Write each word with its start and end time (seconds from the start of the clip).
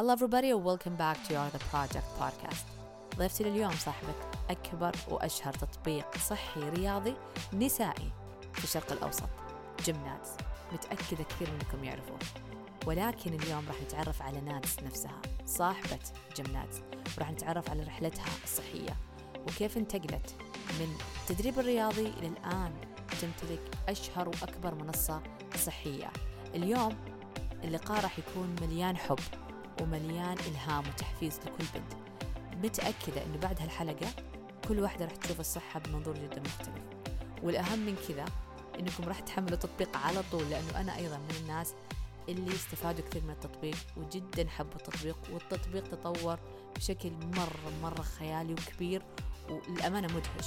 Hello 0.00 0.12
everybody 0.12 0.50
and 0.50 0.62
welcome 0.62 0.94
back 0.94 1.16
to 1.26 1.32
your 1.32 1.50
The 1.50 1.58
Project 1.58 2.06
podcast. 2.20 2.64
ضيفتي 3.16 3.44
لليوم 3.44 3.70
صاحبة 3.70 4.14
أكبر 4.50 4.96
وأشهر 5.08 5.52
تطبيق 5.52 6.16
صحي 6.16 6.60
رياضي 6.60 7.14
نسائي 7.52 8.10
في 8.52 8.64
الشرق 8.64 8.92
الأوسط 8.92 9.28
جيمنادز 9.84 10.28
متأكدة 10.72 11.24
كثير 11.24 11.48
منكم 11.50 11.84
يعرفوه. 11.84 12.18
ولكن 12.86 13.34
اليوم 13.34 13.64
راح 13.68 13.82
نتعرف 13.82 14.22
على 14.22 14.40
نادس 14.40 14.78
نفسها 14.82 15.22
صاحبة 15.46 15.98
جيمنادز 16.36 16.82
وراح 17.16 17.30
نتعرف 17.30 17.70
على 17.70 17.82
رحلتها 17.82 18.26
الصحية 18.44 18.96
وكيف 19.46 19.76
انتقلت 19.76 20.34
من 20.80 20.96
التدريب 21.22 21.58
الرياضي 21.58 22.06
إلى 22.06 22.26
الآن 22.26 22.72
تمتلك 23.20 23.70
أشهر 23.88 24.28
وأكبر 24.28 24.74
منصة 24.74 25.22
صحية. 25.56 26.10
اليوم 26.54 26.96
اللقاء 27.64 28.02
راح 28.02 28.18
يكون 28.18 28.56
مليان 28.62 28.96
حب 28.96 29.18
ومليان 29.82 30.36
إلهام 30.48 30.84
وتحفيز 30.88 31.38
لكل 31.38 31.64
بنت. 31.74 31.92
متأكدة 32.64 33.24
أنه 33.24 33.38
بعد 33.42 33.60
هالحلقة 33.60 34.06
كل 34.68 34.80
واحدة 34.80 35.04
راح 35.04 35.16
تشوف 35.16 35.40
الصحة 35.40 35.80
بمنظور 35.80 36.14
جدا 36.14 36.40
مختلف. 36.40 36.82
والأهم 37.42 37.78
من 37.78 37.96
كذا 38.08 38.24
أنكم 38.80 39.04
راح 39.04 39.20
تحملوا 39.20 39.52
التطبيق 39.54 39.96
على 39.96 40.22
طول 40.32 40.50
لأنه 40.50 40.80
أنا 40.80 40.96
أيضا 40.96 41.16
من 41.16 41.34
الناس 41.40 41.74
اللي 42.28 42.54
استفادوا 42.54 43.04
كثير 43.04 43.22
من 43.22 43.30
التطبيق 43.30 43.76
وجدا 43.96 44.48
حبوا 44.48 44.76
التطبيق 44.76 45.16
والتطبيق 45.32 45.84
تطور 45.88 46.38
بشكل 46.76 47.12
مرة 47.36 47.72
مرة 47.82 48.02
خيالي 48.02 48.52
وكبير 48.52 49.02
والأمانة 49.50 50.08
مدهش. 50.14 50.46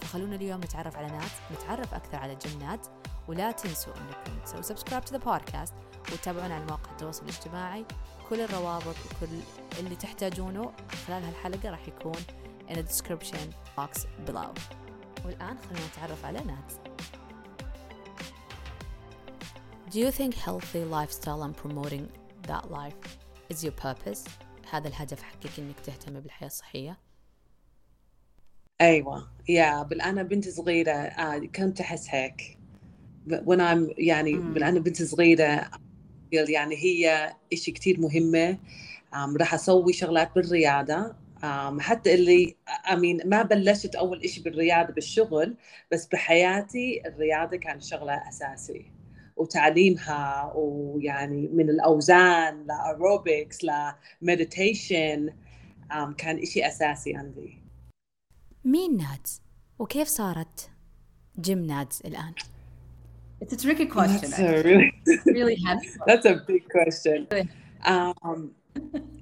فخلونا 0.00 0.36
اليوم 0.36 0.60
نتعرف 0.60 0.96
على 0.96 1.06
ناس 1.06 1.30
نتعرف 1.52 1.94
أكثر 1.94 2.16
على 2.16 2.34
جنات 2.34 2.86
ولا 3.30 3.52
تنسوا 3.52 3.92
أنكم 3.96 4.44
تسووا 4.44 4.62
سبسكرايب 4.62 5.04
تو 5.04 5.12
ذا 5.12 5.18
بودكاست 5.18 5.74
وتتابعونا 6.12 6.54
على 6.54 6.64
مواقع 6.64 6.90
التواصل 6.90 7.22
الاجتماعي. 7.22 7.84
كل 8.28 8.40
الروابط 8.40 8.86
وكل 8.86 9.40
اللي 9.78 9.96
تحتاجونه 9.96 10.72
خلال 11.06 11.24
هالحلقة 11.24 11.70
راح 11.70 11.88
يكون 11.88 12.16
in 12.68 12.74
the 12.74 12.82
description 12.82 13.54
box 13.78 14.06
below. 14.26 14.60
والآن 15.24 15.58
خلينا 15.58 15.86
نتعرف 15.86 16.24
على 16.24 16.38
ناس 16.38 16.78
Do 19.90 19.98
you 19.98 20.10
think 20.10 20.34
healthy 20.34 20.84
lifestyle 20.84 21.42
and 21.42 21.56
promoting 21.56 22.08
that 22.48 22.70
life 22.70 23.18
is 23.52 23.64
your 23.64 23.72
purpose? 23.82 24.28
هذا 24.70 24.88
الهدف 24.88 25.22
حقك 25.22 25.58
إنك 25.58 25.80
تهتم 25.80 26.20
بالحياة 26.20 26.48
الصحية؟ 26.48 26.98
أيوه. 28.80 29.30
يا 29.48 29.82
بل 29.82 30.00
أنا 30.00 30.22
بنت 30.22 30.48
صغيرة. 30.48 30.92
آه 30.92 31.38
كنت 31.38 31.80
أحس 31.80 32.08
هيك. 32.10 32.59
وأنا 33.26 33.88
يعني 33.98 34.32
مم. 34.32 34.54
بل 34.54 34.62
أنا 34.62 34.80
بنت 34.80 35.02
صغيرة 35.02 35.70
يعني 36.32 36.76
هي 36.76 37.32
إشي 37.52 37.72
كتير 37.72 38.00
مهمة 38.00 38.58
راح 39.14 39.54
أسوي 39.54 39.92
شغلات 39.92 40.34
بالرياضة 40.34 41.14
حتى 41.78 42.14
اللي 42.14 42.56
امين 42.92 43.20
ما 43.24 43.42
بلشت 43.42 43.94
أول 43.94 44.22
إشي 44.22 44.42
بالرياضة 44.42 44.92
بالشغل 44.92 45.56
بس 45.92 46.06
بحياتي 46.06 47.02
الرياضة 47.06 47.56
كان 47.56 47.80
شغلة 47.80 48.28
أساسي 48.28 48.90
وتعليمها 49.36 50.52
ويعني 50.54 51.48
من 51.48 51.70
الأوزان 51.70 52.66
لاروبكس 52.66 53.58
لمديتيشن 54.22 55.32
كان 56.16 56.38
إشي 56.38 56.66
أساسي 56.66 57.16
عندي 57.16 57.58
مين 58.64 58.96
نادز؟ 58.96 59.40
وكيف 59.78 60.08
صارت 60.08 60.70
جيم 61.40 61.58
نادز 61.58 62.02
الآن؟ 62.04 62.34
It's 63.41 63.53
a 63.53 63.57
tricky 63.57 63.85
question. 63.85 64.29
That's 64.31 64.39
a 64.39 64.63
really 64.63 64.91
really 65.25 65.57
heavy. 65.65 65.89
That's 66.07 66.25
a 66.25 66.35
big 66.47 66.63
question. 66.69 67.27
Um, 67.85 68.51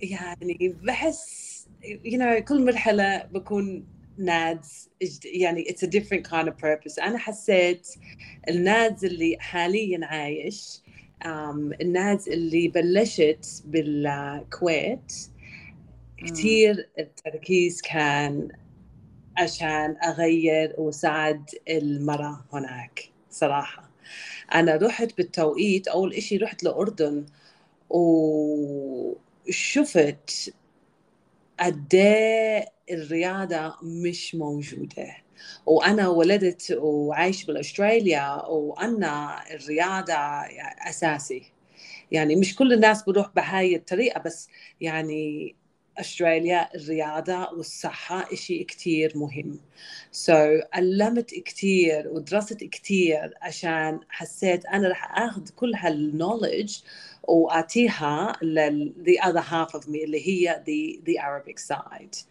يعني 0.01 0.75
بحس 0.83 1.67
you 1.83 2.17
know 2.17 2.39
كل 2.39 2.65
مرحلة 2.65 3.23
بكون 3.23 3.85
نادز 4.17 4.89
يعني 5.25 5.63
it's 5.63 5.83
a 5.83 5.87
different 5.87 6.23
kind 6.23 6.47
of 6.47 6.57
purpose 6.57 6.99
أنا 7.03 7.17
حسيت 7.17 7.87
النادز 8.49 9.05
اللي 9.05 9.37
حاليا 9.39 10.05
عايش 10.05 10.81
um, 11.23 11.27
النادز 11.81 12.29
اللي 12.29 12.67
بلشت 12.67 13.63
بالكويت 13.65 15.13
كثير 16.17 16.89
التركيز 16.99 17.81
كان 17.81 18.47
عشان 19.37 19.95
أغير 20.03 20.75
وساعد 20.77 21.49
المرأة 21.69 22.45
هناك 22.53 23.09
صراحة 23.29 23.86
أنا 24.54 24.76
رحت 24.76 25.16
بالتوقيت 25.16 25.88
أول 25.88 26.14
إشي 26.14 26.36
رحت 26.36 26.64
لأردن 26.64 27.26
وشفت 29.48 30.54
قد 31.60 31.94
إيه 31.94 32.64
الرياضة 32.90 33.74
مش 33.82 34.34
موجودة. 34.34 35.16
وأنا 35.66 36.08
ولدت 36.08 36.72
وعايش 36.78 37.44
باستراليا 37.44 38.46
وأنا 38.46 39.42
الرياضة 39.54 40.14
أساسي. 40.88 41.42
يعني 42.12 42.36
مش 42.36 42.56
كل 42.56 42.72
الناس 42.72 43.02
بروح 43.02 43.30
بهاي 43.36 43.76
الطريقة 43.76 44.20
بس 44.20 44.48
يعني 44.80 45.54
أستراليا 46.00 46.74
الرياضة 46.74 47.50
والصحة 47.52 48.32
إشي 48.32 48.64
كتير 48.64 49.12
مهم. 49.18 49.60
So 50.26 50.30
علمت 50.74 51.30
كتير 51.34 52.08
ودرست 52.08 52.64
كتير 52.64 53.34
عشان 53.42 54.00
حسيت 54.08 54.66
أنا 54.66 54.88
رح 54.88 55.18
أخذ 55.18 55.48
كل 55.56 55.74
هالكنولج 55.74 56.78
وأعطيها 57.22 58.32
لل 58.42 58.94
the 59.06 59.24
other 59.24 59.42
half 59.42 59.80
of 59.80 59.84
me 59.86 60.02
اللي 60.04 60.28
هي 60.28 60.62
the, 60.66 61.00
the 61.06 61.18
Arabic 61.22 61.58
side. 61.58 62.24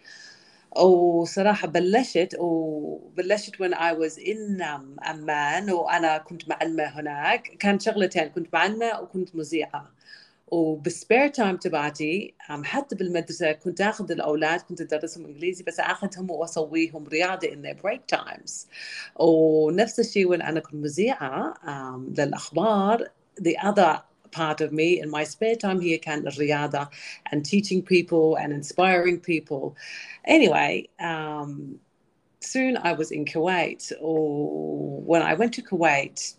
وصراحة 0.77 1.67
بلشت 1.67 2.35
وبلشت 2.39 3.55
when 3.55 3.73
I 3.73 3.93
was 3.93 4.17
in 4.17 4.61
um, 4.61 5.09
أمان 5.09 5.71
وأنا 5.71 6.17
كنت 6.17 6.49
معلمة 6.49 6.83
هناك. 6.83 7.57
كان 7.59 7.79
شغلتين 7.79 8.29
كنت 8.29 8.47
معلمة 8.53 9.01
وكنت 9.01 9.35
مذيعة. 9.35 9.91
وبالسبير 10.52 11.28
تايم 11.28 11.56
تبعتي 11.56 12.34
um, 12.50 12.64
حتى 12.64 12.96
بالمدرسة 12.96 13.52
كنت 13.52 13.80
آخذ 13.80 14.10
الأولاد 14.10 14.60
كنت 14.60 14.80
أدرسهم 14.80 15.26
إنجليزي 15.26 15.64
بس 15.64 15.80
آخذهم 15.80 16.30
وأسويهم 16.30 17.06
رياضة 17.06 17.48
in 17.48 17.62
their 17.62 17.82
break 17.82 18.18
times 18.18 18.66
ونفس 19.16 20.00
الشيء 20.00 20.26
وين 20.26 20.42
أنا 20.42 20.60
كنت 20.60 20.74
مذيعة 20.74 21.54
um, 21.54 22.20
للأخبار 22.20 23.08
the 23.40 23.56
other 23.62 24.02
part 24.30 24.60
of 24.60 24.72
me 24.72 25.00
in 25.00 25.10
my 25.10 25.24
spare 25.24 25.56
time 25.56 25.80
هي 25.80 25.98
كان 25.98 26.26
الرياضة 26.26 26.88
and 27.32 27.44
teaching 27.44 27.82
people 27.82 28.36
and 28.36 28.52
inspiring 28.52 29.20
people 29.20 29.74
anyway 30.26 30.88
um, 31.00 31.78
soon 32.40 32.76
I 32.76 32.92
was 32.92 33.10
in 33.10 33.24
Kuwait 33.24 33.92
or 34.00 35.00
when 35.00 35.22
I 35.22 35.34
went 35.34 35.54
to 35.54 35.62
Kuwait 35.62 36.34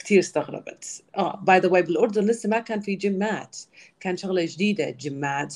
كثير 0.00 0.18
استغربت. 0.18 1.02
آه 1.16 1.36
باي 1.36 1.58
ذا 1.58 1.68
واي 1.68 1.82
بالأردن 1.82 2.24
لسه 2.24 2.48
ما 2.48 2.58
كان 2.60 2.80
في 2.80 2.94
جيمات. 2.94 3.56
كان 4.00 4.16
شغلة 4.16 4.44
جديدة 4.44 4.90
جيمات. 4.90 5.54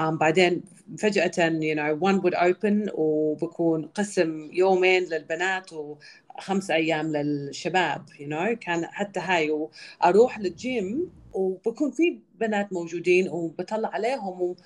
um, 0.00 0.02
بعدين 0.02 0.62
فجأة 0.98 1.30
you 1.60 1.74
know 1.76 1.94
one 2.08 2.20
would 2.22 2.34
open 2.34 2.90
وبكون 2.94 3.82
قسم 3.86 4.50
يومين 4.52 5.02
للبنات 5.04 5.70
وخمس 5.72 6.70
أيام 6.70 7.12
للشباب 7.16 8.02
you 8.10 8.26
know. 8.30 8.52
كان 8.60 8.86
حتى 8.86 9.20
هاي 9.20 9.50
وأروح 9.50 10.38
للجيم 10.38 11.10
وبكون 11.32 11.90
في 11.90 12.18
بنات 12.40 12.72
موجودين 12.72 13.28
وبطلع 13.28 13.88
عليهم 13.88 14.56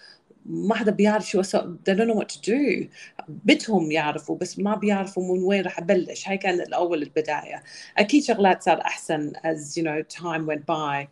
ما 0.46 0.74
حدا 0.74 0.92
بيعرف 0.92 1.28
شو 1.30 1.40
أسوي 1.40 1.76
they 1.90 1.92
don't 1.92 2.08
know 2.08 2.20
what 2.20 2.36
to 2.36 2.40
do. 2.40 2.88
بدهم 3.28 3.92
يعرفوا 3.92 4.36
بس 4.36 4.58
ما 4.58 4.74
بيعرفوا 4.76 5.36
من 5.36 5.42
وين 5.42 5.62
راح 5.62 5.78
أبلش. 5.78 6.28
هاي 6.28 6.38
كان 6.38 6.60
الأول 6.60 7.02
البداية. 7.02 7.62
أكيد 7.98 8.24
شغلات 8.24 8.62
صار 8.62 8.80
أحسن 8.80 9.32
as 9.32 9.76
you 9.76 9.82
know 9.82 10.02
time 10.22 10.46
went 10.46 10.66
by. 10.66 11.08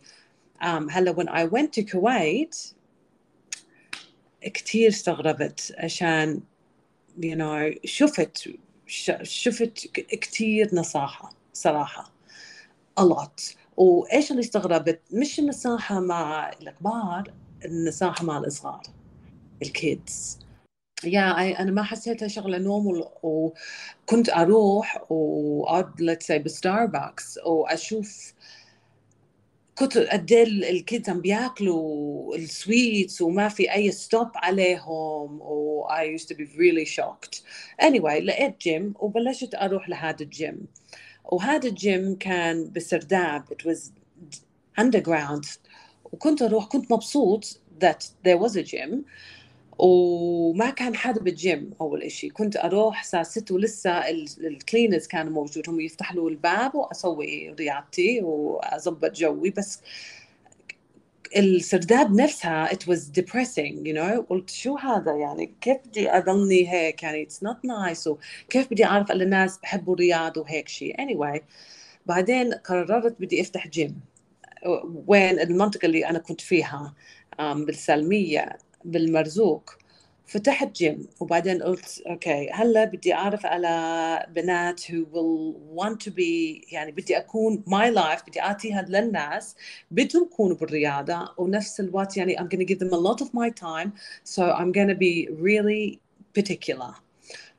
Um, 0.61 0.89
هلا 0.91 1.13
when 1.13 1.27
I 1.27 1.45
went 1.45 1.73
to 1.73 1.83
Kuwait 1.83 2.73
كتير 4.43 4.89
استغربت 4.89 5.75
عشان 5.77 6.41
you 7.21 7.35
know 7.35 7.85
شفت 7.85 8.49
شفت 9.23 9.87
كتير 9.97 10.75
نصاحة 10.75 11.33
صراحة. 11.53 12.11
A 12.99 13.03
lot. 13.03 13.55
وإيش 13.77 14.31
اللي 14.31 14.39
استغربت؟ 14.41 15.01
مش 15.11 15.39
النصاحة 15.39 15.99
مع 15.99 16.49
الكبار 16.49 17.33
النصاحة 17.65 18.25
مع 18.25 18.37
الصغار. 18.37 18.83
الكيدز 19.62 20.38
يا 21.04 21.32
yeah, 21.32 21.60
انا 21.60 21.70
ما 21.70 21.82
حسيتها 21.82 22.28
شغله 22.28 22.58
نورمال 22.58 23.04
وكنت 23.22 24.28
اروح 24.28 25.10
واقعد 25.10 25.92
let's 26.02 26.26
say 26.26 26.36
بستاربكس 26.36 27.38
واشوف 27.46 28.34
كنت 29.78 29.98
قد 29.98 30.32
ايه 30.32 30.42
الكيدز 30.44 31.10
عم 31.10 31.20
بياكلوا 31.20 32.36
السويتس 32.36 33.20
وما 33.22 33.48
في 33.48 33.74
اي 33.74 33.92
ستوب 33.92 34.28
عليهم 34.34 35.40
و 35.40 35.88
I 35.88 36.18
used 36.18 36.26
to 36.28 36.34
be 36.34 36.44
really 36.56 36.86
shocked 36.96 37.42
anyway 37.82 38.22
لقيت 38.22 38.60
جيم 38.60 38.94
وبلشت 38.98 39.54
اروح 39.54 39.88
لهذا 39.88 40.22
الجيم 40.22 40.66
وهذا 41.24 41.68
الجيم 41.68 42.16
كان 42.16 42.70
بسرداب 42.72 43.44
it 43.52 43.70
was 43.70 43.78
underground 44.80 45.58
وكنت 46.04 46.42
اروح 46.42 46.66
كنت 46.66 46.92
مبسوط 46.92 47.60
that 47.84 48.02
there 48.24 48.38
was 48.38 48.56
a 48.56 48.62
gym 48.62 49.04
وما 49.85 50.69
كان 50.69 50.95
حدا 50.95 51.21
بالجيم 51.21 51.73
أول 51.81 52.03
إشي. 52.03 52.29
كنت 52.29 52.57
أروح 52.57 53.01
الساعة 53.01 53.23
6 53.23 53.55
ولسه 53.55 54.09
الكلينرز 54.39 55.07
كانوا 55.07 55.31
موجود. 55.31 55.69
هم 55.69 55.79
يفتح 55.79 56.13
له 56.13 56.27
الباب 56.27 56.75
وأسوي 56.75 57.49
رياضتي 57.59 58.21
وأظبط 58.21 59.11
جوي. 59.11 59.49
بس 59.49 59.81
السرداب 61.35 62.15
نفسها 62.15 62.67
it 62.67 62.87
was 62.87 62.99
depressing 63.19 63.85
you 63.85 63.93
know. 63.93 64.25
قلت 64.29 64.49
شو 64.49 64.77
هذا 64.77 65.11
يعني؟ 65.15 65.53
كيف 65.61 65.77
بدي 65.85 66.09
أضلني 66.09 66.71
هيك؟ 66.71 67.03
يعني 67.03 67.25
it's 67.25 67.47
not 67.47 67.57
nice. 67.67 68.07
وكيف 68.07 68.71
بدي 68.71 68.85
أعرف 68.85 69.11
إن 69.11 69.21
الناس 69.21 69.57
بحبوا 69.57 69.93
الرياض 69.93 70.37
وهيك 70.37 70.67
شيء 70.67 70.95
anyway 70.97 71.39
بعدين 72.05 72.53
قررت 72.53 73.15
بدي 73.19 73.41
أفتح 73.41 73.67
جيم 73.67 73.99
وين 75.07 75.39
المنطقة 75.39 75.85
اللي 75.85 76.05
أنا 76.09 76.19
كنت 76.19 76.41
فيها 76.41 76.93
بالسلمية. 77.39 78.57
بالمرزوق. 78.85 79.69
فتحت 80.25 80.75
جيم 80.75 81.07
وبعدين 81.19 81.63
قلت 81.63 82.01
أوكي 82.07 82.49
هلأ 82.51 82.85
بدي 82.85 83.13
أعرف 83.13 83.45
على 83.45 84.25
بنات 84.35 84.81
who 84.81 85.05
will 85.13 85.53
want 85.75 85.97
to 86.05 86.11
be 86.11 86.63
يعني 86.73 86.91
بدي 86.91 87.17
أكون 87.17 87.63
my 87.67 87.95
life 87.95 88.27
بدي 88.27 88.41
اعطيها 88.41 88.81
للناس. 88.89 89.55
بدهم 89.91 90.23
يكونوا 90.23 90.57
بالرياضة 90.57 91.33
ونفس 91.37 91.79
الوقت 91.79 92.17
يعني 92.17 92.37
I'm 92.37 92.47
gonna 92.47 92.65
give 92.65 92.79
them 92.79 92.93
a 92.93 92.97
lot 92.97 93.25
of 93.25 93.29
my 93.33 93.49
time 93.49 93.91
so 94.23 94.41
I'm 94.41 94.71
gonna 94.71 94.95
be 94.95 95.29
really 95.43 95.99
particular. 96.39 96.93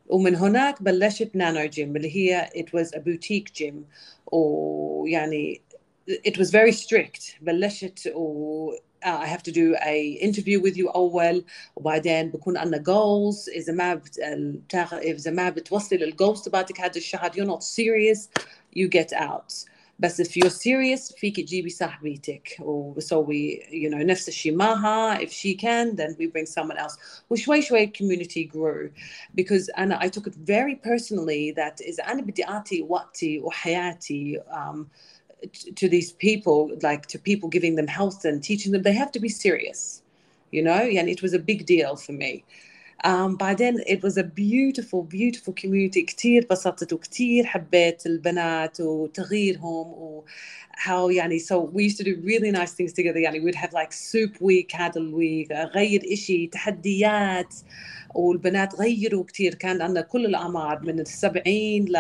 ومن 0.07 0.37
هناك 0.37 0.83
بلشت 0.83 1.31
نانو 1.35 1.65
جيم 1.65 1.97
اللي 1.97 2.17
هي 2.17 2.51
it 2.57 2.81
was 2.81 2.89
a 2.89 2.99
boutique 3.01 3.53
gym. 3.61 3.75
ويعني 4.33 5.61
it 6.09 6.37
was 6.37 6.51
very 6.51 6.73
strict. 6.73 7.43
بلشت 7.43 8.13
و 8.15 8.73
I 9.04 9.28
have 9.28 9.44
to 9.44 9.52
do 9.52 9.76
a 9.82 10.12
interview 10.22 10.60
with 10.62 10.78
you 10.78 10.90
أول 10.90 11.46
وبعدين 11.76 12.30
بكون 12.30 12.58
عندنا 12.58 12.84
goals 12.84 13.50
إذا 13.50 13.74
ما 13.74 13.96
بت... 13.96 14.20
إذا 14.94 15.32
ما 15.32 15.50
بتوصل 15.50 15.96
الجولز 15.96 16.42
تبعتك 16.42 16.82
هذا 16.82 16.98
الشهر 16.98 17.32
you're 17.32 17.46
not 17.46 17.64
serious 17.64 18.30
you 18.76 18.88
get 18.88 19.14
out 19.14 19.54
بس 20.00 20.22
if 20.22 20.38
you're 20.38 20.50
serious 20.50 21.14
فيك 21.18 21.36
تجيبي 21.36 21.70
صاحبتك 21.70 22.58
وبسوي 22.60 23.62
you 23.70 23.90
know 23.90 24.06
نفس 24.06 24.28
الشيء 24.28 24.56
معها 24.56 25.18
if 25.26 25.30
she 25.32 25.56
can 25.56 25.96
then 25.96 26.16
we 26.20 26.28
bring 26.28 26.46
someone 26.46 26.78
else 26.78 26.98
وشوي 27.30 27.62
شوي 27.62 27.88
community 27.88 28.44
grew 28.44 28.90
because 29.36 29.70
أنا 29.78 30.00
I 30.00 30.08
took 30.08 30.28
it 30.28 30.36
very 30.36 30.76
personally 30.76 31.54
that 31.56 31.82
إذا 31.82 32.04
أنا 32.04 32.22
بدي 32.22 32.46
أعطي 32.46 32.82
وقتي 32.82 33.40
وحياتي 33.40 34.40
um, 34.52 34.86
to 35.76 35.88
these 35.88 36.12
people, 36.12 36.72
like 36.82 37.06
to 37.08 37.20
people 37.20 37.50
giving 37.50 37.76
them 37.76 37.88
health 37.88 38.26
and 38.26 38.44
teaching 38.44 38.72
them, 38.72 38.84
they 38.84 38.94
have 38.94 39.12
to 39.14 39.20
be 39.20 39.30
serious, 39.30 40.02
you 40.52 40.62
know. 40.62 40.82
And 41.00 41.08
it 41.10 41.22
was 41.22 41.34
a 41.34 41.40
big 41.40 41.66
deal 41.66 41.96
for 41.96 42.12
me. 42.12 42.44
Um, 43.06 43.38
بعدين 43.38 43.80
it 43.88 44.04
was 44.04 44.18
a 44.18 44.24
beautiful 44.24 45.04
beautiful 45.04 45.54
community 45.54 46.04
كتير 46.04 46.48
بسطت 46.50 46.94
وكتير 46.94 47.46
حبيت 47.46 48.06
البنات 48.06 48.82
وتغييرهم 48.82 49.88
و 49.88 50.24
how 50.76 51.10
يعني 51.10 51.40
so 51.40 51.60
we 51.62 51.84
used 51.84 51.98
to 51.98 52.04
do 52.04 52.20
really 52.24 52.52
nice 52.52 52.74
things 52.74 52.94
together 52.94 53.18
يعني 53.18 53.40
we'd 53.40 53.56
have 53.56 53.74
like 53.74 53.94
soup 53.94 54.42
week 54.42 54.76
هذا 54.76 54.98
الويك 55.02 55.52
غير 55.52 56.14
إشي 56.14 56.48
تحديات 56.48 57.56
والبنات 58.16 58.76
غيروا 58.76 59.24
كتير 59.24 59.56
كان 59.56 59.82
عندنا 59.82 60.02
كل 60.02 60.26
الأعمار 60.26 60.80
من 60.84 61.00
السبعين 61.00 61.86
ل 61.86 61.98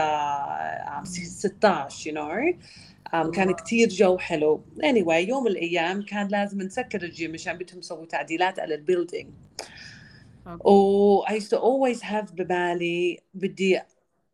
16 1.03 2.09
you 2.09 2.13
know 2.13 2.19
um, 2.19 2.92
كان 3.22 3.52
كتير 3.52 3.88
جو 3.88 4.18
حلو. 4.18 4.64
Anyway 4.82 5.10
يوم 5.12 5.44
من 5.44 5.50
الأيام 5.50 6.02
كان 6.02 6.28
لازم 6.28 6.62
نسكر 6.62 7.02
الجيم 7.02 7.32
مشان 7.32 7.58
بدهم 7.58 7.78
يسووا 7.78 8.06
تعديلات 8.06 8.58
على 8.58 8.74
البيلدينج 8.74 9.28
و 10.46 11.24
I 11.24 11.30
used 11.30 11.50
to 11.50 11.56
always 11.56 12.02
have 12.02 12.32
ببالي 12.32 13.20
بدي 13.34 13.80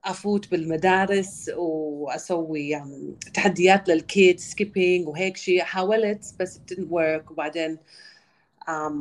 أفوت 0.05 0.51
بالمدارس 0.51 1.51
وأسوي 1.57 2.81
um, 2.81 3.31
تحديات 3.35 3.89
للكيد 3.89 4.41
سكيبينج 4.41 5.09
وهيك 5.09 5.37
شيء 5.37 5.63
حاولت 5.63 6.35
بس 6.41 6.57
it 6.59 6.75
didn't 6.75 6.91
work. 6.91 7.31
وبعدين 7.31 7.79
um, 8.69 8.93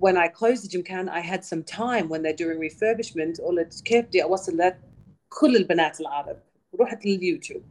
when 0.00 0.16
I 0.16 0.28
closed 0.28 0.64
the 0.64 0.68
gym 0.68 0.82
كان 0.82 1.08
I 1.08 1.20
had 1.20 1.44
some 1.44 1.62
time 1.62 2.08
when 2.08 2.22
they're 2.22 2.44
doing 2.44 2.58
refurbishment. 2.58 3.40
قلت 3.40 3.82
كيف 3.84 4.06
بدي 4.06 4.22
أوصل 4.22 4.58
لك 4.58 4.80
كل 5.28 5.56
البنات 5.56 6.00
العرب؟ 6.00 6.36
رحت 6.80 7.06
لليوتيوب 7.06 7.62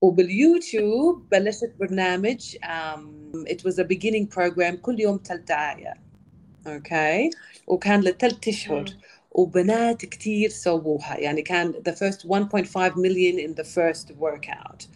وباليوتيوب 0.00 1.28
بلشت 1.32 1.72
برنامج 1.80 2.56
um, 2.56 3.46
it 3.46 3.64
was 3.64 3.78
a 3.78 3.84
beginning 3.84 4.26
program 4.36 4.74
كل 4.82 5.00
يوم 5.00 5.20
ثلاث 5.24 5.40
دقائق 5.40 5.94
اوكي 6.66 7.30
وكان 7.66 8.00
لثلاث 8.00 8.48
اشهر 8.48 8.84
وبنات 9.30 10.04
كتير 10.04 10.50
سووها 10.50 11.18
يعني 11.18 11.42
كان 11.42 11.72
the 11.72 11.92
first 11.92 12.20
1.5 12.20 12.96
million 12.96 13.38
in 13.38 13.54
the 13.54 13.64
first 13.64 14.08
workout 14.20 14.86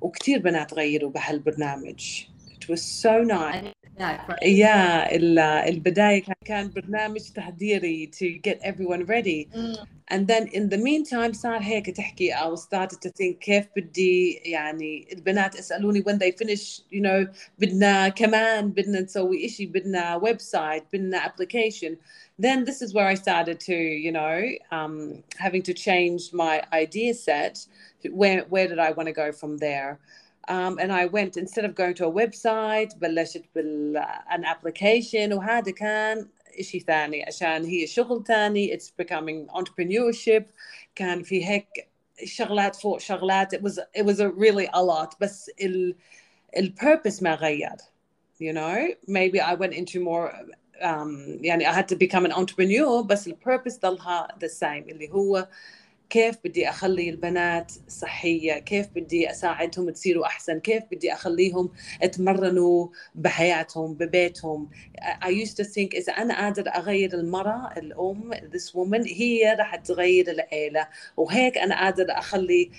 وكتير 0.00 0.38
بنات 0.38 0.74
غيروا 0.74 1.10
بهالبرنامج 1.10 2.24
it 2.68 2.68
was 2.68 2.82
so 2.82 3.22
nice 3.22 3.74
يا 4.42 5.14
البداية 5.68 6.22
كان 6.44 6.70
برنامج 6.70 7.20
تحضيري 7.20 8.10
to 8.14 8.50
get 8.50 8.58
everyone 8.62 9.04
ready 9.04 9.48
and 10.08 10.26
then 10.26 10.46
in 10.48 10.68
the 10.68 10.78
meantime 10.78 11.32
صار 11.32 11.58
هيك 11.62 11.90
تحكي 11.90 12.34
I 12.34 12.54
started 12.54 13.00
to 13.02 13.10
think 13.10 13.38
كيف 13.40 13.66
بدي 13.76 14.32
يعني 14.32 15.08
البنات 15.12 15.56
اسألوني 15.56 16.02
when 16.02 16.18
they 16.18 16.32
finish 16.44 16.80
you 16.90 17.00
know 17.00 17.34
بدنا 17.58 18.08
كمان 18.08 18.70
بدنا 18.70 19.00
نسوي 19.00 19.46
إشي 19.46 19.66
بدنا 19.66 20.16
ويب 20.16 20.40
سايت 20.40 20.84
بدنا 20.92 21.28
application 21.28 21.96
then 22.38 22.64
this 22.64 22.82
is 22.82 22.92
where 22.94 23.06
I 23.06 23.14
started 23.14 23.60
to 23.60 23.74
you 23.74 24.12
know 24.12 24.40
um, 24.72 25.22
having 25.38 25.62
to 25.62 25.72
change 25.72 26.32
my 26.32 26.62
idea 26.72 27.14
set 27.14 27.66
where 28.10 28.40
where 28.52 28.66
did 28.66 28.78
I 28.78 28.90
want 28.90 29.06
to 29.06 29.12
go 29.12 29.32
from 29.32 29.58
there 29.58 29.98
um, 30.48 30.78
and 30.78 30.92
I 30.92 31.06
went 31.06 31.36
instead 31.36 31.64
of 31.64 31.74
going 31.74 31.94
to 31.94 32.06
a 32.06 32.12
website 32.12 32.98
بلشت 32.98 33.44
بال 33.54 34.04
an 34.30 34.44
application 34.44 35.32
وهذا 35.32 35.72
كان 35.72 36.28
إشي 36.58 36.80
ثاني 36.80 37.24
عشان 37.24 37.64
هي 37.64 37.86
شغل 37.86 38.24
ثاني 38.24 38.76
it's 38.76 38.90
becoming 39.02 39.48
entrepreneurship 39.54 40.44
كان 40.94 41.22
في 41.22 41.46
هيك 41.46 41.88
شغلات 42.24 42.76
فوق 42.76 43.00
شغلات 43.00 43.54
it 43.54 43.62
was 43.62 43.78
it 43.98 44.04
was 44.04 44.20
a 44.20 44.28
really 44.28 44.66
a 44.66 44.82
lot 44.82 45.16
بس 45.20 45.50
ال 45.62 45.96
ال 46.56 46.74
purpose 46.80 47.22
ما 47.22 47.34
غير 47.34 47.76
you 48.40 48.52
know 48.52 48.94
maybe 49.08 49.40
I 49.40 49.54
went 49.54 49.74
into 49.74 50.00
more 50.00 50.32
um, 50.80 51.38
يعني 51.40 51.66
I 51.66 51.72
had 51.72 51.88
to 51.88 51.96
become 51.96 52.24
an 52.24 52.32
entrepreneur 52.32 53.02
بس 53.02 53.28
ال 53.28 53.36
purpose 53.40 53.80
ضلها 53.80 54.28
the 54.44 54.48
same 54.48 54.88
اللي 54.88 55.10
هو 55.12 55.48
كيف 56.09 56.35
بدي 56.43 56.69
أخلي 56.69 57.09
البنات 57.09 57.71
صحية؟ 57.87 58.53
كيف 58.59 58.87
بدي 58.95 59.31
أساعدهم 59.31 59.89
تصيروا 59.89 60.25
أحسن؟ 60.25 60.59
كيف 60.59 60.83
بدي 60.91 61.13
أخليهم 61.13 61.69
يتمرنوا 62.03 62.87
بحياتهم 63.15 63.93
ببيتهم؟ 63.93 64.69
I 65.01 65.27
used 65.27 65.55
to 65.57 65.63
think 65.63 65.95
إذا 65.95 66.13
أنا 66.13 66.39
قادر 66.39 66.69
أغير 66.75 67.13
المرأة 67.13 67.73
الأم 67.77 68.33
this 68.33 68.73
woman 68.73 69.07
هي 69.07 69.55
رح 69.59 69.75
تغير 69.75 70.31
العيلة. 70.31 70.87
وهيك 71.17 71.57
أنا 71.57 71.79
قادر 71.83 72.05
أخلي 72.09 72.71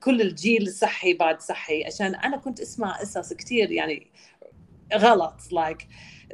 كل 0.00 0.20
الجيل 0.20 0.72
صحي 0.72 1.14
بعد 1.14 1.40
صحي. 1.40 1.84
عشان 1.84 2.14
أنا 2.14 2.36
كنت 2.36 2.60
أسمع 2.60 3.00
قصص 3.00 3.32
كتير 3.32 3.70
يعني 3.70 4.06
غلط. 4.94 5.40
Like 5.40 5.86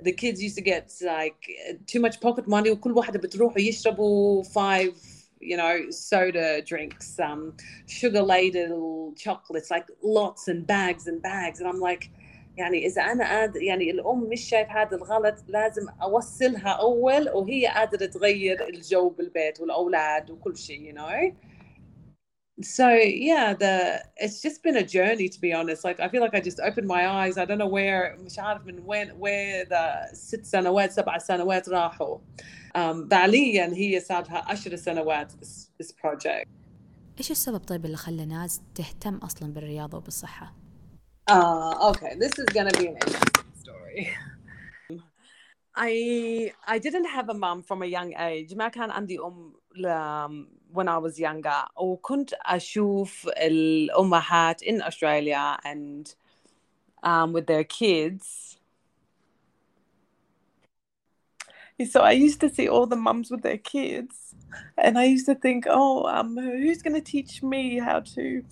the 0.03 0.13
kids 0.13 0.41
used 0.43 0.57
to 0.57 0.63
get 0.63 0.87
like 1.03 1.43
too 1.87 2.01
much 2.01 2.21
pocket 2.21 2.47
money 2.49 2.71
وكل 2.71 2.93
واحدة 2.93 3.19
بتروح 3.19 3.57
ويشربوا 3.57 4.43
five 4.43 4.95
you 5.40 5.58
know, 5.58 5.90
soda 5.90 6.62
drinks, 6.62 7.20
um, 7.20 7.54
sugar 7.88 8.22
laden 8.22 9.14
chocolates, 9.16 9.70
like 9.72 9.88
lots 10.02 10.48
and 10.48 10.66
bags 10.66 11.08
and 11.08 11.22
bags. 11.22 11.60
And 11.60 11.70
I'm 11.70 11.80
like, 11.80 12.10
يعني 12.58 12.86
إذا 12.86 13.02
أنا 13.02 13.30
قادر 13.30 13.62
يعني 13.62 13.92
الأم 13.92 14.20
مش 14.20 14.42
شايف 14.42 14.70
هذا 14.70 14.96
الغلط 14.98 15.36
لازم 15.48 15.88
أوصلها 16.02 16.70
أول 16.70 17.30
وهي 17.30 17.68
قادرة 17.68 18.06
تغير 18.06 18.68
الجو 18.68 19.10
بالبيت 19.10 19.60
والأولاد 19.60 20.32
وكل 20.32 20.58
شيء 20.58 20.92
you 20.92 20.96
know. 20.96 21.34
So 22.62 22.88
yeah, 23.32 23.54
the 23.54 23.74
it's 24.24 24.42
just 24.42 24.64
been 24.64 24.78
a 24.78 24.86
journey 24.98 25.28
to 25.36 25.40
be 25.42 25.52
honest. 25.60 25.84
Like 25.84 26.00
I 26.00 26.08
feel 26.12 26.22
like 26.26 26.36
I 26.40 26.42
just 26.50 26.60
opened 26.70 26.88
my 26.88 27.04
eyes. 27.20 27.38
I 27.38 27.46
don't 27.46 27.58
know 27.64 27.74
where 27.78 28.18
مش 28.20 28.40
عارف 28.40 28.66
من 28.66 28.80
وين 28.86 29.10
where 29.12 29.66
the 29.70 30.14
ست 30.16 30.46
سنوات 30.46 30.92
سبع 30.92 31.18
سنوات 31.18 31.70
راحوا. 31.70 32.18
Um, 32.78 33.08
فعليا 33.12 33.74
هي 33.74 34.00
صار 34.00 34.24
لها 34.24 34.46
10 34.52 34.76
سنوات 34.76 35.32
this, 35.32 35.70
this 35.84 35.92
project. 35.92 36.48
ايش 37.18 37.32
السبب 37.32 37.58
طيب 37.60 37.86
اللي 37.86 37.98
خلى 37.98 38.26
ناس 38.26 38.62
تهتم 38.76 39.18
اصلا 39.18 39.54
بالرياضه 39.54 39.98
وبالصحه؟ 39.98 40.54
Uh, 41.32 41.92
okay, 41.92 42.14
this 42.24 42.34
is 42.40 42.46
gonna 42.56 42.76
be 42.82 42.86
an 42.88 42.96
interesting 43.04 43.54
story. 43.64 44.02
I 45.78 45.92
I 46.74 46.78
didn't 46.86 47.10
have 47.16 47.28
a 47.30 47.34
mom 47.34 47.62
from 47.64 47.82
a 47.82 47.86
young 47.86 48.14
age. 48.18 48.56
ما 48.56 48.68
كان 48.68 48.92
عندي 48.92 49.20
أم 49.20 49.54
ل- 49.76 50.48
when 50.72 50.88
I 50.88 50.98
was 50.98 51.20
younger. 51.20 51.64
وكنت 51.78 52.34
أشوف 52.46 53.30
الأمهات 53.38 54.64
in 54.64 54.82
Australia 54.82 55.58
and 55.64 56.16
um, 57.04 57.34
with 57.34 57.48
their 57.48 57.64
kids 57.64 58.46
So 61.84 62.02
I 62.02 62.12
used 62.12 62.40
to 62.40 62.50
see 62.50 62.70
all 62.70 62.86
the 62.86 62.96
mums 62.96 63.30
with 63.30 63.42
their 63.42 63.58
kids, 63.58 64.34
and 64.78 64.98
I 64.98 65.04
used 65.04 65.26
to 65.26 65.36
think, 65.36 65.66
oh, 65.70 66.06
um, 66.06 66.38
who's 66.38 66.82
going 66.82 66.94
to 66.94 67.02
teach 67.02 67.44
me 67.44 67.80
how 67.80 68.00
to 68.16 68.44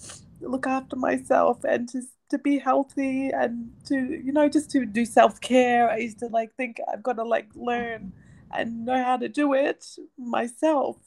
look 0.42 0.68
after 0.68 0.98
myself 0.98 1.64
and 1.64 1.88
to 1.90 2.02
to 2.30 2.38
be 2.38 2.58
healthy 2.58 3.30
and 3.30 3.72
to 3.86 3.96
you 3.96 4.34
know 4.34 4.50
just 4.50 4.70
to 4.72 4.86
do 4.86 5.06
self 5.06 5.40
care. 5.40 5.90
I 5.90 5.98
used 5.98 6.20
to 6.20 6.28
like 6.28 6.54
think 6.56 6.82
I've 6.92 7.04
got 7.04 7.14
to 7.14 7.24
like 7.24 7.48
learn 7.56 8.12
and 8.52 8.86
know 8.86 9.02
how 9.02 9.16
to 9.18 9.30
do 9.30 9.54
it 9.54 9.86
myself. 10.18 10.98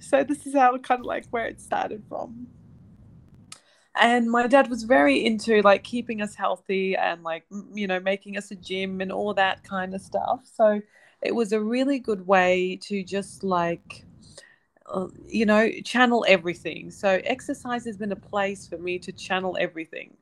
So 0.00 0.24
this 0.24 0.46
is 0.46 0.54
how 0.54 0.76
kind 0.78 1.00
of 1.00 1.06
like 1.06 1.26
where 1.30 1.46
it 1.46 1.60
started 1.60 2.02
from. 2.08 2.48
And 3.94 4.30
my 4.30 4.46
dad 4.46 4.70
was 4.70 4.84
very 4.84 5.24
into 5.24 5.60
like 5.62 5.84
keeping 5.84 6.22
us 6.22 6.34
healthy 6.34 6.96
and 6.96 7.22
like 7.22 7.44
you 7.74 7.86
know 7.86 8.00
making 8.00 8.36
us 8.36 8.50
a 8.50 8.54
gym 8.54 9.00
and 9.00 9.12
all 9.12 9.34
that 9.34 9.64
kind 9.64 9.94
of 9.94 10.00
stuff. 10.00 10.40
So 10.44 10.80
it 11.22 11.34
was 11.34 11.52
a 11.52 11.60
really 11.60 11.98
good 11.98 12.26
way 12.26 12.78
to 12.82 13.04
just 13.04 13.44
like 13.44 14.04
uh, 14.86 15.08
you 15.26 15.44
know 15.44 15.70
channel 15.84 16.24
everything. 16.26 16.90
So 16.90 17.20
exercise 17.24 17.84
has 17.84 17.96
been 17.96 18.12
a 18.12 18.16
place 18.16 18.66
for 18.66 18.78
me 18.78 18.98
to 19.00 19.12
channel 19.12 19.56
everything. 19.60 20.16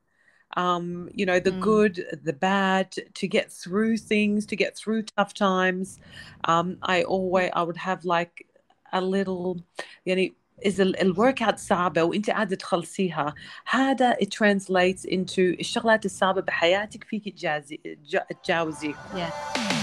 Um 0.57 1.09
you 1.13 1.25
know 1.25 1.39
the 1.39 1.51
mm. 1.51 1.61
good 1.61 2.19
the 2.23 2.33
bad 2.33 2.91
to 3.13 3.27
get 3.27 3.49
through 3.49 3.97
things 3.97 4.45
to 4.47 4.57
get 4.57 4.75
through 4.75 5.03
tough 5.03 5.33
times. 5.33 5.99
Um 6.43 6.77
i 6.83 7.03
always 7.03 7.51
i 7.53 7.63
would 7.63 7.77
have 7.77 8.03
like 8.03 8.45
a 8.94 9.00
little 9.00 9.60
يعني 10.06 10.34
اذا 10.64 10.84
الورك 10.84 11.42
اوت 11.42 11.58
صعبه 11.58 12.02
وانت 12.02 12.30
قاعده 12.30 12.56
تخلصيها 12.56 13.34
هذا 13.66 14.12
it 14.12 14.26
translates 14.26 15.04
into 15.04 15.38
الشغلات 15.38 16.04
الصعبه 16.04 16.40
بحياتك 16.40 17.04
فيك 17.04 17.34
تجاوزي 18.44 18.92
yeah. 18.92 19.79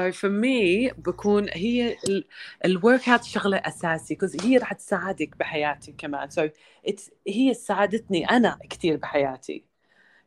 So 0.00 0.12
for 0.12 0.28
me 0.28 0.92
بكون 0.98 1.48
هي 1.52 1.96
الورك 2.64 3.08
اوت 3.08 3.24
شغله 3.24 3.56
اساسي 3.56 4.16
because 4.16 4.44
هي 4.44 4.58
راح 4.58 4.72
تساعدك 4.72 5.36
بحياتك 5.36 5.94
كمان 5.98 6.30
so 6.30 6.50
it's 6.90 7.10
هي 7.28 7.54
ساعدتني 7.54 8.24
انا 8.30 8.58
كثير 8.70 8.96
بحياتي 8.96 9.64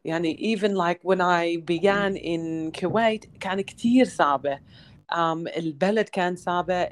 يعني 0.05 0.55
even 0.57 0.75
like 0.75 0.99
when 1.03 1.21
I 1.21 1.57
began 1.57 2.15
in 2.15 2.71
Kuwait 2.71 3.27
كان 3.39 3.61
كثير 3.61 4.05
صعبه 4.05 4.59
um, 5.11 5.57
البلد 5.57 6.09
كان 6.09 6.35
صعبة 6.35 6.89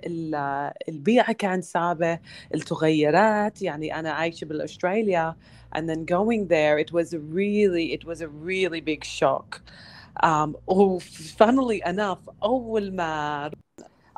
البيئة 0.90 1.32
كان 1.32 1.62
صعبة 1.62 2.20
التغيرات 2.54 3.62
يعني 3.62 4.00
أنا 4.00 4.12
عايشة 4.12 4.46
بالأستراليا 4.46 5.36
and 5.76 5.90
then 5.90 6.06
going 6.06 6.48
there 6.48 6.80
it 6.80 6.92
was 6.92 7.14
a 7.14 7.20
really 7.20 7.94
it 7.94 8.06
was 8.06 8.22
a 8.22 8.28
really 8.28 8.82
big 8.82 9.04
shock 9.04 9.62
um, 9.62 10.01
وفانلي 10.67 11.79
انف 11.79 12.19
أول 12.43 12.97
ما 12.97 13.47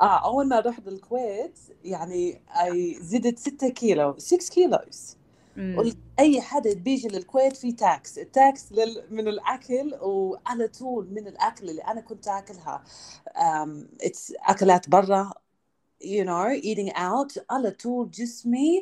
آه 0.01 0.25
أول 0.25 0.49
ما 0.49 0.61
رحت 0.61 0.89
الكويت 0.89 1.59
يعني 1.85 2.41
اي 2.63 2.99
زدت 3.01 3.39
6 3.39 3.69
كيلو 3.69 4.15
6 4.19 4.55
كيلوز 4.55 5.17
أي 6.19 6.41
حد 6.41 6.69
بيجي 6.69 7.09
للكويت 7.09 7.57
في 7.57 7.73
تاكس 7.73 8.19
التاكس 8.19 8.73
لل... 8.73 9.05
من 9.11 9.29
الأكل 9.29 9.95
وعلى 10.03 10.69
طول 10.69 11.09
من 11.11 11.27
الأكل 11.27 11.71
اللي 11.71 11.83
أنا 11.83 12.01
كنت 12.01 12.29
أكلها. 12.29 12.85
um, 13.29 13.71
أكلات 14.49 14.89
برا 14.89 15.33
you 16.05 16.25
know 16.25 16.63
eating 16.63 16.93
out 16.97 17.43
على 17.51 17.71
طول 17.71 18.11
جسمي. 18.11 18.81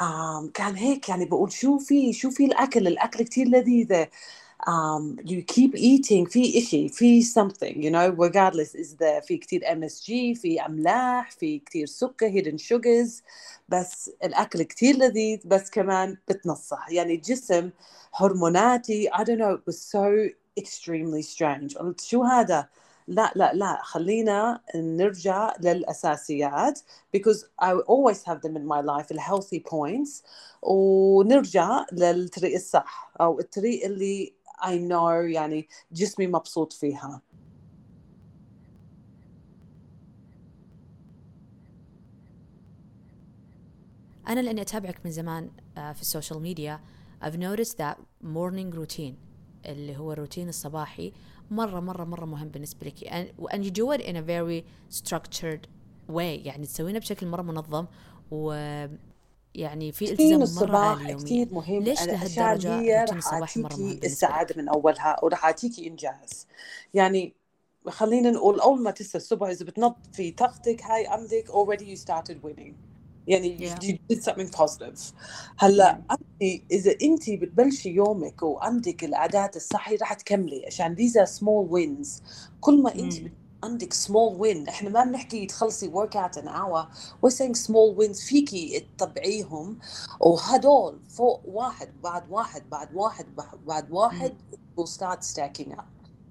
um, 0.00 0.50
كان 0.54 0.74
هيك 0.76 1.08
يعني 1.08 1.24
بقول 1.24 1.52
شو 1.52 1.78
في 1.78 2.12
شو 2.12 2.30
في 2.30 2.44
الأكل؟ 2.44 2.86
الأكل 2.88 3.24
كتير 3.24 3.48
لذيذة. 3.48 4.08
um, 4.67 5.19
you 5.23 5.41
keep 5.43 5.75
eating 5.75 6.25
في 6.29 6.57
إشي 6.57 6.89
في 6.89 7.23
something 7.23 7.83
you 7.83 7.91
know 7.91 8.11
regardless 8.11 8.75
is 8.75 8.95
there 8.95 9.21
في 9.27 9.37
كتير 9.37 9.61
MSG 9.61 10.39
في 10.41 10.61
أملاح 10.65 11.31
في 11.31 11.59
كتير 11.59 11.85
سكر 11.87 12.31
hidden 12.31 12.57
sugars 12.57 13.21
بس 13.69 14.11
الأكل 14.23 14.63
كتير 14.63 14.95
لذيذ 14.95 15.39
بس 15.45 15.69
كمان 15.69 16.17
بتنصح 16.29 16.89
يعني 16.89 17.15
الجسم 17.15 17.69
هرموناتي 18.13 19.09
I 19.09 19.23
don't 19.23 19.39
know 19.39 19.53
it 19.55 19.65
was 19.67 19.81
so 19.81 20.29
extremely 20.59 21.21
strange 21.21 21.77
قلت 21.77 22.01
شو 22.01 22.23
هذا 22.23 22.69
لا 23.07 23.31
لا 23.35 23.53
لا 23.53 23.79
خلينا 23.83 24.61
نرجع 24.75 25.53
للأساسيات 25.59 26.79
because 27.17 27.45
I 27.61 27.71
always 27.73 28.23
have 28.23 28.41
them 28.41 28.55
in 28.57 28.65
my 28.65 28.81
life 28.81 29.07
the 29.07 29.21
healthy 29.21 29.59
points 29.59 30.23
ونرجع 30.61 31.85
للطريق 31.91 32.55
الصح 32.55 33.11
أو 33.21 33.39
الطريق 33.39 33.85
اللي 33.85 34.33
I 34.62 34.78
know 34.90 35.10
يعني 35.10 35.68
جسمي 35.92 36.26
مبسوط 36.26 36.72
فيها. 36.72 37.22
أنا 44.28 44.40
لأني 44.40 44.60
أتابعك 44.60 45.00
من 45.04 45.10
زمان 45.10 45.50
في 45.74 46.00
السوشيال 46.00 46.42
ميديا 46.42 46.80
I've 47.22 47.36
noticed 47.36 47.76
that 47.76 47.96
morning 48.24 48.76
routine 48.76 49.14
اللي 49.66 49.96
هو 49.96 50.12
الروتين 50.12 50.48
الصباحي 50.48 51.12
مرة 51.50 51.80
مرة 51.80 52.04
مرة 52.04 52.24
مهم 52.24 52.48
بالنسبة 52.48 52.86
لك. 52.86 52.98
And, 53.04 53.50
and 53.52 53.64
you 53.64 53.70
do 53.70 53.92
it 53.92 54.00
in 54.00 54.16
a 54.16 54.22
very 54.22 54.64
structured 54.90 55.66
way 56.08 56.46
يعني 56.46 56.66
تسوينه 56.66 56.98
بشكل 56.98 57.26
مرة 57.26 57.42
منظم 57.42 57.86
و 58.30 58.52
يعني 59.54 59.92
في 59.92 60.10
التزام 60.10 60.68
مرة 60.68 60.78
عالي 60.78 61.14
كثير 61.14 61.48
مهم. 61.52 61.82
ليش 61.82 62.02
لهالدرجة 62.02 63.00
روتين 63.00 63.18
الصباحي 63.18 63.60
مرة 63.60 63.76
مهم 63.76 64.00
السعادة 64.04 64.54
من 64.62 64.68
أولها 64.68 65.16
وراح 65.22 65.54
إنجاز. 65.78 66.46
يعني 66.94 67.34
خلينا 67.88 68.30
نقول 68.30 68.60
أول 68.60 68.82
ما 68.82 68.90
تصحى 68.90 69.16
الصبح 69.16 69.48
إذا 69.48 69.64
بتنظفي 69.64 70.30
طاقتك 70.30 70.82
هاي 70.82 71.06
عندك 71.06 71.44
already 71.50 71.82
you 71.82 72.00
started 72.00 72.36
winning. 72.44 72.72
يعني 73.26 73.70
yeah. 73.70 73.84
you 73.84 73.98
did 74.12 74.22
something 74.22 74.58
positive. 74.58 75.14
هلأ. 75.56 76.02
انت 76.10 76.62
إذا 76.70 76.94
انت 77.02 77.30
بتبلشي 77.30 77.90
يومك 77.90 78.42
وعندك 78.42 79.04
العادات 79.04 79.56
الصحي 79.56 79.96
راح 79.96 80.12
تكملي 80.12 80.66
عشان 80.66 80.96
these 80.96 81.12
are 81.12 81.30
small 81.38 81.72
wins. 81.72 82.22
كل 82.60 82.82
ما 82.82 82.94
انت 82.94 83.12
mm. 83.12 83.30
عندك 83.64 83.92
سمول 83.92 84.40
وين 84.40 84.68
إحنا 84.68 84.90
ما 84.90 85.04
بنحكي 85.04 85.46
تخلصي 85.46 85.88
ورك 85.88 86.16
اوت 86.16 86.38
ان 86.38 86.48
اور 86.48 86.88
we're 87.26 87.30
saying 87.34 87.56
small 87.66 87.96
wins 87.98 88.24
فيكي 88.28 88.86
تطبعيهم 88.98 89.78
وهدول 90.20 91.00
فوق 91.08 91.42
واحد 91.44 91.88
بعد 92.02 92.30
واحد 92.30 92.70
بعد 92.70 92.88
واحد 92.94 93.26
بعد 93.66 93.90
واحد 93.90 94.34
will 94.80 94.86
start 94.86 95.22
stacking 95.32 95.72
up. 95.76 95.84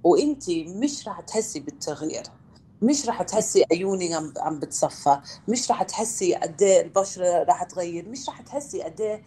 وانت 0.03 0.49
مش 0.49 1.07
راح 1.07 1.21
تحسي 1.21 1.59
بالتغيير. 1.59 2.23
مش 2.81 3.07
راح 3.07 3.21
تحسي 3.23 3.65
عيوني 3.71 4.13
عم 4.15 4.33
عم 4.37 4.59
بتصفى. 4.59 5.21
مش 5.47 5.71
راح 5.71 5.83
تحسي 5.83 6.35
قد 6.35 6.61
إيه 6.61 6.81
البشرة 6.81 7.43
راح 7.43 7.63
تغير. 7.63 8.09
مش 8.09 8.29
راح 8.29 8.41
تحسي 8.41 8.81
قد 8.81 9.01
إيه 9.01 9.23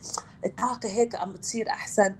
الطاقة 0.46 0.88
هيك 0.88 1.14
عم 1.14 1.32
بتصير 1.32 1.68
أحسن. 1.68 2.16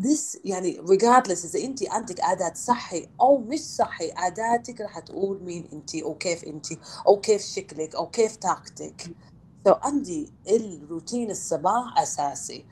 This 0.00 0.38
يعني 0.44 0.78
regardless 0.86 1.44
إذا 1.44 1.58
انت 1.64 1.90
عندك 1.90 2.20
عادات 2.20 2.56
صحي 2.56 3.08
أو 3.20 3.38
مش 3.38 3.60
صحي 3.60 4.12
عاداتك 4.12 4.80
رح 4.80 4.98
تقول 4.98 5.42
مين 5.42 5.68
انت 5.72 5.94
أو 5.94 6.14
كيف 6.14 6.44
انت 6.44 6.66
أو 7.06 7.20
كيف 7.20 7.42
شكلك 7.42 7.94
أو 7.94 8.10
كيف 8.10 8.36
طاقتك. 8.36 9.06
so 9.68 9.72
عندي 9.82 10.32
الروتين 10.48 11.30
الصباح 11.30 11.98
أساسي. 11.98 12.64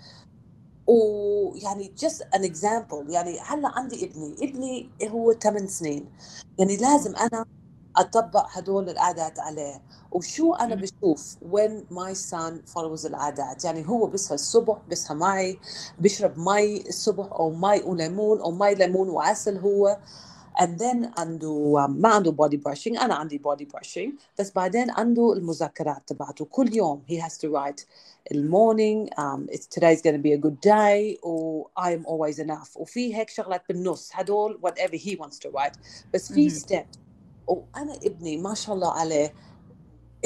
ويعني 0.87 1.93
just 2.05 2.19
an 2.37 2.43
example 2.43 3.11
يعني 3.11 3.41
هلأ 3.41 3.69
عندي 3.69 4.05
ابني 4.05 4.35
ابني 4.43 4.91
هو 5.09 5.33
8 5.33 5.67
سنين. 5.67 6.13
يعني 6.59 6.77
لازم 6.77 7.17
أنا 7.17 7.45
أطبق 7.97 8.47
هدول 8.51 8.89
العادات 8.89 9.41
عليه. 9.41 9.83
وشو 10.13 10.55
أنا 10.55 10.75
بشوف 10.75 11.37
when 11.53 11.95
my 11.95 12.15
son 12.15 12.73
follows 12.75 13.07
العادات 13.07 13.65
يعني 13.65 13.89
هو 13.89 14.07
بيصحى 14.07 14.35
الصبح 14.35 14.79
بيصحى 14.89 15.15
معي 15.15 15.59
بيشرب 15.99 16.39
مي 16.39 16.89
الصبح 16.89 17.33
أو 17.33 17.51
مي 17.51 17.83
وليمون 17.83 18.41
أو 18.41 18.51
مي 18.51 18.75
ليمون 18.75 19.09
وعسل 19.09 19.59
هو. 19.59 19.99
And 20.59 20.79
then 20.79 21.19
عنده 21.19 21.87
ما 21.89 22.09
عنده 22.09 22.33
body 22.33 22.57
brushing 22.57 23.01
أنا 23.03 23.15
عندي 23.15 23.39
body 23.49 23.65
brushing. 23.65 24.11
بس 24.39 24.53
بعدين 24.53 24.91
عنده 24.91 25.33
المذكرات 25.33 26.03
تبعته. 26.07 26.45
كل 26.45 26.77
يوم 26.77 27.03
he 27.09 27.15
has 27.15 27.33
to 27.33 27.49
write 27.49 27.87
المورنينج 28.33 29.09
um, 29.09 29.55
it's 29.55 29.67
today 29.67 29.93
is 29.93 30.03
going 30.03 30.17
to 30.17 30.23
be 30.23 30.33
a 30.33 30.39
good 30.39 30.61
day 30.61 31.27
و 31.27 31.65
I 31.79 31.91
am 31.91 32.05
always 32.07 32.39
enough. 32.39 32.77
وفي 32.77 33.17
هيك 33.17 33.31
شغلات 33.31 33.63
بالنص 33.69 34.11
هدول 34.13 34.61
whatever 34.63 34.97
he 34.97 35.17
wants 35.17 35.39
to 35.39 35.49
write. 35.51 35.79
بس 36.15 36.33
في 36.33 36.51
mm-hmm. 36.51 36.65
steps 36.65 37.12
وأنا 37.47 37.95
ابني 38.07 38.37
ما 38.37 38.55
شاء 38.55 38.75
الله 38.75 38.93
عليه 38.93 39.35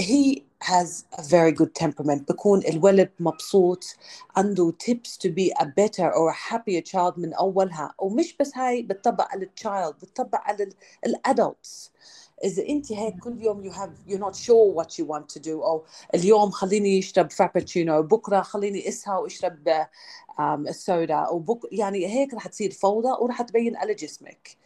he 0.00 0.44
has 0.60 1.04
a 1.12 1.22
very 1.22 1.52
good 1.52 1.74
temperament. 1.74 2.22
بكون 2.28 2.62
الولد 2.66 3.10
مبسوط 3.20 3.84
عنده 4.36 4.72
tips 4.84 5.16
to 5.16 5.28
be 5.30 5.52
a 5.62 5.64
better 5.64 6.12
or 6.12 6.30
a 6.30 6.52
happier 6.52 6.82
child 6.82 7.18
من 7.18 7.34
أولها. 7.34 7.94
ومش 7.98 8.36
بس 8.40 8.56
هاي 8.56 8.82
بتطبق 8.82 9.24
على 9.28 9.46
الchild 9.46 9.94
بتطبق 10.02 10.38
على 10.38 10.64
ال- 10.64 10.74
الادults 11.08 11.90
إذا 12.44 12.68
أنت 12.68 12.92
هيك 12.92 13.18
كل 13.18 13.42
يوم 13.42 13.70
you 13.70 13.74
have 13.74 13.90
you're 14.12 14.20
not 14.28 14.36
sure 14.36 14.74
what 14.74 14.98
you 14.98 15.04
want 15.04 15.28
to 15.36 15.40
do. 15.40 15.48
أو 15.48 15.84
اليوم 16.14 16.50
خليني 16.50 16.98
أشرب 16.98 17.30
فرابتشينو 17.30 18.02
بكرة 18.02 18.40
خليني 18.42 18.88
أسهى 18.88 19.14
وأشرب 19.16 19.68
آم، 20.40 20.66
السودا 20.68 21.28
وبك 21.28 21.60
يعني 21.72 22.06
هيك 22.06 22.34
رح 22.34 22.46
تصير 22.46 22.70
فوضى 22.72 23.08
ورح 23.20 23.42
تبين 23.42 23.76
على 23.76 23.94
جسمك. 23.94 24.56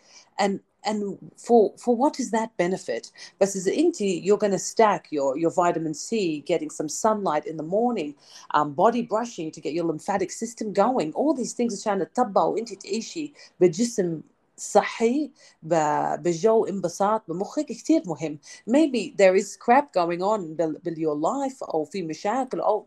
And 0.42 0.58
and 0.87 1.17
for 1.37 1.73
for 1.83 1.95
what 1.95 2.19
is 2.19 2.31
that 2.31 2.49
benefit 2.57 3.11
بس 3.41 3.55
إذا 3.55 3.73
أنت 3.79 3.95
you're 4.01 4.37
going 4.37 4.51
to 4.51 4.59
stack 4.59 5.07
your 5.11 5.37
your 5.37 5.51
vitamin 5.51 5.93
C 5.93 6.41
getting 6.45 6.69
some 6.69 6.89
sunlight 6.89 7.45
in 7.45 7.57
the 7.57 7.63
morning 7.63 8.15
um, 8.53 8.73
body 8.73 9.01
brushing 9.01 9.51
to 9.51 9.61
get 9.61 9.73
your 9.73 9.85
lymphatic 9.85 10.31
system 10.31 10.73
going 10.73 11.13
all 11.13 11.33
these 11.33 11.53
things 11.53 11.73
عشان 11.81 12.07
تطبق 12.13 12.41
وأنت 12.43 12.73
تعيشي 12.73 13.33
بجسم 13.59 14.21
صحي 14.57 15.31
ب- 15.63 16.23
بجو 16.23 16.65
انبساط 16.65 17.23
بمخك 17.27 17.65
كثير 17.65 18.01
مهم 18.05 18.39
maybe 18.69 19.13
there 19.17 19.35
is 19.35 19.57
crap 19.57 19.91
going 19.93 20.21
on 20.21 20.39
بال, 20.41 20.79
بال 20.83 20.95
your 20.95 21.15
life 21.15 21.63
أو 21.73 21.83
في 21.85 22.03
مشاكل 22.03 22.59
أو 22.59 22.85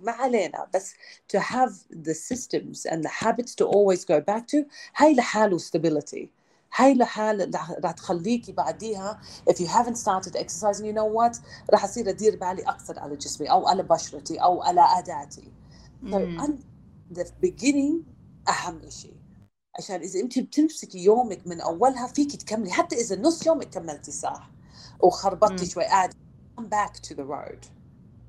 ما 0.00 0.12
علينا 0.12 0.68
بس 0.74 0.92
to 1.36 1.38
have 1.40 1.72
the 2.08 2.14
systems 2.14 2.86
and 2.86 3.04
the 3.04 3.08
habits 3.24 3.54
to 3.54 3.64
always 3.64 4.04
go 4.04 4.20
back 4.20 4.46
to 4.46 4.64
هاي 4.96 5.14
لحاله 5.14 5.58
stability 5.58 6.26
هاي 6.75 6.95
لحال 6.95 7.55
رح 7.55 7.71
رح 7.71 7.91
تخليكي 7.91 8.51
بعديها 8.51 9.21
if 9.49 9.55
you 9.55 9.67
haven't 9.67 9.97
started 9.97 10.35
exercising 10.35 10.85
you 10.85 10.93
know 10.95 11.07
what 11.19 11.39
راح 11.73 11.83
اصير 11.83 12.09
ادير 12.09 12.35
بالي 12.35 12.63
أكثر 12.63 12.99
على 12.99 13.15
جسمي 13.15 13.51
أو 13.51 13.67
على 13.67 13.83
بشرتي 13.83 14.37
أو 14.37 14.63
على 14.63 14.81
so 16.11 16.13
مم. 16.13 16.41
أن- 16.41 16.63
the 17.13 17.25
beginning 17.45 18.03
أهم 18.49 18.89
شيء 18.89 19.17
عشان 19.79 20.01
إذا 20.01 20.19
انت 20.19 20.39
بتمسكي 20.39 20.99
يومك 21.03 21.47
من 21.47 21.61
أولها 21.61 22.07
فيك 22.07 22.35
تكملي 22.35 22.71
حتى 22.71 22.95
إذا 22.95 23.15
نص 23.21 23.47
يومك 23.47 23.69
كملتي 23.69 24.11
صح 24.11 24.51
وخربطتي. 24.99 25.65
شوي 25.65 25.85
عادي 25.85 26.13
come 26.61 26.65
back 26.65 26.93
to 26.95 27.15
the 27.15 27.23
road 27.25 27.65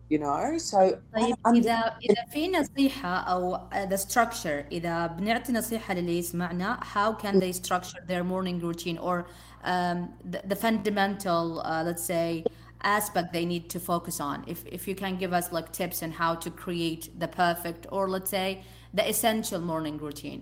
you 0.09 0.17
know 0.19 0.57
so 0.57 0.77
طيب 0.77 0.99
أنا 1.15 1.35
عندي 1.45 1.59
إذا 1.59 1.73
إذا 2.09 2.25
في 2.33 2.47
نصيحة 2.47 3.15
أو 3.17 3.57
uh, 3.57 3.89
the 3.89 3.97
structure 3.97 4.65
إذا 4.71 5.07
بنعطي 5.07 5.53
نصيحة 5.53 5.93
للي 5.93 6.17
يسمعنا 6.19 6.79
how 6.83 7.13
can 7.23 7.39
they 7.39 7.51
structure 7.53 8.01
their 8.07 8.23
morning 8.23 8.59
routine 8.59 8.97
or 8.97 9.25
um, 9.63 10.09
the, 10.31 10.41
the 10.47 10.55
fundamental 10.55 11.61
uh, 11.65 11.83
let's 11.83 12.03
say 12.03 12.43
aspect 12.83 13.31
they 13.33 13.45
need 13.45 13.69
to 13.69 13.79
focus 13.79 14.19
on 14.19 14.37
if 14.53 14.59
if 14.77 14.81
you 14.89 14.95
can 15.03 15.13
give 15.23 15.33
us 15.39 15.45
like 15.57 15.69
tips 15.79 15.97
on 16.05 16.11
how 16.21 16.33
to 16.43 16.49
create 16.63 17.03
the 17.23 17.27
perfect 17.43 17.81
or 17.95 18.03
let's 18.15 18.31
say 18.37 18.49
the 18.97 19.03
essential 19.13 19.59
morning 19.71 19.97
routine 20.07 20.41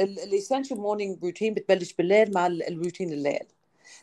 الاسينشال 0.00 0.78
مورنينج 0.80 1.24
روتين 1.24 1.54
بتبلش 1.54 1.92
بالليل 1.92 2.32
مع 2.34 2.46
ال- 2.46 2.68
الروتين 2.68 3.12
الليل 3.12 3.46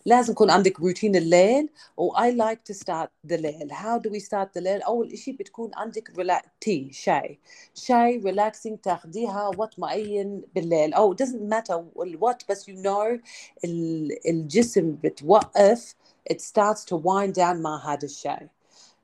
لازم 0.07 0.33
يكون 0.33 0.51
عندك 0.51 0.81
روتين 0.81 1.17
الليل 1.17 1.69
و 1.97 2.13
I 2.13 2.31
like 2.31 2.73
to 2.73 2.79
start 2.79 3.09
the 3.29 3.35
ليل. 3.37 3.73
How 3.73 3.99
do 3.99 4.11
we 4.11 4.21
start 4.21 4.49
the 4.59 4.63
ليل؟ 4.63 4.83
أول 4.83 5.13
إشي 5.13 5.33
بتكون 5.33 5.71
عندك 5.75 6.19
ريلا... 6.19 6.43
تي 6.61 6.93
شاي. 6.93 7.39
شاي 7.75 8.23
relaxing 8.23 8.81
تاخديها 8.83 9.51
وقت 9.57 9.79
معين 9.79 10.43
بالليل. 10.55 10.95
أو 10.95 11.15
it 11.15 11.17
doesn't 11.19 11.53
matter 11.55 11.81
الوقت 12.03 12.51
بس 12.51 12.71
you 12.71 12.75
know 12.75 13.21
ال... 13.65 14.29
الجسم 14.29 14.93
بتوقف 15.05 15.95
it 16.33 16.37
starts 16.37 16.85
to 16.85 16.97
wind 16.97 17.35
down 17.35 17.57
مع 17.57 17.93
هذا 17.93 18.05
الشاي. 18.05 18.49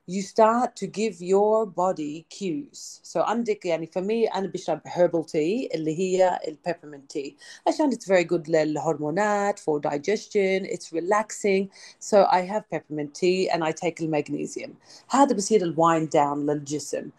you 0.08 0.22
start 0.22 0.76
to 0.76 0.86
give 0.86 1.22
your 1.22 1.66
body 1.66 2.26
cues 2.30 3.00
so 3.04 3.22
عندك 3.22 3.66
يعني 3.66 3.88
for 3.88 4.02
me 4.02 4.36
أنا 4.36 4.48
بشرب 4.48 4.82
herbal 4.88 5.24
tea 5.26 5.70
اللي 5.76 6.00
هي 6.00 6.40
ال 6.48 6.58
peppermint 6.68 7.18
tea 7.18 7.32
عشان 7.68 7.92
it's 7.92 8.06
very 8.06 8.24
good 8.24 8.50
للهرمونات 8.50 9.60
for 9.60 9.80
digestion 9.80 10.66
it's 10.66 10.92
relaxing 10.92 11.70
so 12.00 12.26
I 12.26 12.42
have 12.42 12.70
peppermint 12.70 13.14
tea 13.14 13.50
and 13.50 13.64
I 13.64 13.72
take 13.72 13.96
the 13.98 14.08
magnesium 14.08 14.70
هذا 15.10 15.36
بصير 15.36 15.64
ال 15.64 15.76
wind 15.76 16.10
down 16.10 16.38
للجسم 16.38 17.10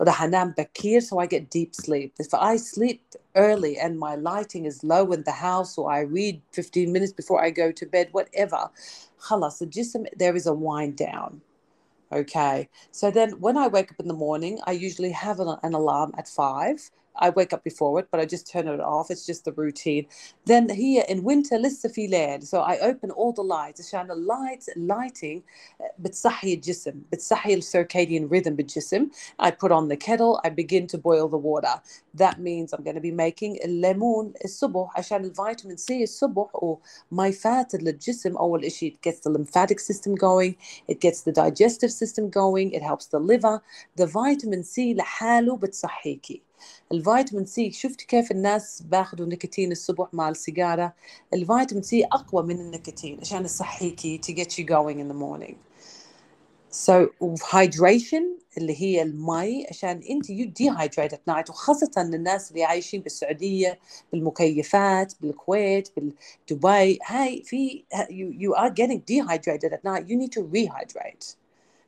وراح 0.00 0.22
أنام 0.22 0.54
بكير 0.58 1.00
so 1.00 1.18
I 1.18 1.26
get 1.26 1.50
deep 1.50 1.74
sleep 1.74 2.12
if 2.20 2.34
I 2.34 2.56
sleep 2.56 3.02
early 3.36 3.78
and 3.78 3.98
my 3.98 4.14
lighting 4.14 4.64
is 4.64 4.82
low 4.82 5.12
in 5.12 5.22
the 5.24 5.32
house 5.32 5.76
or 5.78 5.92
I 5.92 6.00
read 6.00 6.40
15 6.52 6.92
minutes 6.92 7.12
before 7.12 7.44
I 7.44 7.50
go 7.50 7.70
to 7.70 7.86
bed 7.86 8.08
whatever 8.12 8.70
خلاص 9.18 9.62
الجسم 9.62 10.04
there 10.16 10.34
is 10.36 10.46
a 10.46 10.54
wind 10.54 10.96
down 10.96 11.43
Okay. 12.15 12.69
So 12.91 13.11
then 13.11 13.31
when 13.41 13.57
I 13.57 13.67
wake 13.67 13.91
up 13.91 13.99
in 13.99 14.07
the 14.07 14.13
morning, 14.13 14.59
I 14.65 14.71
usually 14.71 15.11
have 15.11 15.39
an, 15.39 15.57
an 15.63 15.73
alarm 15.73 16.13
at 16.17 16.27
five. 16.27 16.89
I 17.16 17.30
wake 17.30 17.52
up 17.52 17.62
before 17.64 18.00
it, 18.00 18.08
but 18.10 18.20
I 18.20 18.24
just 18.24 18.50
turn 18.50 18.66
it 18.68 18.80
off. 18.80 19.10
It's 19.10 19.26
just 19.26 19.44
the 19.44 19.52
routine. 19.52 20.06
Then 20.46 20.68
here 20.68 21.04
in 21.08 21.22
winter, 21.22 21.58
لسه 21.58 21.88
في 21.88 22.06
ليل. 22.06 22.42
So 22.46 22.60
I 22.60 22.78
open 22.78 23.10
all 23.10 23.32
the 23.32 23.42
lights. 23.42 23.80
عشان 23.80 24.08
the 24.08 24.14
lights, 24.14 24.68
lighting 24.76 25.42
بتصحي 25.98 26.54
الجسم. 26.54 27.02
بتصحي 27.12 27.54
ال 27.54 27.62
circadian 27.62 28.28
rhythm 28.30 28.56
بالجسم. 28.56 29.10
I 29.38 29.50
put 29.50 29.70
on 29.72 29.88
the 29.88 29.96
kettle. 29.96 30.40
I 30.44 30.50
begin 30.50 30.86
to 30.86 30.98
boil 30.98 31.28
the 31.28 31.36
water. 31.38 31.80
That 32.14 32.40
means 32.40 32.72
I'm 32.72 32.82
going 32.82 32.96
to 32.96 33.00
be 33.00 33.12
making 33.12 33.58
الليمون 33.64 34.32
الصبح 34.44 34.98
عشان 34.98 35.24
الفيتامين 35.24 35.76
سي 35.76 36.02
الصبح 36.02 36.50
وما 37.12 37.26
يفاتر 37.28 37.82
للجسم 37.82 38.36
أول 38.36 38.64
إشي 38.64 38.90
it 38.90 39.10
gets 39.10 39.20
the 39.20 39.30
lymphatic 39.30 39.80
system 39.80 40.14
going 40.14 40.54
it 40.88 41.00
gets 41.00 41.22
the 41.22 41.32
digestive 41.32 41.92
system 41.92 42.30
going 42.30 42.72
it 42.72 42.82
helps 42.82 43.06
the 43.06 43.20
liver 43.20 43.62
the 43.96 44.06
vitamin 44.06 44.62
C 44.62 44.94
لحاله 44.94 45.56
بتصحيكي 45.56 46.42
الفيتامين 46.91 47.45
سي 47.45 47.71
شفت 47.71 48.01
كيف 48.01 48.31
الناس 48.31 48.81
باخذوا 48.81 49.27
نيكوتين 49.27 49.71
الصبح 49.71 50.13
مع 50.13 50.29
السيجارة؟ 50.29 50.93
الفيتامين 51.33 51.83
سي 51.83 52.05
أقوى 52.05 52.43
من 52.43 52.59
النيكوتين 52.59 53.19
عشان 53.21 53.45
يصحيكي 53.45 54.21
to 54.25 54.31
get 54.33 54.57
you 54.57 54.63
going 54.63 54.99
in 54.99 55.07
the 55.07 55.13
morning. 55.13 55.55
So 56.71 57.09
hydration 57.41 58.23
اللي 58.57 58.81
هي 58.81 59.01
المي 59.01 59.65
عشان 59.69 60.01
أنت 60.09 60.25
you 60.25 60.45
dehydrate 60.45 61.13
at 61.13 61.33
night 61.33 61.49
وخاصة 61.49 61.91
الناس 61.97 62.51
اللي 62.51 62.63
عايشين 62.63 63.01
بالسعودية 63.01 63.79
بالمكيفات 64.11 65.13
بالكويت 65.21 65.89
بدبي 66.51 66.99
هاي 67.05 67.43
في 67.45 67.83
you, 67.93 68.43
you 68.43 68.53
are 68.55 68.69
getting 68.69 68.99
dehydrated 68.99 69.73
at 69.73 69.83
night 69.83 70.07
you 70.07 70.15
need 70.15 70.31
to 70.31 70.41
rehydrate 70.41 71.35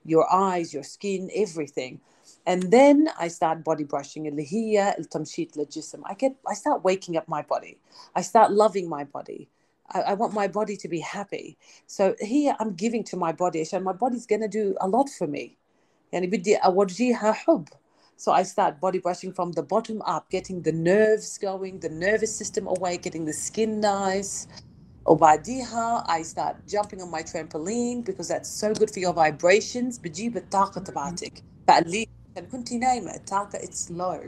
your 0.05 0.25
eyes 0.33 0.73
your 0.73 0.83
skin 0.83 1.29
everything. 1.35 1.99
and 2.46 2.62
then 2.70 3.08
I 3.18 3.28
start 3.28 3.64
body 3.64 3.84
brushing 3.84 4.26
اللي 4.26 4.52
هي 4.52 4.96
التمشيط 4.98 5.56
للجسم 5.56 6.02
I 6.04 6.12
get 6.14 6.32
I 6.48 6.54
start 6.54 6.82
waking 6.82 7.16
up 7.16 7.28
my 7.28 7.42
body 7.42 7.76
I 8.18 8.22
start 8.22 8.50
loving 8.50 8.88
my 8.88 9.04
body 9.04 9.48
I, 9.94 10.00
I 10.00 10.14
want 10.14 10.32
my 10.32 10.48
body 10.48 10.76
to 10.76 10.88
be 10.88 11.00
happy 11.00 11.56
so 11.86 12.14
here 12.20 12.54
I'm 12.60 12.72
giving 12.74 13.04
to 13.04 13.16
my 13.16 13.32
body 13.32 13.60
عشان 13.60 13.84
my 13.84 13.92
body's 13.92 14.26
gonna 14.26 14.48
do 14.48 14.74
a 14.80 14.88
lot 14.88 15.08
for 15.18 15.26
me 15.26 15.56
يعني 16.12 16.26
بدي 16.26 16.56
أورجيها 16.56 17.32
حب 17.32 17.68
so 18.16 18.30
I 18.32 18.42
start 18.44 18.80
body 18.80 18.98
brushing 18.98 19.32
from 19.32 19.52
the 19.52 19.62
bottom 19.62 20.00
up 20.02 20.24
getting 20.30 20.62
the 20.62 20.72
nerves 20.72 21.38
going 21.38 21.80
the 21.80 21.88
nervous 21.88 22.32
system 22.40 22.66
away 22.66 22.96
getting 22.96 23.24
the 23.24 23.32
skin 23.32 23.80
nice 23.80 24.48
وبعديها 25.06 26.04
I 26.08 26.22
start 26.22 26.56
jumping 26.66 27.00
on 27.00 27.10
my 27.10 27.22
trampoline 27.22 28.04
because 28.04 28.28
that's 28.28 28.48
so 28.60 28.72
good 28.74 28.90
for 28.90 29.00
your 29.00 29.12
vibrations 29.12 29.98
بتجيب 29.98 30.36
الطاقة 30.36 30.80
تبعتك 30.80 31.42
فقلي 31.68 32.06
عشان 32.36 32.48
كنتي 32.48 32.78
نايمة 32.78 33.14
الطاقة 33.14 33.58
it's 33.58 33.90
low 33.90 34.26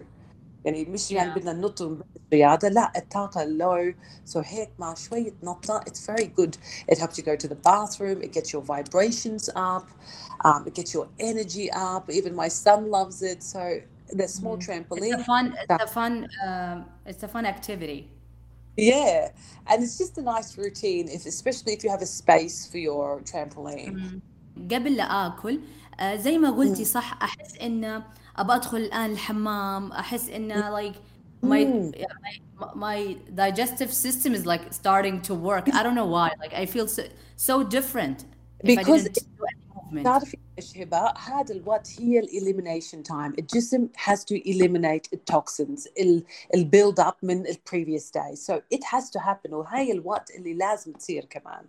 يعني 0.65 0.85
مش 0.85 1.11
يعني 1.13 1.31
Yeah. 1.31 1.39
بدنا 1.39 1.53
ننط 1.53 1.81
ونبدأ 1.81 2.05
رياضة 2.35 2.69
لا 2.69 2.93
الطاقة 2.99 3.45
low 3.59 3.95
so 4.33 4.37
هيك 4.45 4.71
مع 4.79 4.95
شوية 4.95 5.35
نطة 5.43 5.81
it's 5.81 6.01
very 6.07 6.27
good 6.27 6.57
it 6.93 6.99
helps 6.99 7.19
you 7.19 7.23
go 7.25 7.37
to 7.37 7.49
the 7.49 7.57
bathroom 7.57 8.23
it 8.23 8.33
gets 8.33 8.53
your 8.55 8.63
vibrations 8.63 9.51
up 9.57 9.87
um, 10.45 10.67
it 10.67 10.75
gets 10.75 10.95
your 10.95 11.09
energy 11.21 11.71
up 11.73 12.11
even 12.11 12.35
my 12.35 12.49
son 12.49 12.91
loves 12.91 13.23
it 13.23 13.43
so 13.43 13.61
the 14.19 14.29
small 14.29 14.57
It's 14.59 14.67
trampoline 14.69 15.15
a 15.21 15.25
fun 15.25 15.47
it's 15.63 15.83
a 15.87 15.87
fun 15.99 16.15
um, 16.47 16.77
it's 17.11 17.23
a 17.25 17.29
fun 17.29 17.45
activity 17.55 18.01
Yeah, 18.77 19.31
and 19.69 19.83
it's 19.85 19.99
just 20.03 20.19
a 20.19 20.23
nice 20.23 20.51
routine, 20.59 21.09
if 21.09 21.23
especially 21.27 21.73
if 21.77 21.85
you 21.85 21.91
have 21.91 22.03
a 22.03 22.07
space 22.23 22.67
for 22.71 22.79
your 22.79 23.21
trampoline. 23.21 23.97
قبل 24.73 24.97
لا 24.97 25.27
اكل 25.27 25.61
آه، 25.88 25.88
زي 26.15 26.39
ما 26.39 26.51
قلتي 26.51 26.85
صح 26.85 27.19
احس 27.23 27.57
انه 27.63 28.03
ابى 28.37 28.55
ادخل 28.55 28.77
الان 28.77 29.11
الحمام 29.11 29.93
احس 29.93 30.29
انه 30.29 30.91
like 30.91 30.95
my 30.95 31.65
Mm. 31.65 31.93
my 32.25 32.35
my 32.87 32.99
digestive 33.43 33.93
system 34.05 34.31
is 34.39 34.45
like 34.53 34.65
starting 34.83 35.17
to 35.29 35.35
work 35.49 35.65
I 35.79 35.81
don't 35.85 35.99
know 36.01 36.11
why 36.17 36.29
like 36.45 36.55
I 36.63 36.65
feel 36.75 36.87
so, 36.97 37.03
so 37.49 37.55
different 37.77 38.19
if 38.61 38.71
I 38.71 38.83
Because 38.83 39.03
didn't 39.05 39.29
do 39.39 39.45
any 39.53 39.65
movement 39.77 40.05
تعرفي 40.59 40.83
هبه 40.83 41.15
هذا 41.19 41.55
الوقت 41.55 41.89
هي 42.01 42.19
الاليمينيشن 42.19 43.03
تايم 43.03 43.33
الجسم 43.39 43.89
has 43.97 44.19
to 44.19 44.37
eliminate 44.47 45.09
التوكسينز 45.13 45.89
البيلد 46.55 47.01
اب 47.01 47.15
من 47.23 47.47
ال 47.47 47.57
previous 47.71 48.11
day 48.11 48.35
so 48.37 48.55
it 48.75 48.85
has 48.85 49.11
to 49.11 49.21
happen 49.21 49.53
وهاي 49.53 49.93
الوقت 49.93 50.31
اللي 50.31 50.55
لازم 50.55 50.93
تصير 50.93 51.25
كمان 51.25 51.65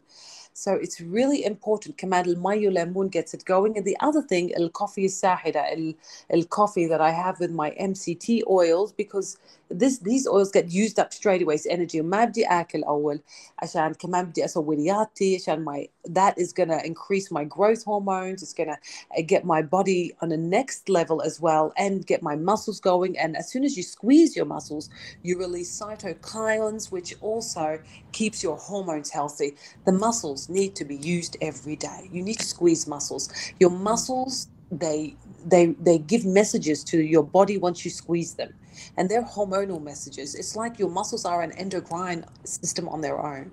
So 0.57 0.71
it's 0.71 1.01
really 1.01 1.43
important 1.43 1.95
كمان 1.97 2.25
المي 2.25 2.67
والليمون 2.67 3.09
gets 3.09 3.33
it 3.33 3.43
going. 3.43 3.77
And 3.77 3.85
the 3.85 3.97
other 3.99 4.21
thing, 4.21 4.57
الكوفي 4.57 5.05
الساحرة, 5.05 5.59
ال, 5.59 5.95
الcoffee 6.33 6.87
that 6.87 7.01
I 7.01 7.11
have 7.11 7.39
with 7.41 7.51
my 7.51 7.71
MCT 7.71 8.41
oils 8.49 8.93
because 8.93 9.37
this 9.69 9.99
these 9.99 10.25
oils 10.27 10.51
get 10.51 10.71
used 10.71 10.97
up 10.97 11.11
straight 11.11 11.41
away. 11.41 11.55
It's 11.55 11.65
energy. 11.65 12.01
ما 12.01 12.25
بدي 12.25 12.45
آكل 12.45 12.83
أول 12.83 13.19
عشان 13.59 13.93
كمان 13.93 14.25
بدي 14.25 14.45
أسوي 14.45 14.75
رياضتي 14.75 15.35
عشان 15.35 15.65
my 15.65 15.87
that 16.09 16.39
is 16.39 16.53
gonna 16.53 16.81
increase 16.85 17.31
my 17.31 17.43
growth 17.43 17.83
hormones. 17.83 18.41
It's 18.43 18.53
gonna 18.53 18.77
uh, 19.16 19.22
get 19.22 19.44
my 19.44 19.62
body 19.62 20.12
on 20.20 20.32
a 20.32 20.36
next 20.36 20.88
level 20.88 21.22
as 21.22 21.40
well 21.40 21.72
and 21.76 22.06
get 22.06 22.22
my 22.22 22.36
muscles 22.36 22.80
going. 22.80 23.18
And 23.18 23.36
as 23.36 23.50
soon 23.50 23.64
as 23.64 23.76
you 23.76 23.82
squeeze 23.82 24.36
your 24.36 24.46
muscles, 24.46 24.90
you 25.22 25.38
release 25.38 25.78
cytokines, 25.80 26.90
which 26.90 27.14
also 27.20 27.80
keeps 28.12 28.42
your 28.42 28.56
hormones 28.56 29.10
healthy. 29.10 29.56
The 29.84 29.92
muscles 29.92 30.48
need 30.48 30.74
to 30.76 30.84
be 30.84 30.96
used 30.96 31.36
every 31.40 31.76
day. 31.76 32.08
You 32.12 32.22
need 32.22 32.38
to 32.38 32.46
squeeze 32.46 32.86
muscles. 32.86 33.30
Your 33.58 33.70
muscles 33.70 34.48
they 34.70 35.16
they 35.44 35.66
they 35.80 35.98
give 35.98 36.24
messages 36.24 36.84
to 36.84 37.02
your 37.02 37.24
body 37.24 37.58
once 37.58 37.84
you 37.84 37.90
squeeze 37.90 38.34
them. 38.34 38.54
And 38.96 39.08
they're 39.08 39.24
hormonal 39.24 39.82
messages. 39.82 40.34
It's 40.34 40.56
like 40.56 40.78
your 40.78 40.90
muscles 40.90 41.24
are 41.24 41.42
an 41.42 41.52
endocrine 41.52 42.24
system 42.44 42.88
on 42.88 43.00
their 43.00 43.18
own. 43.18 43.50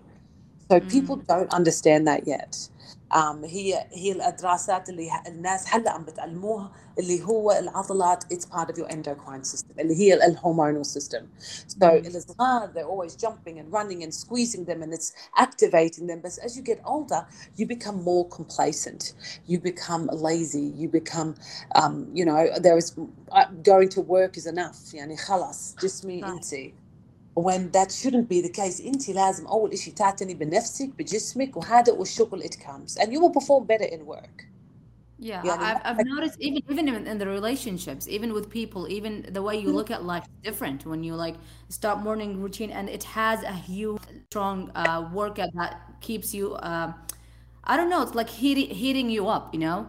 So 0.70 0.80
people 0.80 1.18
mm. 1.18 1.28
don't 1.28 1.54
understand 1.54 2.08
that 2.08 2.28
yet. 2.28 2.70
Um, 3.13 3.45
هي 3.45 3.87
هي 3.93 4.29
الدراسات 4.29 4.89
اللي 4.89 5.11
الناس 5.27 5.65
هلا 5.69 5.91
عم 5.91 6.05
بتعلموها 6.05 6.73
اللي 6.99 7.23
هو 7.25 7.53
العضلات 7.53 8.25
it's 8.35 8.47
part 8.47 8.71
of 8.71 8.79
your 8.79 8.89
endocrine 8.89 9.45
system 9.45 9.79
اللي 9.79 9.97
هي 9.97 10.15
الهرمونal 10.15 10.85
system. 10.85 11.23
So 11.69 11.85
الصغار 11.85 12.73
they're 12.73 12.87
always 12.87 13.15
jumping 13.15 13.59
and 13.59 13.73
running 13.73 14.03
and 14.03 14.15
squeezing 14.15 14.65
them 14.65 14.83
and 14.83 14.93
it's 14.93 15.13
activating 15.37 16.07
them. 16.07 16.21
But 16.21 16.39
as 16.47 16.57
you 16.57 16.63
get 16.63 16.81
older, 16.85 17.27
you 17.57 17.67
become 17.67 18.03
more 18.03 18.27
complacent. 18.29 19.03
You 19.47 19.59
become 19.61 20.07
lazy. 20.29 20.67
You 20.81 20.89
become, 20.89 21.35
um, 21.81 21.95
you 22.19 22.25
know, 22.25 22.41
there 22.67 22.79
is 22.83 22.89
uh, 23.31 23.47
going 23.73 23.89
to 23.97 24.01
work 24.01 24.37
is 24.37 24.47
enough. 24.47 24.95
يعني 24.95 25.17
خلاص 25.17 25.75
جسمي 25.83 26.25
انتي. 26.25 26.75
when 27.37 27.71
that 27.71 27.91
shouldn't 27.91 28.29
be 28.29 28.41
the 28.43 28.53
case 28.61 28.87
انت 28.87 29.11
لازم 29.11 29.47
اول 29.47 29.79
شيء 29.79 29.95
تعتني 29.95 30.35
بنفسك 30.35 30.91
بجسمك 30.99 31.57
وهذا 31.57 31.93
والشغل 31.93 32.43
it 32.43 32.57
comes 32.57 32.97
and 32.99 33.09
you 33.13 33.21
will 33.21 33.41
perform 33.41 33.67
better 33.67 33.89
in 33.95 34.07
work 34.07 34.53
Yeah, 35.23 35.41
Yeah, 35.45 35.57
I've, 35.61 35.99
I've 35.99 36.05
noticed 36.05 36.37
even 36.41 36.63
even 36.69 36.89
in, 36.89 37.07
in 37.07 37.19
the 37.19 37.29
relationships, 37.29 38.09
even 38.09 38.33
with 38.33 38.51
people, 38.51 38.89
even 38.89 39.13
the 39.31 39.41
way 39.41 39.57
you 39.57 39.71
look 39.71 39.91
at 39.93 40.03
life 40.05 40.25
is 40.25 40.39
different 40.43 40.85
when 40.85 41.05
you 41.05 41.15
like 41.15 41.37
start 41.69 42.01
morning 42.01 42.31
routine, 42.43 42.73
and 42.73 42.89
it 42.89 43.05
has 43.05 43.39
a 43.45 43.53
huge, 43.53 44.03
strong 44.31 44.73
uh, 44.75 45.09
workout 45.13 45.51
that 45.55 45.73
keeps 46.01 46.35
you. 46.35 46.57
Um, 46.71 46.89
I 47.63 47.77
don't 47.77 47.89
know. 47.89 48.03
It's 48.03 48.17
like 48.17 48.29
heating 48.29 48.71
heating 48.75 49.09
you 49.11 49.29
up, 49.29 49.55
you 49.55 49.61
know. 49.61 49.89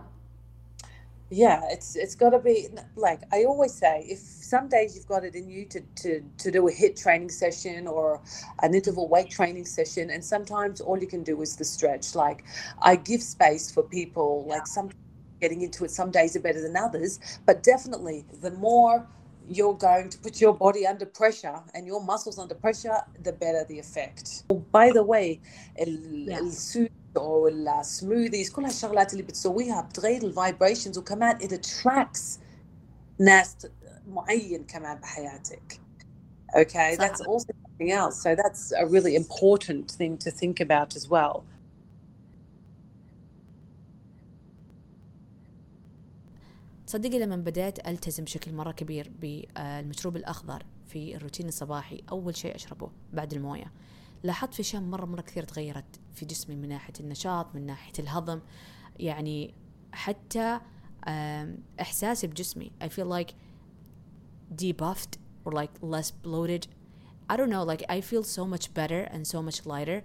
Yeah 1.30 1.60
it's 1.70 1.96
it's 1.96 2.14
got 2.14 2.30
to 2.30 2.38
be 2.38 2.68
like 2.96 3.22
i 3.32 3.44
always 3.44 3.74
say 3.74 4.06
if 4.08 4.18
some 4.20 4.68
days 4.68 4.94
you've 4.94 5.08
got 5.08 5.24
it 5.24 5.34
in 5.34 5.50
you 5.50 5.66
to 5.66 5.80
to 5.96 6.22
to 6.38 6.50
do 6.52 6.68
a 6.68 6.72
HIIT 6.72 7.02
training 7.02 7.30
session 7.30 7.88
or 7.88 8.22
an 8.62 8.74
interval 8.74 9.08
weight 9.08 9.30
training 9.30 9.64
session 9.66 10.10
and 10.10 10.24
sometimes 10.24 10.80
all 10.80 10.98
you 10.98 11.08
can 11.08 11.24
do 11.24 11.42
is 11.42 11.56
the 11.56 11.64
stretch. 11.64 12.14
Like 12.14 12.44
i 12.82 12.94
give 12.96 13.22
space 13.22 13.70
for 13.72 13.82
people 13.82 14.46
like 14.48 14.68
some 14.68 14.90
getting 15.40 15.62
into 15.62 15.84
it 15.84 15.90
some 15.90 16.10
days 16.12 16.36
are 16.36 16.40
better 16.40 16.62
than 16.62 16.76
others 16.76 17.18
but 17.44 17.62
definitely 17.62 18.24
the 18.40 18.52
more 18.52 19.06
you're 19.57 19.77
going 19.89 20.07
to 20.09 20.17
put 20.25 20.35
your 20.41 20.53
body 20.65 20.83
under 20.87 21.05
pressure 21.05 21.57
and 21.75 21.85
your 21.91 22.01
muscles 22.11 22.37
under 22.39 22.55
pressure 22.55 22.97
the 23.27 23.33
better 23.43 23.63
the 23.71 23.77
effect 23.85 24.25
oh, 24.51 24.61
by 24.79 24.87
the 24.97 25.03
way 25.03 25.27
ال- 25.79 26.29
Yeah. 26.29 26.39
السوت 26.41 26.89
او 27.17 27.47
السموذيز 27.47 28.49
كل 28.51 28.65
هالشغلات 28.65 29.13
اللي 29.13 29.23
بتسويها 29.23 29.81
بتغير 29.81 30.23
الفايبريشنز 30.23 30.97
وكمان 30.97 31.37
it 31.39 31.51
attracts 31.51 32.39
ناس 33.19 33.55
معين 34.07 34.63
كمان 34.63 34.97
بحياتك 34.97 35.79
okay 36.55 36.95
صح. 36.97 37.07
that's 37.07 37.21
also 37.21 37.47
something 37.65 37.91
else 37.91 38.21
so 38.23 38.35
that's 38.35 38.71
a 38.71 38.85
really 38.85 39.15
important 39.15 39.91
thing 39.91 40.17
to 40.17 40.31
think 40.31 40.59
about 40.59 40.95
as 40.95 41.07
well 41.09 41.43
تصدقي 46.88 47.18
لما 47.18 47.36
بدأت 47.36 47.88
ألتزم 47.88 48.24
بشكل 48.24 48.54
مرة 48.54 48.72
كبير 48.72 49.12
بالمشروب 49.20 50.16
الأخضر 50.16 50.62
في 50.86 51.16
الروتين 51.16 51.48
الصباحي 51.48 52.02
أول 52.10 52.36
شيء 52.36 52.54
أشربه 52.54 52.90
بعد 53.12 53.32
الموية. 53.32 53.72
لاحظت 54.22 54.54
في 54.54 54.60
أشياء 54.60 54.82
مرة 54.82 55.04
مرة 55.04 55.20
كثير 55.20 55.42
تغيرت 55.42 56.00
في 56.14 56.26
جسمي 56.26 56.56
من 56.56 56.68
ناحية 56.68 56.92
النشاط 57.00 57.54
من 57.54 57.66
ناحية 57.66 57.92
الهضم. 57.98 58.40
يعني 58.98 59.54
حتى 59.92 60.60
إحساسي 61.80 62.26
بجسمي 62.26 62.70
I 62.84 62.86
feel 62.86 63.06
like 63.06 63.34
debuffed 64.56 65.18
or 65.44 65.52
like 65.52 65.72
less 65.82 66.10
bloated. 66.10 66.66
I 67.30 67.36
don't 67.36 67.50
know 67.50 67.64
like 67.64 67.84
I 67.88 68.00
feel 68.00 68.22
so 68.22 68.46
much 68.46 68.72
better 68.74 69.02
and 69.12 69.26
so 69.26 69.42
much 69.42 69.66
lighter 69.66 70.02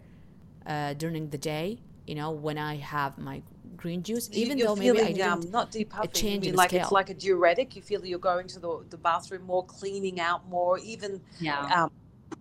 uh, 0.65 0.93
during 0.93 1.29
the 1.29 1.37
day 1.37 1.77
you 2.07 2.15
know 2.15 2.31
when 2.31 2.57
I 2.57 2.75
have 2.75 3.17
my 3.17 3.41
green 3.83 4.01
juice 4.01 4.29
even 4.31 4.57
you're 4.57 4.69
though 4.69 4.75
maybe 4.77 4.97
I 4.97 5.11
feeling, 5.11 5.21
um, 5.21 5.39
didn't 5.41 5.51
not 5.51 5.71
depuffing. 5.73 6.03
You 6.03 6.09
change 6.09 6.41
mean 6.45 6.49
in 6.51 6.55
like 6.55 6.69
scale. 6.69 6.83
it's 6.83 6.91
like 6.93 7.09
a 7.09 7.13
diuretic. 7.13 7.75
You 7.75 7.81
feel 7.81 8.05
you're 8.05 8.17
going 8.17 8.47
to 8.47 8.59
the, 8.59 8.85
the 8.89 8.97
bathroom 8.97 9.43
more, 9.43 9.65
cleaning 9.65 10.21
out 10.21 10.47
more. 10.47 10.79
Even 10.79 11.21
Yeah. 11.39 11.83
um, 11.83 11.91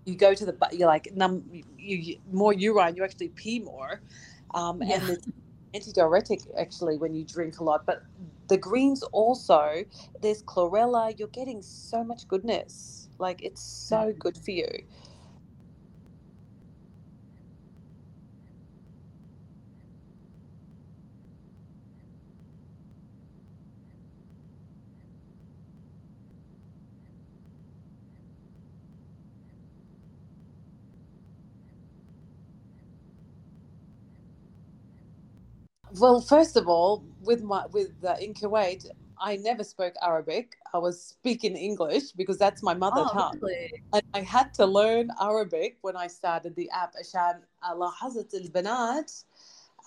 you 0.07 0.14
go 0.14 0.35
to 0.35 0.46
the 0.46 0.57
you're 0.70 0.87
like 0.87 1.09
num 1.14 1.42
you, 1.52 1.96
you 1.96 2.16
more 2.31 2.52
urine. 2.52 2.94
You 2.94 3.02
actually 3.02 3.31
pee 3.31 3.59
more, 3.59 4.02
um, 4.55 4.81
and 4.83 5.02
Yeah. 5.09 5.14
it's 5.14 5.26
antidiuretic 5.74 6.40
actually 6.57 6.96
when 6.96 7.12
you 7.12 7.24
drink 7.24 7.59
a 7.59 7.64
lot. 7.64 7.87
But 7.87 8.05
the 8.46 8.57
greens 8.57 9.02
also 9.02 9.85
there's 10.22 10.44
chlorella. 10.44 11.12
You're 11.18 11.28
getting 11.40 11.61
so 11.61 12.05
much 12.05 12.28
goodness. 12.28 13.09
Like 13.18 13.42
it's 13.42 13.62
so 13.62 14.14
good 14.16 14.38
for 14.38 14.52
you. 14.52 14.68
Well, 35.99 36.21
first 36.21 36.57
of 36.57 36.67
all, 36.67 37.03
with 37.21 37.41
my 37.43 37.65
with 37.71 37.91
uh, 38.03 38.15
in 38.19 38.33
Kuwait, 38.33 38.86
I 39.19 39.38
never 39.38 39.63
spoke 39.63 39.93
Arabic. 40.01 40.57
I 40.73 40.77
was 40.77 41.01
speaking 41.01 41.55
English 41.55 42.12
because 42.12 42.38
that's 42.38 42.62
my 42.62 42.73
mother 42.73 43.03
Oh, 43.07 43.13
tongue. 43.13 43.39
really? 43.41 43.71
And 43.93 44.03
I 44.13 44.21
had 44.21 44.53
to 44.55 44.65
learn 44.65 45.10
Arabic 45.21 45.77
when 45.81 45.95
I 45.95 46.07
started 46.07 46.55
the 46.55 46.69
app 46.71 46.93
عشان 46.99 47.41
لاحظت 47.79 48.33
البنات 48.33 49.12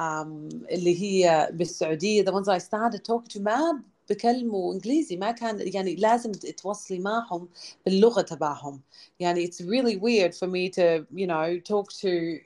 um, 0.00 0.48
اللي 0.70 1.02
هي 1.02 1.48
بالسعودية 1.52 2.24
the 2.24 2.32
ones 2.32 2.48
I 2.48 2.58
started 2.58 3.04
talking 3.04 3.28
to 3.28 3.40
ما 3.40 3.82
بكلموا 4.10 4.74
انجليزي 4.74 5.16
ما 5.16 5.30
كان 5.30 5.60
يعني 5.74 5.94
لازم 5.94 6.32
تتواصلي 6.32 6.98
معهم 6.98 7.48
باللغة 7.86 8.22
تبعهم 8.22 8.80
يعني 9.20 9.46
it's 9.46 9.60
really 9.60 9.96
weird 9.96 10.34
for 10.34 10.46
me 10.46 10.68
to 10.70 11.06
you 11.14 11.26
know 11.26 11.60
talk 11.60 11.92
to 11.92 12.40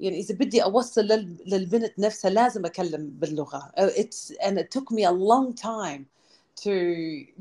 يعني 0.00 0.18
إذا 0.18 0.34
بدي 0.34 0.62
أوصل 0.62 1.00
لل- 1.00 1.42
للبنت 1.46 1.98
نفسها 1.98 2.30
لازم 2.30 2.66
أكلم 2.66 3.10
باللغة 3.10 3.72
it's 3.78 4.32
and 4.40 4.58
it 4.58 4.70
took 4.70 4.90
me 4.90 5.04
a 5.04 5.12
long 5.12 5.54
time 5.54 6.06
to 6.56 6.74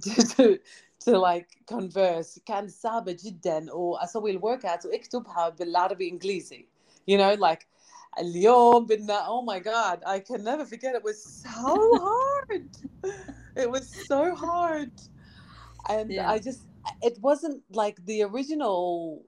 to 0.03 0.11
to, 0.35 0.59
to 1.05 1.17
like 1.19 1.47
converse 1.65 2.39
كان 2.45 2.67
صعبة 2.67 3.17
جدا 3.23 3.73
وأسوي 3.73 4.31
الوركات 4.31 4.85
وأكتبها 4.85 5.49
بالعربي 5.49 6.09
إنجليزي 6.09 6.67
you 7.11 7.17
know 7.17 7.35
like 7.39 7.65
اليوم 8.19 8.85
بدنا 8.85 9.27
oh 9.27 9.41
my 9.41 9.59
god 9.59 9.99
I 10.05 10.19
can 10.19 10.43
never 10.43 10.65
forget 10.65 10.95
it 10.95 11.03
was 11.03 11.23
so 11.23 11.75
hard 12.05 12.69
it 13.55 13.69
was 13.71 13.87
so 14.07 14.35
hard 14.35 14.91
and 15.89 16.11
Yeah. 16.11 16.29
I 16.33 16.39
just 16.39 16.61
it 17.01 17.17
wasn't 17.27 17.61
like 17.81 17.97
the 18.05 18.23
original 18.23 19.23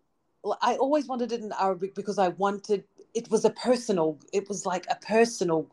I 0.62 0.75
always 0.75 1.05
wanted 1.08 1.31
it 1.31 1.41
in 1.41 1.51
Arabic 1.67 1.95
because 1.95 2.17
I 2.19 2.29
wanted 2.43 2.84
it 3.14 3.31
was 3.31 3.44
a 3.44 3.51
personal 3.51 4.18
it 4.33 4.49
was 4.49 4.66
like 4.66 4.87
a 4.90 4.96
personal 4.96 5.66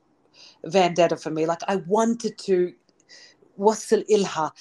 vendetta 0.65 1.15
for 1.15 1.29
me 1.29 1.45
like 1.45 1.61
i 1.67 1.75
wanted 1.87 2.37
to 2.37 2.73
wasl 3.59 4.03
ilha 4.09 4.51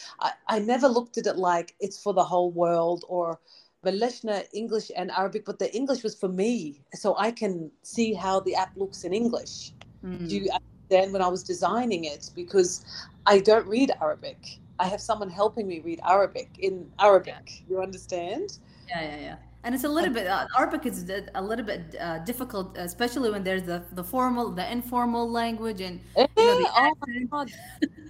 I, 0.49 0.59
never 0.59 0.89
looked 0.89 1.19
at 1.19 1.27
it 1.27 1.37
like 1.37 1.75
it's 1.81 2.03
for 2.03 2.15
the 2.15 2.25
whole 2.25 2.51
world 2.51 3.05
or 3.09 3.39
Malishna 3.85 4.45
English 4.53 4.91
and 4.97 5.11
Arabic, 5.13 5.45
but 5.45 5.61
the 5.61 5.73
English 5.75 6.03
was 6.03 6.15
for 6.17 6.29
me, 6.29 6.83
so 6.95 7.15
I 7.17 7.31
can 7.31 7.71
see 7.83 8.15
how 8.15 8.41
the 8.41 8.55
app 8.57 8.73
looks 8.77 9.05
in 9.05 9.13
English. 9.13 9.73
Mm. 10.05 10.29
You 10.29 10.51
hmm. 10.51 11.13
when 11.13 11.23
I 11.23 11.29
was 11.29 11.45
designing 11.45 12.05
it? 12.05 12.31
Because 12.35 12.85
I 13.27 13.39
don't 13.39 13.67
read 13.67 13.93
Arabic. 14.01 14.59
I 14.79 14.89
have 14.89 15.01
someone 15.01 15.31
helping 15.31 15.67
me 15.67 15.81
read 15.81 16.01
Arabic 16.05 16.51
in 16.59 16.91
Arabic. 16.99 17.45
Yeah. 17.47 17.65
You 17.69 17.83
understand? 17.83 18.59
Yeah, 18.89 19.03
yeah, 19.03 19.21
yeah 19.21 19.37
And 19.64 19.76
it's 19.76 19.84
a 19.84 19.94
little 19.98 20.14
bit 20.18 20.26
uh, 20.28 20.48
Arabic 20.60 20.84
is 20.92 20.98
a 21.18 21.20
a 21.36 21.44
little 21.52 21.66
bit 21.72 21.84
uh, 22.00 22.18
difficult, 22.30 22.68
especially 22.90 23.30
when 23.34 23.44
there's 23.48 23.66
the 23.72 23.80
the 24.00 24.06
formal, 24.14 24.46
the 24.60 24.66
informal 24.78 25.26
language, 25.42 25.82
and 25.88 25.96
you 26.18 26.46
know 26.48 26.56
the 26.64 26.70
إيه، 26.70 26.72
oh 26.76 26.82
my 26.82 26.90
accent. 26.90 27.30
God. 27.32 27.50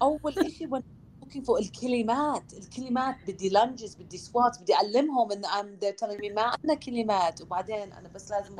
أول 0.02 0.34
شيء 0.58 0.68
when 0.70 0.82
looking 1.22 1.44
for 1.46 1.58
الكلمات 1.60 2.54
الكلمات 2.54 3.16
بدي 3.28 3.50
لانجز 3.50 3.96
بدي 3.96 4.18
سوات 4.18 4.62
بدي 4.62 4.74
أعلمهم 4.76 5.32
إن 5.32 5.46
I'm 5.46 5.80
they're 5.84 6.06
telling 6.06 6.20
me 6.22 6.32
ما 6.36 6.42
عندنا 6.42 6.74
كلمات 6.74 7.42
وبعدين 7.42 7.94
أنا 7.94 8.10
بس 8.16 8.32
لازم 8.32 8.56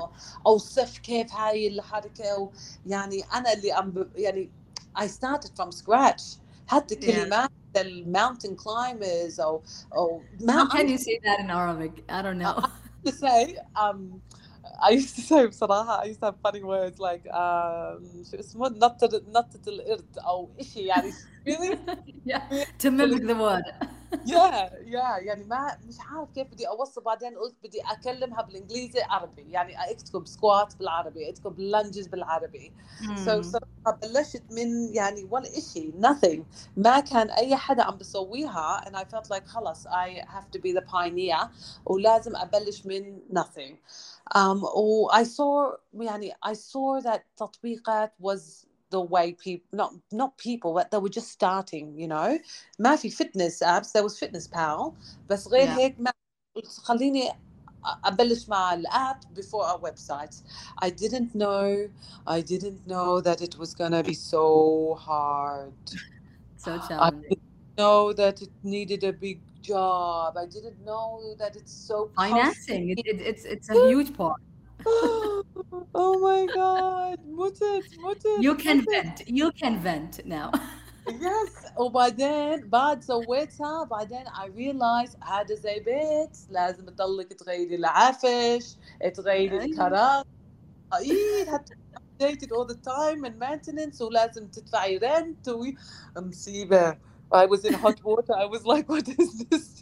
أوصف 0.48 0.98
كيف 0.98 1.34
هاي 1.34 1.68
الحركة 1.68 2.40
و- 2.40 2.50
يعني 2.86 3.24
أنا 3.34 3.54
اللي 3.54 3.74
أم 3.74 4.10
يعني 4.16 4.50
I 5.00 5.04
started 5.08 5.52
from 5.58 5.72
scratch 5.72 6.24
حتى 6.68 6.96
Yeah. 6.96 7.06
كلمات 7.06 7.50
الماونتن 7.78 8.58
climbers 8.58 9.40
أو 9.40 9.62
أو 9.96 10.22
ما 10.42 10.54
How 10.54 10.68
can 10.72 10.76
عندي 10.76 10.98
you 10.98 11.02
say 11.02 11.20
that 11.26 11.40
in 11.40 11.50
Arabic? 11.50 12.04
I 12.10 12.22
don't 12.22 12.38
know. 12.38 12.64
to 13.06 13.12
say 13.12 13.58
um 13.76 14.22
I 14.82 14.90
used 14.92 15.16
to 15.16 15.22
say 15.22 15.46
بصراحة 15.48 16.02
I 16.02 16.06
used 16.06 16.20
to 16.20 16.26
have 16.28 16.36
funny 16.44 16.64
words 16.64 17.00
like 17.00 17.26
um 17.28 18.24
شو 18.32 18.40
اسمه 18.40 18.70
نطة 18.70 19.22
نطة 19.28 19.60
القرد 19.68 20.18
أو 20.18 20.50
إشي 20.60 20.80
يعني 20.80 21.12
really 21.50 21.78
yeah, 22.26 22.66
to 22.80 22.92
mimic 22.92 23.24
the 23.28 23.36
word. 23.36 23.64
yeah 24.25 24.71
yeah 24.85 25.19
يعني 25.19 25.45
ما 25.45 25.79
مش 25.85 25.97
عارف 26.01 26.31
كيف 26.31 26.49
بدي 26.53 26.69
أوصل 26.69 27.03
بعدين 27.03 27.39
قلت 27.39 27.57
بدي 27.65 27.81
أكلمها 27.83 28.43
بالإنجليزي 28.43 29.03
عربي 29.03 29.51
يعني 29.51 29.93
أكتب 29.93 30.27
سكوات 30.27 30.75
بالعربي 30.79 31.31
أكتب 31.31 31.61
لانجز 31.61 32.07
بالعربي. 32.07 32.73
So 33.17 33.31
Hmm. 33.31 33.43
صراحة 33.43 33.99
بلشت 34.03 34.45
من 34.51 34.95
يعني 34.95 35.25
ولا 35.31 35.59
إشي 35.59 35.93
nothing. 35.93 36.41
ما 36.77 37.01
كان 37.01 37.31
أي 37.31 37.57
حدا 37.57 37.83
عم 37.83 37.99
بسويها 37.99 38.81
and 38.87 38.97
I 38.97 39.05
felt 39.05 39.31
like 39.31 39.47
خلص 39.47 39.87
I 39.89 40.25
have 40.29 40.51
to 40.57 40.61
be 40.61 40.73
the 40.73 40.83
pioneer 40.83 41.49
ولازم 41.87 42.37
أبلش 42.37 42.87
من 42.87 43.21
nothing. 43.33 43.77
Um, 44.37 44.65
و 44.77 45.09
I 45.13 45.25
saw 45.25 45.79
يعني 45.95 46.33
I 46.47 46.53
saw 46.55 47.01
that 47.05 47.21
تطبيقات 47.37 48.13
was 48.23 48.67
the 48.91 49.01
way 49.01 49.33
people 49.33 49.67
not 49.73 49.93
not 50.13 50.37
people 50.39 50.75
but 50.75 50.91
they 50.91 50.99
were 50.99 51.09
just 51.09 51.31
starting 51.31 51.99
you 51.99 52.09
know? 52.09 52.39
Murphy 52.79 53.11
fitness 53.11 53.61
apps 53.61 53.93
there 53.93 54.03
was 54.03 54.19
fitness 54.19 54.47
pal 54.47 54.95
بس 55.29 55.49
غير 55.49 55.69
هيك 55.69 55.97
ما 56.01 56.13
خليني 56.85 57.31
ابلش 58.05 58.49
مع 58.49 58.75
الاب 58.75 59.17
before 59.35 59.65
our 59.65 59.79
website 59.79 60.43
I 60.83 60.91
didn't 60.91 61.35
know 61.35 61.89
I 62.27 62.41
didn't 62.41 62.87
know 62.87 63.21
that 63.21 63.41
it 63.41 63.59
was 63.59 63.75
gonna 63.75 64.03
be 64.03 64.15
so 64.15 64.97
hard. 65.01 65.73
So 66.59 66.79
challenging. 66.79 66.99
I 67.01 67.29
didn't 67.29 67.79
know 67.79 68.13
that 68.13 68.43
it 68.43 68.49
needed 68.65 69.05
a 69.05 69.13
big 69.13 69.39
job. 69.63 70.37
I 70.37 70.47
didn't 70.47 70.79
know 70.85 71.35
that 71.39 71.55
it's 71.55 71.73
so 71.73 72.11
financing 72.17 72.91
it, 72.91 72.99
it, 73.11 73.21
it's 73.31 73.45
it's 73.45 73.69
a 73.69 73.77
huge 73.89 74.11
part. 74.17 74.41
oh 75.96 76.14
my 76.28 76.46
god 76.54 77.20
متت 77.26 77.86
متت 78.00 78.26
You 78.42 78.56
can 78.64 78.78
متت. 78.78 78.90
vent. 78.90 79.20
You 79.28 79.52
can 79.62 79.76
vent 79.84 80.26
now. 80.26 80.52
yes 81.08 81.80
وبعدين 81.80 82.70
بعد 82.70 83.04
سويتها 83.04 83.84
بعدين 83.84 84.26
I 84.28 84.48
realized 84.48 85.24
هذا 85.24 85.56
زي 85.56 85.80
بيت 85.80 86.38
لازم 86.50 86.86
تضلك 86.86 87.34
تغيري 87.34 87.76
العفش 87.76 88.76
تغيري 89.16 89.52
أيوة. 89.62 89.64
الكراسي 89.66 90.26
اي 90.94 91.46
حتى 91.52 91.74
updated 91.96 92.48
all 92.52 92.66
the 92.74 92.78
time 92.78 93.26
and 93.26 93.40
maintenance 93.40 94.02
ولازم 94.02 94.48
تدفعي 94.48 95.00
rent 95.00 95.48
و 95.50 95.66
مصيبة 96.18 96.98
I 97.34 97.46
was 97.46 97.64
in 97.66 97.74
hot 97.74 98.00
water 98.04 98.34
I 98.36 98.46
was 98.46 98.66
like 98.66 98.90
what 98.90 99.08
is 99.08 99.46
this 99.50 99.75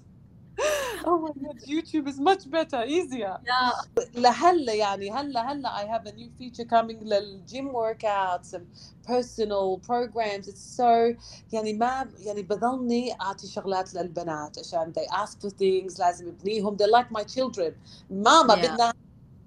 oh 1.05 1.17
my 1.25 1.31
god 1.43 1.57
YouTube 1.73 2.07
is 2.11 2.19
much 2.19 2.43
better 2.49 2.81
easier 2.85 3.35
Yeah. 3.45 4.03
لهلا 4.15 4.73
يعني 4.73 5.11
هلا 5.11 5.51
هلا 5.51 5.69
I 5.77 5.85
have 5.85 6.05
a 6.07 6.11
new 6.11 6.29
feature 6.39 6.65
coming 6.65 7.03
للجيم 7.03 7.71
workouts 7.73 8.53
and 8.53 8.63
personal 9.07 9.77
programs 9.87 10.47
it's 10.47 10.77
so 10.77 11.15
يعني 11.53 11.73
ما 11.73 12.09
يعني 12.19 12.41
بضلني 12.41 13.21
اعطي 13.21 13.47
شغلات 13.47 13.93
للبنات 13.93 14.59
عشان 14.59 14.93
they 14.97 15.13
ask 15.15 15.33
for 15.47 15.49
things 15.49 15.99
لازم 15.99 16.27
ابنيهم 16.27 16.77
they're 16.77 16.99
like 17.01 17.11
my 17.19 17.23
children 17.23 17.71
ماما 18.09 18.55
Yeah. 18.55 18.67
بدنا 18.71 18.93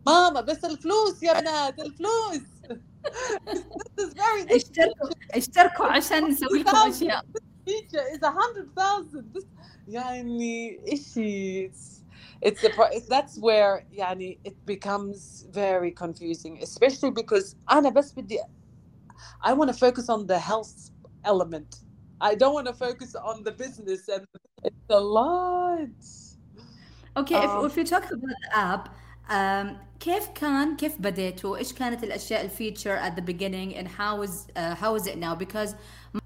ماما 0.07 0.41
بس 0.41 0.65
الفلوس 0.65 1.23
يا 1.23 1.41
بنات 1.41 1.79
الفلوس 1.79 2.43
this 3.47 4.05
is 4.05 4.15
very 4.15 4.45
this 4.49 4.55
اشتركوا 4.55 5.11
اشتركوا 5.31 5.87
عشان 5.87 6.25
نسوي 6.29 6.59
لكم 6.59 6.77
اشياء. 6.77 7.23
feature 7.69 8.07
is 8.15 8.23
a 8.23 8.31
hundred 8.41 8.69
thousand 8.81 9.25
this 9.37 9.45
يعني 9.89 10.81
إشي 10.93 11.69
it's 11.69 12.03
it's 12.43 12.61
the 12.63 12.71
pro- 12.71 12.99
that's 13.09 13.39
where 13.39 13.85
يعني 13.93 14.39
it 14.45 14.55
becomes 14.67 15.47
very 15.51 15.91
confusing 15.91 16.63
especially 16.63 17.11
because 17.11 17.57
أنا 17.71 17.91
بس 17.91 18.13
بدي 18.13 18.39
I 19.45 19.53
want 19.53 19.69
to 19.69 19.75
focus 19.75 20.09
on 20.09 20.27
the 20.27 20.39
health 20.39 20.91
element 21.25 21.81
I 22.21 22.35
don't 22.35 22.55
want 22.55 22.67
to 22.67 22.75
focus 22.75 23.15
on 23.15 23.43
the 23.43 23.53
business 23.53 24.09
and 24.09 24.27
it's 24.65 24.91
a 24.91 25.01
lot 25.01 25.89
Okay, 27.17 27.35
آه. 27.35 27.67
if, 27.67 27.73
if 27.73 27.77
you 27.77 27.85
talk 27.85 28.05
about 28.11 28.21
the 28.21 28.57
app, 28.57 28.89
um, 29.29 29.77
كيف 30.01 30.29
كان 30.35 30.77
كيف 30.77 31.01
بديتوا؟ 31.01 31.57
ايش 31.57 31.73
كانت 31.73 32.05
الاشياء 32.05 32.45
الفيتشر 32.45 32.99
at 32.99 33.17
the 33.17 33.23
beginning 33.23 33.77
and 33.77 33.89
how 33.89 34.23
is 34.23 34.47
uh, 34.57 34.75
how 34.75 34.95
is 34.95 35.07
it 35.07 35.19
now? 35.19 35.35
Because 35.35 35.75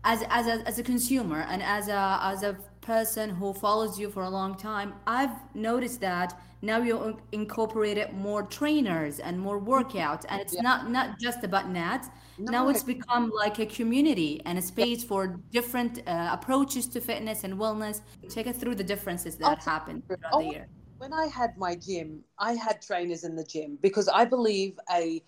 as 0.05 0.23
as 0.31 0.47
a, 0.47 0.69
as 0.69 0.79
a 0.79 0.83
consumer 0.83 1.41
and 1.51 1.63
as 1.63 1.89
a 1.89 2.19
as 2.23 2.43
a 2.43 2.57
person 2.82 3.30
who 3.30 3.54
follows 3.54 4.00
you 4.00 4.10
for 4.10 4.24
a 4.24 4.30
long 4.30 4.56
time, 4.58 4.94
I've 5.08 5.32
noticed 5.56 6.02
that 6.02 6.40
now 6.62 6.78
you 6.82 7.04
in- 7.04 7.22
incorporated 7.32 8.14
more 8.14 8.44
trainers 8.44 9.20
and 9.20 9.40
more 9.40 9.60
workouts, 9.62 10.26
and 10.30 10.42
it's 10.42 10.54
Yeah. 10.54 10.62
not 10.62 10.90
not 10.92 11.20
just 11.20 11.44
about 11.44 11.70
nats. 11.70 12.10
Now 12.38 12.70
it's 12.70 12.84
become 12.84 13.30
like 13.32 13.60
a 13.60 13.66
community 13.66 14.42
and 14.46 14.58
a 14.58 14.62
space 14.62 15.04
for 15.04 15.40
different 15.52 16.00
uh, 16.08 16.30
approaches 16.32 16.88
to 16.90 17.02
fitness 17.02 17.44
and 17.44 17.56
wellness. 17.56 18.02
Take 18.30 18.48
us 18.48 18.58
through 18.58 18.76
the 18.76 18.84
differences 18.84 19.36
that 19.38 19.60
Oh, 19.60 19.62
happened 19.64 20.04
throughout 20.08 20.34
oh, 20.34 20.40
the 20.40 20.46
year 20.50 20.68
when 21.01 21.13
I 21.13 21.27
had 21.27 21.57
my 21.59 21.75
gym, 21.75 22.25
I 22.39 22.53
had 22.55 22.81
trainers 22.81 23.25
in 23.25 23.37
the 23.37 23.45
gym 23.45 23.79
because 23.83 24.09
I 24.09 24.25
believe 24.25 24.79
a 24.91 25.23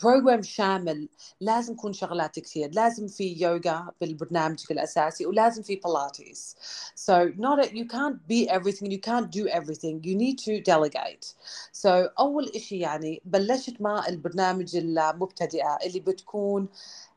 program 0.00 0.42
شامل 0.42 1.08
لازم 1.40 1.72
يكون 1.72 1.92
شغلات 1.92 2.38
كثير 2.38 2.70
لازم 2.72 3.08
في 3.08 3.32
يوغا 3.42 3.90
بالبرنامج 4.00 4.64
الأساسي 4.70 5.26
ولازم 5.26 5.62
في 5.62 5.76
بلاتيس 5.76 6.56
so 6.94 7.30
not 7.38 7.64
a, 7.64 7.74
you 7.76 7.86
can't 7.86 8.26
be 8.28 8.48
everything 8.48 8.90
you 8.90 9.00
can't 9.00 9.30
do 9.30 9.48
everything 9.48 10.00
you 10.02 10.14
need 10.14 10.38
to 10.38 10.60
delegate 10.60 11.34
so 11.72 11.88
أول 12.18 12.48
إشي 12.54 12.78
يعني 12.78 13.22
بلشت 13.24 13.80
مع 13.80 14.08
البرنامج 14.08 14.76
المبتدئة 14.76 15.78
اللي 15.86 16.00
بتكون 16.00 16.68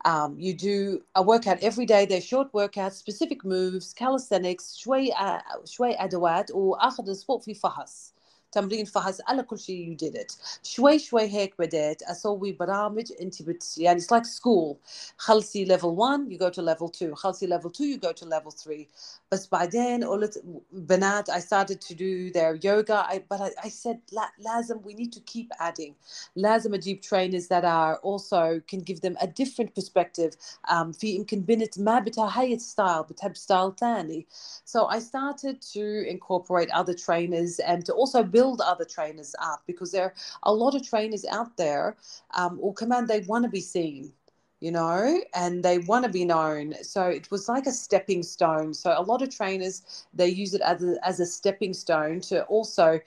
um, 0.05 0.35
you 0.39 0.53
do 0.53 1.01
a 1.15 1.21
workout 1.21 1.59
every 1.61 1.85
day 1.85 2.05
they're 2.05 2.21
short 2.21 2.51
workouts 2.53 2.93
specific 2.93 3.43
moves 3.43 3.93
calisthenics 3.93 4.75
شوي 4.75 5.11
uh, 5.11 5.41
شوي 5.65 5.95
أدوات 5.95 6.51
وآخر 6.51 7.03
الأسبوع 7.03 7.39
في 7.39 7.53
فحص 7.53 8.13
تمرين 8.51 8.85
فحص 8.85 9.21
على 9.27 9.43
كل 9.43 9.59
شيء 9.59 9.93
you 9.93 9.97
did 10.05 10.15
it 10.17 10.35
شوي 10.63 10.99
شوي 10.99 11.21
هيك 11.21 11.53
بديت 11.59 12.03
أسوي 12.03 12.51
برامج 12.51 13.13
أنت 13.21 13.41
بت 13.41 13.77
يعني 13.77 14.01
it's 14.01 14.05
like 14.17 14.25
school 14.25 14.75
خلصي 15.17 15.65
level 15.65 15.85
1 15.85 16.31
you 16.31 16.37
go 16.37 16.49
to 16.49 16.61
level 16.61 16.89
2 16.89 17.15
خلصي 17.15 17.47
level 17.47 17.69
2 17.69 17.93
you 17.93 17.97
go 17.97 18.11
to 18.11 18.25
level 18.25 18.51
3 18.51 18.87
بس 19.31 19.47
بعدين 19.51 20.03
قلت 20.03 20.43
بنات 20.71 21.31
I 21.31 21.39
started 21.39 21.81
to 21.81 21.93
do 21.93 22.31
their 22.31 22.55
yoga 22.55 23.05
I, 23.09 23.19
but 23.31 23.41
I, 23.41 23.67
I 23.67 23.69
said 23.69 23.97
لا 24.11 24.31
لازم 24.37 24.79
we 24.79 24.93
need 24.93 25.13
to 25.13 25.19
keep 25.19 25.47
adding 25.59 25.93
لازم 26.35 26.73
أجيب 26.73 27.01
trainers 27.05 27.47
that 27.47 27.63
are 27.65 27.97
also 28.03 28.61
can 28.71 28.79
give 28.79 29.01
them 29.01 29.17
a 29.21 29.27
different 29.27 29.75
perspective 29.75 30.35
um, 30.67 30.91
في 30.91 31.07
يمكن 31.15 31.41
بنت 31.41 31.79
ما 31.79 31.99
بتها 31.99 32.39
هاي 32.41 32.59
ستايل 32.59 33.03
بتحب 33.03 33.35
ستايل 33.35 33.75
ثاني 33.75 34.27
so 34.65 34.79
I 34.85 34.99
started 34.99 35.61
to 35.73 35.83
incorporate 36.13 36.69
other 36.71 36.93
trainers 36.93 37.59
and 37.59 37.85
to 37.85 37.93
also 37.93 38.23
build 38.23 38.40
other 38.50 38.84
trainers 38.84 39.34
up 39.40 39.62
because 39.66 39.92
there 39.92 40.04
are 40.04 40.14
a 40.42 40.52
lot 40.52 40.74
of 40.74 40.86
trainers 40.86 41.24
out 41.30 41.56
there 41.56 41.96
um, 42.34 42.58
or 42.60 42.72
command 42.74 43.08
they 43.08 43.20
want 43.20 43.44
to 43.44 43.50
be 43.50 43.60
seen 43.60 44.12
you 44.60 44.70
know 44.70 45.20
and 45.34 45.62
they 45.64 45.78
want 45.78 46.04
to 46.04 46.10
be 46.10 46.24
known. 46.24 46.72
So 46.82 47.08
it 47.08 47.30
was 47.30 47.48
like 47.48 47.66
a 47.66 47.72
stepping 47.72 48.22
stone. 48.22 48.72
So 48.72 48.94
a 48.96 49.02
lot 49.02 49.20
of 49.20 49.34
trainers 49.34 50.06
they 50.14 50.28
use 50.28 50.54
it 50.54 50.60
as 50.60 50.82
a, 50.82 50.96
as 51.06 51.18
a 51.18 51.26
stepping 51.26 51.74
stone 51.74 52.20
to 52.22 52.44
also 52.44 53.00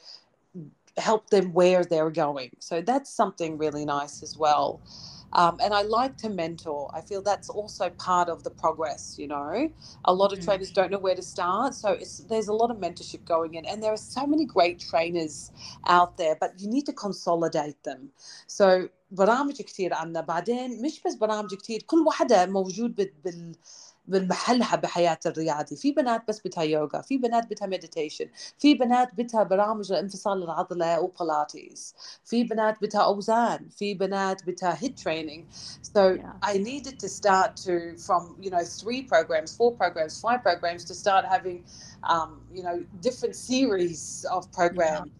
help 0.97 1.29
them 1.29 1.53
where 1.53 1.83
they're 1.85 2.09
going. 2.09 2.51
So 2.59 2.81
that's 2.81 3.09
something 3.09 3.57
really 3.57 3.85
nice 3.85 4.21
as 4.21 4.37
well 4.37 4.81
um, 5.34 5.58
and 5.62 5.74
I 5.74 5.82
like 5.82 6.16
to 6.18 6.30
mentor. 6.30 6.90
I 6.94 7.00
feel 7.02 7.22
that's 7.22 7.50
also 7.50 7.90
part 7.90 8.28
of 8.28 8.44
the 8.44 8.50
progress. 8.50 9.16
You 9.18 9.28
know, 9.28 9.70
a 10.04 10.14
lot 10.14 10.32
of 10.32 10.40
Mm. 10.40 10.44
trainers 10.46 10.70
don't 10.72 10.90
know 10.92 10.98
where 10.98 11.16
to 11.16 11.22
start, 11.22 11.74
so 11.74 11.92
it's, 11.92 12.18
there's 12.30 12.48
a 12.48 12.54
lot 12.54 12.70
of 12.70 12.78
mentorship 12.78 13.24
going 13.26 13.54
in, 13.54 13.66
and 13.66 13.82
there 13.82 13.92
are 13.92 13.96
so 14.18 14.26
many 14.26 14.46
great 14.46 14.78
trainers 14.80 15.52
out 15.88 16.16
there, 16.18 16.36
but 16.40 16.60
you 16.60 16.68
need 16.68 16.86
to 16.86 16.92
consolidate 16.94 17.82
them. 17.84 18.10
So 18.46 18.88
برامج 19.12 19.62
كثير 19.62 19.94
عنا 19.94 20.20
بعدين 20.20 20.82
مش 20.82 21.02
بس 21.06 21.14
برامج 21.14 21.54
كثير 21.54 21.82
كل 21.82 21.98
واحدة 22.06 22.46
موجود 22.46 22.96
بال- 23.24 23.56
بال 24.06 24.20
بالمحلها 24.20 24.76
بحياة 24.76 25.18
الرياضي 25.26 25.76
في 25.76 25.92
بنات 25.92 26.28
بس 26.28 26.40
بدها 26.46 26.64
يوغا 26.64 27.00
في 27.00 27.18
بنات 27.18 27.46
بدها 27.46 27.66
مديتيشن 27.68 28.26
في 28.58 28.74
بنات 28.74 29.14
بدها 29.14 29.42
برامج 29.42 29.92
لانفصال 29.92 30.42
العضلة 30.42 31.00
وبلاتيز 31.00 31.94
في 32.24 32.44
بنات 32.44 32.76
بدها 32.82 33.00
أوزان 33.00 33.68
في 33.68 33.94
بنات 33.94 34.42
بدها 34.46 34.78
هيت 34.80 35.00
training 35.00 35.44
so 35.82 36.00
Yeah. 36.10 36.52
I 36.52 36.58
needed 36.70 36.96
to 37.04 37.08
start 37.20 37.50
to 37.66 37.74
from 38.06 38.22
you 38.44 38.50
know 38.54 38.64
three 38.80 39.02
programs 39.12 39.50
four 39.58 39.72
programs 39.80 40.14
five 40.26 40.40
programs 40.48 40.82
to 40.90 40.94
start 41.04 41.24
having 41.34 41.58
um, 42.14 42.30
you 42.56 42.62
know 42.66 42.76
different 43.08 43.36
series 43.50 44.02
of 44.36 44.40
programs 44.52 45.10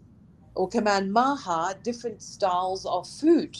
وكمان 0.55 1.11
معها 1.11 1.73
different 1.73 2.21
styles 2.21 2.85
of 2.85 3.07
food 3.07 3.57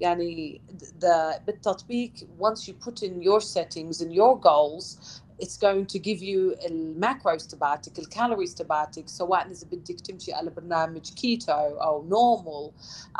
يعني 0.00 0.60
the 1.00 1.40
بالتطبيق 1.46 2.12
once 2.40 2.68
you 2.68 2.72
put 2.72 3.02
in 3.02 3.22
your 3.22 3.40
settings 3.40 4.00
and 4.00 4.12
your 4.12 4.40
goals 4.40 5.20
it's 5.38 5.56
going 5.56 5.86
to 5.86 5.98
give 5.98 6.22
you 6.22 6.66
الماكروز 6.66 7.46
تبعتك 7.46 7.98
الكالوريز 7.98 8.54
تبعتك 8.54 9.08
سواء 9.08 9.50
إذا 9.50 9.66
بدك 9.66 10.00
تمشي 10.00 10.32
على 10.32 10.50
برنامج 10.50 11.14
كيتو 11.14 11.52
أو 11.52 12.04
نورمال 12.04 12.70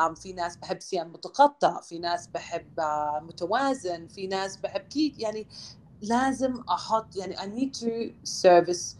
um, 0.00 0.14
في 0.14 0.32
ناس 0.32 0.56
بحب 0.56 0.80
صيام 0.80 1.12
متقطع 1.12 1.80
في 1.80 1.98
ناس 1.98 2.26
بحب 2.26 2.80
uh, 2.80 3.22
متوازن 3.22 4.06
في 4.06 4.26
ناس 4.26 4.56
بحب 4.56 4.80
كيت 4.80 5.18
يعني 5.18 5.46
لازم 6.02 6.60
أحط 6.70 7.16
يعني 7.16 7.36
I 7.36 7.46
need 7.46 7.74
to 7.74 8.12
service 8.24 8.96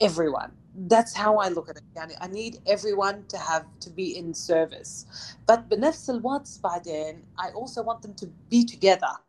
everyone 0.00 0.59
that's 0.88 1.14
how 1.14 1.38
I 1.38 1.48
look 1.48 1.68
at 1.68 1.76
it 1.76 1.84
يعني 1.96 2.16
I 2.20 2.26
need 2.26 2.60
everyone 2.66 3.24
to 3.28 3.38
have 3.38 3.64
to 3.80 3.90
be 3.90 4.16
in 4.18 4.34
service 4.34 5.06
but 5.50 5.58
بنفس 5.58 6.10
الوقت 6.10 6.48
بعدين 6.64 7.22
I 7.38 7.50
also 7.50 7.82
want 7.82 8.02
them 8.02 8.14
to 8.14 8.26
be 8.50 8.64
together 8.64 9.26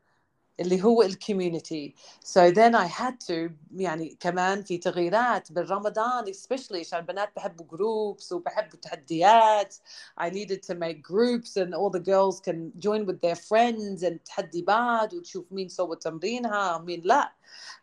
اللي 0.59 0.83
هو 0.83 1.01
الكوميونتي 1.01 1.95
so 2.25 2.51
then 2.51 2.75
I 2.75 2.87
had 2.87 3.19
to 3.27 3.51
يعني 3.75 4.17
كمان 4.19 4.63
في 4.63 4.77
تغييرات 4.77 5.51
بالرمضان 5.51 6.25
especially 6.33 6.75
عشان 6.79 6.99
البنات 6.99 7.29
بحبوا 7.35 7.65
groups 7.65 8.31
وبحبوا 8.31 8.79
تحديات 8.81 9.75
I 10.21 10.29
needed 10.29 10.63
to 10.63 10.75
make 10.75 11.01
groups 11.01 11.57
and 11.57 11.73
all 11.75 11.89
the 11.89 11.99
girls 11.99 12.39
can 12.39 12.71
join 12.79 13.05
with 13.05 13.21
their 13.21 13.35
friends 13.35 14.03
and 14.03 14.19
تحدي 14.25 14.61
بعض 14.61 15.13
وتشوف 15.13 15.45
مين 15.51 15.69
سوى 15.69 15.95
تمرينها 15.95 16.75
ومين 16.75 17.01
لا 17.05 17.33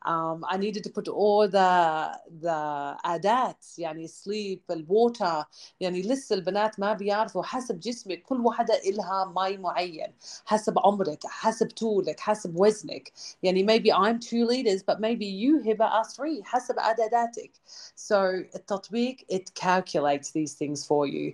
um, 0.04 0.44
I 0.48 0.56
needed 0.56 0.84
to 0.84 0.90
put 0.90 1.08
all 1.08 1.48
the 1.48 2.18
the 2.42 2.96
عادات 3.04 3.64
يعني 3.78 4.08
sleep 4.08 4.60
الووتر 4.70 5.44
يعني 5.80 6.02
لسه 6.02 6.34
البنات 6.34 6.80
ما 6.80 6.92
بيعرفوا 6.92 7.42
حسب 7.42 7.80
جسمك 7.80 8.22
كل 8.22 8.40
واحدة 8.40 8.74
إلها 8.86 9.32
مي 9.36 9.56
معين 9.56 10.12
حسب 10.44 10.78
عمرك 10.78 11.26
حسب 11.26 11.70
طولك 11.70 12.20
حسب 12.20 12.56
وزنك 12.56 13.12
يعني 13.42 13.66
maybe 13.66 13.92
I'm 13.92 14.18
two 14.18 14.44
liters 14.46 14.82
but 14.82 15.00
maybe 15.00 15.26
you 15.26 15.68
هبة 15.68 15.88
are 15.88 16.04
three 16.04 16.42
حسب 16.44 16.74
عدداتك 16.78 17.50
so 17.96 18.14
التطبيق 18.56 19.16
it 19.32 19.54
calculates 19.54 20.30
these 20.30 20.54
things 20.54 20.86
for 20.86 21.06
you 21.06 21.32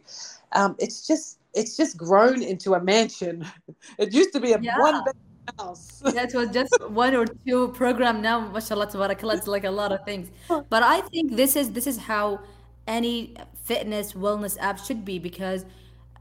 um, 0.55 0.77
it's 0.79 1.07
just 1.07 1.39
it's 1.55 1.77
just 1.77 1.97
grown 1.97 2.43
into 2.43 2.75
a 2.75 2.81
mansion 2.81 3.45
it 3.99 4.13
used 4.13 4.33
to 4.33 4.41
be 4.41 4.53
a 4.53 4.61
Yeah. 4.61 4.79
one 4.79 5.05
bed 5.05 5.15
house 5.58 6.00
That 6.00 6.34
was 6.34 6.50
just 6.50 6.74
one 6.90 7.16
or 7.16 7.26
two 7.26 7.70
program 7.70 8.22
now, 8.22 8.40
mashallah, 8.50 8.88
tabarakallah, 8.88 9.38
it's 9.38 9.48
like 9.48 9.64
a 9.64 9.72
lot 9.72 9.92
of 9.92 10.04
things. 10.06 10.30
But 10.70 10.84
I 10.84 11.02
think 11.02 11.36
this 11.36 11.56
is 11.56 11.72
this 11.72 11.88
is 11.88 11.98
how 11.98 12.40
any 12.88 13.36
fitness 13.64 14.14
wellness 14.14 14.58
app 14.60 14.80
should 14.80 15.04
be 15.04 15.20
because 15.20 15.66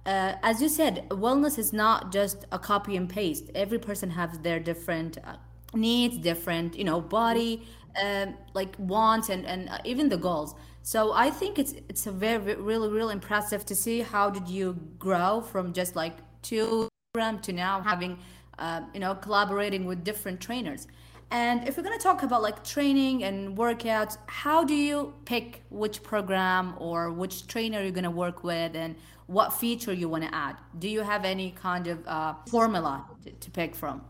uh, 0.06 0.34
as 0.42 0.60
you 0.60 0.68
said, 0.68 1.08
wellness 1.08 1.58
is 1.58 1.72
not 1.72 2.12
just 2.12 2.44
a 2.52 2.58
copy 2.58 2.96
and 2.96 3.08
paste. 3.08 3.50
Every 3.54 3.78
person 3.78 4.10
has 4.10 4.38
their 4.40 4.60
different 4.60 5.16
uh, 5.24 5.36
needs, 5.72 6.18
different, 6.18 6.76
you 6.76 6.84
know, 6.84 7.00
body, 7.00 7.66
um, 8.02 8.34
like 8.52 8.74
wants 8.78 9.30
and, 9.30 9.46
and 9.46 9.68
uh, 9.70 9.78
even 9.84 10.08
the 10.08 10.18
goals. 10.18 10.54
So 10.82 11.12
I 11.14 11.30
think 11.30 11.58
it's 11.58 11.72
it's 11.88 12.06
a 12.06 12.12
very 12.12 12.54
really 12.56 12.90
really 12.90 13.14
impressive 13.14 13.64
to 13.66 13.74
see 13.74 14.00
how 14.00 14.28
did 14.28 14.48
you 14.48 14.74
grow 14.98 15.40
from 15.40 15.72
just 15.72 15.96
like 15.96 16.18
two 16.42 16.88
program 17.14 17.40
to 17.40 17.52
now 17.52 17.80
having 17.80 18.18
uh, 18.57 18.81
you 18.93 18.99
know 18.99 19.15
collaborating 19.15 19.85
with 19.85 20.03
different 20.03 20.39
trainers. 20.41 20.87
And 21.31 21.67
if 21.67 21.77
we're 21.77 21.83
gonna 21.83 21.99
talk 21.99 22.23
about 22.23 22.41
like 22.41 22.63
training 22.63 23.23
and 23.23 23.55
workouts, 23.55 24.17
how 24.25 24.63
do 24.63 24.73
you 24.73 25.13
pick 25.25 25.63
which 25.69 26.01
program 26.01 26.73
or 26.77 27.11
which 27.11 27.45
trainer 27.45 27.81
you're 27.83 27.91
gonna 27.91 28.09
work 28.09 28.43
with 28.43 28.75
and 28.75 28.95
what 29.27 29.53
feature 29.53 29.93
you 29.93 30.09
want 30.09 30.23
to 30.23 30.33
add? 30.33 30.55
Do 30.79 30.89
you 30.89 31.01
have 31.01 31.23
any 31.23 31.51
kind 31.51 31.85
of 31.85 32.07
uh, 32.07 32.33
formula 32.47 33.05
to, 33.23 33.31
to 33.31 33.51
pick 33.51 33.75
from? 33.75 34.01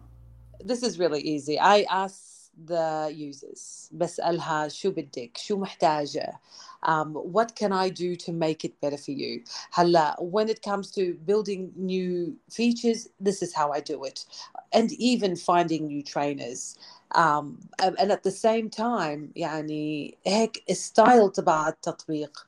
this 0.63 0.83
is 0.83 0.99
really 0.99 1.21
easy. 1.21 1.59
I 1.59 1.85
ask 1.89 2.51
the 2.65 3.11
users 3.15 3.89
بسألها 3.91 4.67
شو 4.67 4.91
بدك 4.91 5.37
شو 5.37 5.57
محتاجة 5.57 6.39
um, 6.83 7.13
what 7.13 7.55
can 7.55 7.71
I 7.71 7.89
do 7.89 8.15
to 8.15 8.31
make 8.31 8.65
it 8.65 8.79
better 8.81 8.97
for 8.97 9.11
you 9.11 9.43
هلا 9.73 10.15
when 10.19 10.49
it 10.49 10.61
comes 10.61 10.91
to 10.91 11.13
building 11.25 11.71
new 11.75 12.35
features 12.49 13.07
this 13.19 13.41
is 13.41 13.53
how 13.53 13.71
I 13.71 13.79
do 13.79 14.03
it 14.03 14.25
and 14.73 14.91
even 14.93 15.35
finding 15.35 15.87
new 15.87 16.03
trainers 16.03 16.77
um, 17.11 17.59
and 17.79 18.11
at 18.11 18.23
the 18.23 18.31
same 18.31 18.69
time 18.69 19.31
يعني 19.35 20.17
هيك 20.25 20.63
style 20.71 21.29
تبع 21.33 21.67
التطبيق 21.67 22.47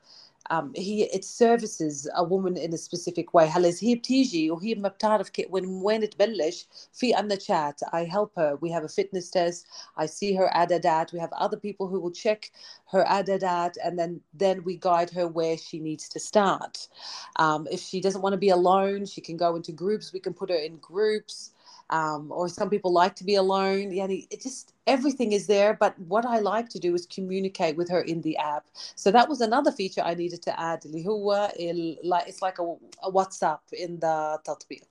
um, 0.50 0.72
هي 0.76 1.08
it 1.12 1.24
services 1.24 2.08
a 2.14 2.24
woman 2.24 2.56
in 2.56 2.72
a 2.74 2.78
specific 2.78 3.34
way 3.34 3.44
هلا 3.44 3.68
إذا 3.68 3.78
هي 3.88 3.94
بتيجي 3.94 4.50
وهي 4.50 4.74
ما 4.74 4.88
بتعرف 4.88 5.28
كي 5.28 5.46
وين 5.50 5.66
وين 5.66 6.10
تبلش 6.10 6.68
في 6.92 7.14
عنا 7.14 7.36
chat 7.36 7.88
I 7.92 8.04
help 8.04 8.30
her 8.36 8.56
we 8.60 8.70
have 8.70 8.84
a 8.84 8.88
fitness 8.88 9.30
test 9.30 9.66
I 9.96 10.06
see 10.06 10.34
her 10.34 10.50
adadat 10.54 11.12
we 11.12 11.18
have 11.18 11.32
other 11.32 11.56
people 11.56 11.86
who 11.88 12.00
will 12.00 12.10
check 12.12 12.50
her 12.92 13.04
adadat 13.04 13.72
and 13.84 13.98
then 13.98 14.20
then 14.34 14.64
we 14.64 14.76
guide 14.76 15.10
her 15.10 15.26
where 15.28 15.56
she 15.56 15.78
needs 15.78 16.08
to 16.08 16.20
start 16.20 16.88
um, 17.36 17.66
if 17.70 17.80
she 17.80 18.00
doesn't 18.00 18.22
want 18.22 18.32
to 18.34 18.44
be 18.46 18.50
alone 18.50 19.06
she 19.06 19.20
can 19.20 19.36
go 19.36 19.56
into 19.56 19.72
groups 19.72 20.12
we 20.12 20.20
can 20.20 20.34
put 20.34 20.50
her 20.50 20.60
in 20.68 20.76
groups 20.76 21.52
um, 21.89 22.31
or 22.31 22.49
some 22.49 22.69
people 22.69 22.91
like 22.91 23.15
to 23.15 23.23
be 23.23 23.35
alone. 23.35 23.91
Yeah, 23.91 24.07
it 24.09 24.41
just 24.41 24.73
everything 24.85 25.31
is 25.31 25.47
there. 25.47 25.73
But 25.73 25.97
what 25.99 26.25
I 26.25 26.39
like 26.39 26.69
to 26.69 26.79
do 26.79 26.93
is 26.93 27.05
communicate 27.05 27.77
with 27.77 27.89
her 27.89 28.01
in 28.01 28.21
the 28.21 28.37
app. 28.37 28.65
So 28.95 29.11
that 29.11 29.29
was 29.29 29.41
another 29.41 29.71
feature 29.71 30.01
I 30.01 30.13
needed 30.13 30.41
to 30.43 30.59
add. 30.59 30.83
It's 30.85 32.41
like 32.41 32.59
a, 32.59 32.75
a 33.03 33.11
WhatsApp 33.11 33.59
in 33.71 33.99
the 33.99 34.39
tatbiq 34.45 34.83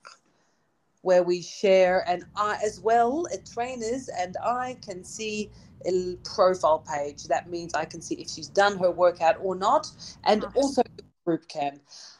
where 1.01 1.23
we 1.23 1.41
share 1.41 2.03
and 2.09 2.25
I 2.35 2.57
as 2.63 2.81
well 2.81 3.27
uh, 3.31 3.37
trainers 3.53 4.09
and 4.09 4.35
I 4.43 4.77
can 4.81 5.03
see 5.03 5.49
a 5.85 6.15
profile 6.23 6.79
page. 6.79 7.23
That 7.25 7.49
means 7.49 7.73
I 7.73 7.85
can 7.85 8.01
see 8.01 8.15
if 8.15 8.29
she's 8.29 8.49
done 8.49 8.77
her 8.79 8.91
workout 8.91 9.37
or 9.41 9.55
not, 9.55 9.89
and 10.25 10.41
nice. 10.41 10.51
also 10.55 10.81
group 11.25 11.47
can. 11.47 11.79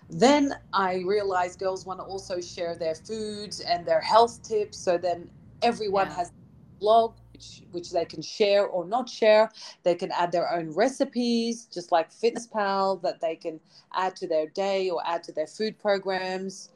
Then 0.10 0.56
I 0.74 1.04
realized 1.06 1.60
girls 1.60 1.86
want 1.86 2.00
to 2.00 2.06
also 2.06 2.40
share 2.40 2.76
their 2.76 2.96
foods 2.96 3.60
and 3.60 3.86
their 3.86 4.00
health 4.02 4.42
tips. 4.42 4.78
So 4.78 4.98
then 4.98 5.30
everyone 5.62 6.08
Yeah. 6.08 6.16
has 6.16 6.28
a 6.30 6.80
blog 6.80 7.16
which 7.34 7.64
which 7.72 7.92
they 7.92 8.06
can 8.06 8.22
share 8.22 8.66
or 8.66 8.86
not 8.86 9.10
share. 9.10 9.52
They 9.84 9.96
can 9.96 10.12
add 10.12 10.32
their 10.32 10.52
own 10.52 10.72
recipes, 10.72 11.66
just 11.66 11.92
like 11.92 12.12
Fitness 12.12 12.48
Pal, 12.48 12.98
that 12.98 13.20
they 13.20 13.36
can 13.36 13.60
add 13.94 14.16
to 14.18 14.28
their 14.28 14.48
day 14.48 14.90
or 14.90 15.02
add 15.06 15.24
to 15.24 15.32
their 15.34 15.48
food 15.48 15.78
programs. 15.78 16.70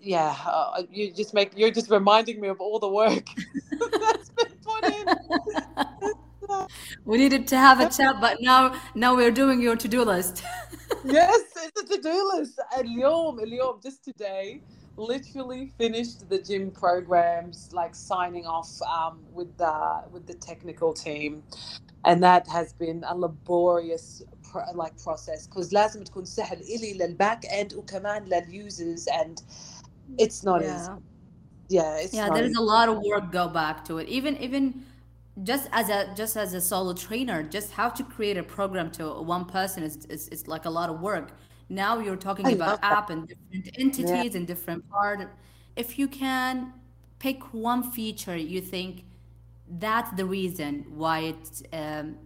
Yeah, 0.00 0.36
uh, 0.46 0.82
you 0.90 1.10
just 1.10 1.32
make 1.32 1.56
you're 1.56 1.70
just 1.70 1.90
reminding 1.90 2.40
me 2.40 2.48
of 2.48 2.60
all 2.60 2.78
the 2.78 2.88
work 2.88 3.24
that's 4.00 4.28
been 4.30 4.52
put 4.62 4.84
in. 4.84 5.06
We 7.04 7.18
needed 7.18 7.46
to 7.48 7.56
have 7.56 7.80
a 7.80 7.88
chat, 7.96 8.20
but 8.20 8.38
now 8.40 8.74
now 8.94 9.14
we're 9.14 9.30
doing 9.30 9.60
your 9.62 9.76
to-do 9.76 10.02
list 10.02 10.42
yes, 11.05 11.41
it's 11.57 11.81
a 11.81 11.85
to-do 11.95 12.31
list. 12.35 12.59
اليوم 12.77 13.39
اليوم 13.39 13.79
just 13.81 14.03
today 14.03 14.61
literally 14.97 15.71
finished 15.77 16.29
the 16.29 16.37
gym 16.39 16.71
programs 16.71 17.69
like 17.73 17.95
signing 17.95 18.45
off 18.45 18.69
um, 18.83 19.19
with 19.33 19.55
the 19.57 20.03
with 20.11 20.25
the 20.27 20.33
technical 20.33 20.93
team 20.93 21.43
and 22.05 22.21
that 22.23 22.47
has 22.47 22.73
been 22.73 23.03
a 23.07 23.15
laborious 23.15 24.21
pro- 24.43 24.71
like 24.75 24.97
process 24.97 25.47
because 25.47 25.73
لازم 25.73 26.03
تكون 26.03 26.25
سهل 26.25 26.61
إلي 26.61 26.93
للباك 26.93 27.45
end 27.45 27.73
وكمان 27.75 28.25
للusers 28.25 29.05
and 29.21 29.41
it's 30.17 30.43
not 30.43 30.61
easy. 30.61 30.91
Yeah, 31.69 31.97
it's 31.97 32.13
yeah 32.13 32.27
not 32.27 32.35
there's 32.35 32.51
easy. 32.51 32.59
a 32.59 32.61
lot 32.61 32.89
of 32.89 32.97
work 33.03 33.31
go 33.31 33.47
back 33.47 33.85
to 33.85 33.97
it 33.99 34.07
even 34.09 34.37
even 34.37 34.83
just 35.42 35.68
as 35.72 35.90
a 35.90 36.12
just 36.16 36.36
as 36.36 36.54
a 36.54 36.60
solo 36.60 36.94
trainer 36.94 37.42
just 37.42 37.72
how 37.72 37.88
to 37.90 38.02
create 38.04 38.36
a 38.38 38.42
program 38.42 38.90
to 38.90 39.04
one 39.22 39.44
person 39.44 39.82
is 39.82 40.06
is, 40.06 40.28
is 40.28 40.48
like 40.48 40.64
a 40.64 40.70
lot 40.70 40.88
of 40.90 41.00
work. 41.00 41.32
Now 41.68 41.98
you're 41.98 42.16
talking 42.16 42.46
I 42.46 42.52
about 42.52 42.78
app 42.82 43.10
and 43.10 43.28
different 43.28 43.68
entities 43.78 44.34
and 44.34 44.46
different 44.46 44.88
part. 44.88 45.28
If 45.76 45.98
you 45.98 46.08
can 46.08 46.72
pick 47.18 47.42
one 47.54 47.82
feature 47.92 48.36
you 48.36 48.60
think 48.60 49.04
that's 49.78 50.10
the 50.12 50.24
reason 50.24 50.86
why 50.90 51.20
it's 51.20 51.62
um, 51.72 52.16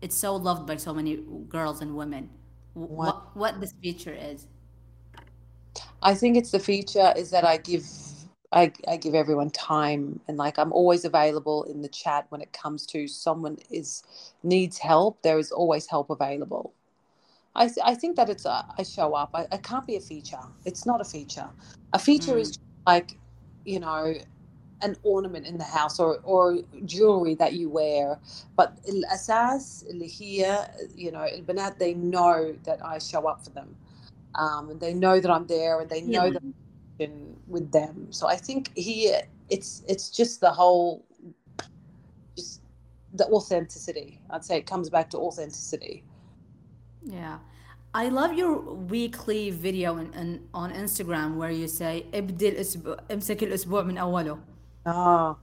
it's 0.00 0.16
so 0.16 0.34
loved 0.36 0.66
by 0.66 0.76
so 0.76 0.94
many 0.94 1.16
girls 1.48 1.82
and 1.82 1.94
women 1.96 2.30
What? 2.74 2.88
what 3.06 3.36
what 3.36 3.60
this 3.60 3.72
feature 3.82 4.14
is? 4.14 4.46
I 6.02 6.14
think 6.14 6.36
it's 6.36 6.50
the 6.50 6.58
feature 6.60 7.12
is 7.16 7.30
that 7.30 7.44
I 7.44 7.58
give 7.58 7.84
I, 8.52 8.72
I 8.86 8.96
give 8.96 9.14
everyone 9.14 9.50
time 9.50 10.20
and 10.28 10.36
like 10.36 10.58
I'm 10.58 10.72
always 10.72 11.04
available 11.04 11.64
in 11.64 11.82
the 11.82 11.88
chat 11.88 12.26
when 12.28 12.40
it 12.40 12.52
comes 12.52 12.86
to 12.86 13.08
someone 13.08 13.58
is 13.70 14.02
needs 14.42 14.78
help. 14.78 15.22
There 15.22 15.38
is 15.38 15.50
always 15.50 15.86
help 15.86 16.10
available. 16.10 16.72
I, 17.54 17.70
I 17.84 17.94
think 17.94 18.16
that 18.16 18.28
it's 18.28 18.44
a, 18.44 18.66
I 18.78 18.82
show 18.82 19.14
up. 19.14 19.30
I, 19.34 19.46
I 19.50 19.56
can't 19.56 19.86
be 19.86 19.96
a 19.96 20.00
feature. 20.00 20.42
It's 20.64 20.84
not 20.86 21.00
a 21.00 21.04
feature. 21.04 21.48
A 21.92 21.98
feature 21.98 22.34
mm. 22.34 22.40
is 22.40 22.58
like, 22.86 23.18
you 23.64 23.80
know, 23.80 24.14
an 24.82 24.94
ornament 25.02 25.46
in 25.46 25.56
the 25.56 25.64
house 25.64 25.98
or, 25.98 26.18
or 26.22 26.58
jewelry 26.84 27.34
that 27.36 27.54
you 27.54 27.70
wear. 27.70 28.18
But 28.56 28.78
asas, 29.10 29.84
here, 30.02 30.68
you 30.94 31.10
know, 31.10 31.26
banat, 31.46 31.78
they 31.78 31.94
know 31.94 32.54
that 32.64 32.84
I 32.84 32.98
show 32.98 33.26
up 33.26 33.42
for 33.42 33.50
them. 33.50 33.74
Um, 34.34 34.70
and 34.70 34.80
they 34.80 34.92
know 34.92 35.18
that 35.18 35.30
I'm 35.30 35.46
there 35.46 35.80
and 35.80 35.88
they 35.88 36.02
know 36.02 36.26
yeah. 36.26 36.32
that 36.32 36.42
I'm 36.99 37.05
in 37.05 37.37
with 37.47 37.71
them. 37.71 38.07
So 38.11 38.27
I 38.27 38.35
think 38.35 38.71
here 38.75 39.21
it's 39.49 39.83
it's 39.87 40.09
just 40.09 40.41
the 40.41 40.51
whole 40.51 41.05
just 42.35 42.61
the 43.13 43.25
authenticity. 43.27 44.19
I'd 44.29 44.45
say 44.45 44.57
it 44.57 44.65
comes 44.65 44.89
back 44.89 45.09
to 45.11 45.17
authenticity. 45.17 46.03
Yeah. 47.03 47.39
I 47.93 48.07
love 48.07 48.33
your 48.33 48.57
weekly 48.57 49.49
video 49.49 49.97
in, 49.97 50.13
in, 50.13 50.47
on 50.53 50.71
Instagram 50.71 51.35
where 51.35 51.51
you 51.51 51.67
say 51.67 52.05
ابدي 52.13 52.49
الأسبوع 52.49 52.97
امسك 53.11 53.43
الأسبوع 53.43 53.83
من 53.83 53.97
أوله. 53.97 54.39
Ah. 54.85 55.35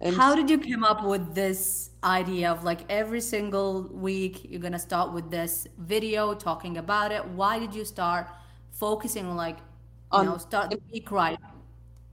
And 0.00 0.16
How 0.16 0.34
did 0.34 0.50
you 0.50 0.58
come 0.58 0.82
up 0.84 1.04
with 1.04 1.34
this 1.34 1.90
idea 2.02 2.50
of 2.50 2.64
like 2.64 2.80
every 2.90 3.20
single 3.20 3.82
week 3.82 4.44
you're 4.50 4.60
gonna 4.60 4.78
start 4.78 5.12
with 5.12 5.30
this 5.30 5.66
video 5.78 6.34
talking 6.34 6.76
about 6.76 7.12
it? 7.12 7.24
Why 7.24 7.58
did 7.58 7.72
you 7.74 7.84
start 7.84 8.26
focusing 8.72 9.26
on 9.26 9.36
like 9.36 9.58
you 10.13 10.23
know 10.23 10.37
start 10.37 10.69
the 10.69 10.79
week 10.93 11.11
right? 11.11 11.39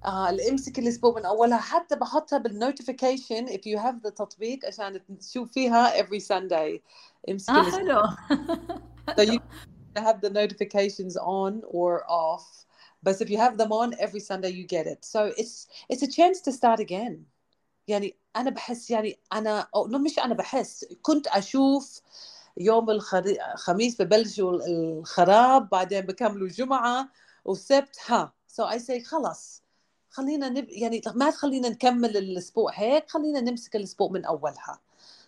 آه 0.05 0.31
الامسك 0.31 0.79
الأسبوع 0.79 1.15
من 1.15 1.25
أولها. 1.25 1.59
حتى 1.59 1.97
بحطها 1.97 2.39
بالنوتيفيكيشن 2.39 3.47
if 3.47 3.61
you 3.67 3.79
have 3.79 4.09
the 4.09 4.11
تطبيق 4.11 4.67
عشان 4.67 5.01
تشوف 5.19 5.53
فيها 5.53 6.03
every 6.03 6.21
Sunday. 6.21 6.81
امسك 7.31 7.51
آه 7.51 7.71
حلو. 7.71 8.03
So 9.11 9.23
you 9.23 9.41
have 9.97 10.21
the 10.21 10.31
notifications 10.31 11.17
on 11.17 11.63
or 11.69 12.05
off. 12.09 12.65
but 13.05 13.21
if 13.21 13.29
you 13.31 13.39
have 13.39 13.57
them 13.59 13.73
on 13.73 13.95
every 13.99 14.21
Sunday 14.21 14.51
you 14.59 14.65
get 14.77 14.87
it. 14.87 15.05
So 15.05 15.21
it's 15.37 15.67
it's 15.91 16.03
a 16.03 16.11
chance 16.19 16.41
to 16.41 16.53
start 16.53 16.81
again. 16.81 17.27
يعني 17.89 18.17
أنا 18.37 18.51
بحس 18.51 18.91
يعني 18.91 19.19
أنا 19.33 19.69
أو 19.75 19.85
مش 19.87 20.19
أنا 20.19 20.35
بحس 20.35 20.87
كنت 21.03 21.27
أشوف 21.27 22.01
يوم 22.57 22.91
الخميس 22.91 24.03
ببلشوا 24.03 24.53
الخراب 24.67 25.69
بعدين 25.69 26.01
بكملوا 26.01 26.49
جمعة 26.49 27.09
وسبت 27.45 27.97
ها. 28.07 28.33
So 28.49 28.65
I 28.65 28.79
say 28.79 29.03
خلاص 29.05 29.63
خلينا 30.11 30.49
نب... 30.49 30.69
يعني 30.69 31.03
ما 31.15 31.31
تخلينا 31.31 31.69
نكمل 31.69 32.17
الأسبوع 32.17 32.73
هيك 32.75 33.11
خلينا 33.11 33.41
نمسك 33.41 33.77
الأسبوع 33.77 34.09
من 34.09 34.25
أولها. 34.25 34.81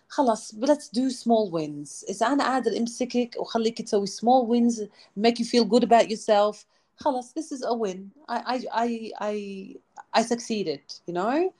خلاص 0.09 0.55
let's 0.55 0.87
do 0.87 1.09
small 1.09 1.51
wins. 1.51 2.09
إذا 2.09 2.27
أنا 2.27 2.43
قادر 2.43 2.77
أمسكك 2.77 3.35
وخليك 3.39 3.81
تسوي 3.81 4.07
small 4.07 4.47
wins 4.47 4.81
make 5.19 5.39
you 5.39 5.45
feel 5.45 5.65
good 5.65 5.83
about 5.83 6.09
yourself 6.09 6.65
خلاص 6.95 7.33
this 7.33 7.51
is 7.51 7.63
a 7.63 7.73
win. 7.73 8.11
I 8.29 8.37
I 8.37 8.65
I 8.71 9.11
I, 9.19 9.75
I 10.19 10.21
succeeded 10.21 10.81
you 11.07 11.13
know? 11.13 11.53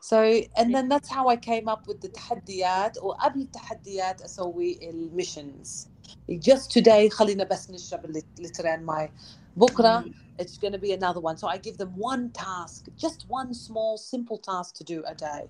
So 0.00 0.18
and 0.58 0.74
then 0.74 0.88
that's 0.88 1.08
how 1.08 1.28
I 1.28 1.36
came 1.36 1.68
up 1.68 1.86
with 1.88 2.00
the 2.00 2.08
تحديات 2.08 2.98
وقبل 3.02 3.40
التحديات 3.40 4.22
أسوي 4.22 4.90
الميشنز 4.90 5.88
just 6.30 6.70
today 6.78 7.08
خلينا 7.08 7.44
بس 7.44 7.70
نشرب 7.70 8.04
اللترين 8.04 8.82
ماي 8.82 9.12
بكره 9.57 10.05
it's 10.41 10.57
going 10.57 10.73
to 10.73 10.79
be 10.79 10.93
another 10.93 11.19
one. 11.19 11.37
So 11.37 11.47
I 11.47 11.57
give 11.57 11.77
them 11.77 11.91
one 11.95 12.23
task, 12.31 12.87
just 12.97 13.25
one 13.29 13.53
small, 13.53 13.97
simple 13.97 14.37
task 14.37 14.75
to 14.79 14.83
do 14.83 15.03
a 15.05 15.13
day. 15.13 15.43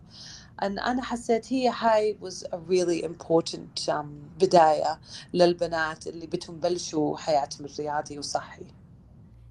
And 0.59 0.79
أنا 0.79 1.01
حسيت 1.03 1.53
هي 1.53 1.69
هاي 1.69 2.17
was 2.21 2.43
a 2.51 2.57
really 2.57 3.03
important 3.03 3.89
um, 3.89 4.05
بداية 4.39 4.99
للبنات 5.33 6.07
اللي 6.07 6.27
بدهم 6.27 6.59
بلشوا 6.59 7.17
حياتهم 7.17 7.65
الرياضي 7.65 8.19
وصحي. 8.19 8.65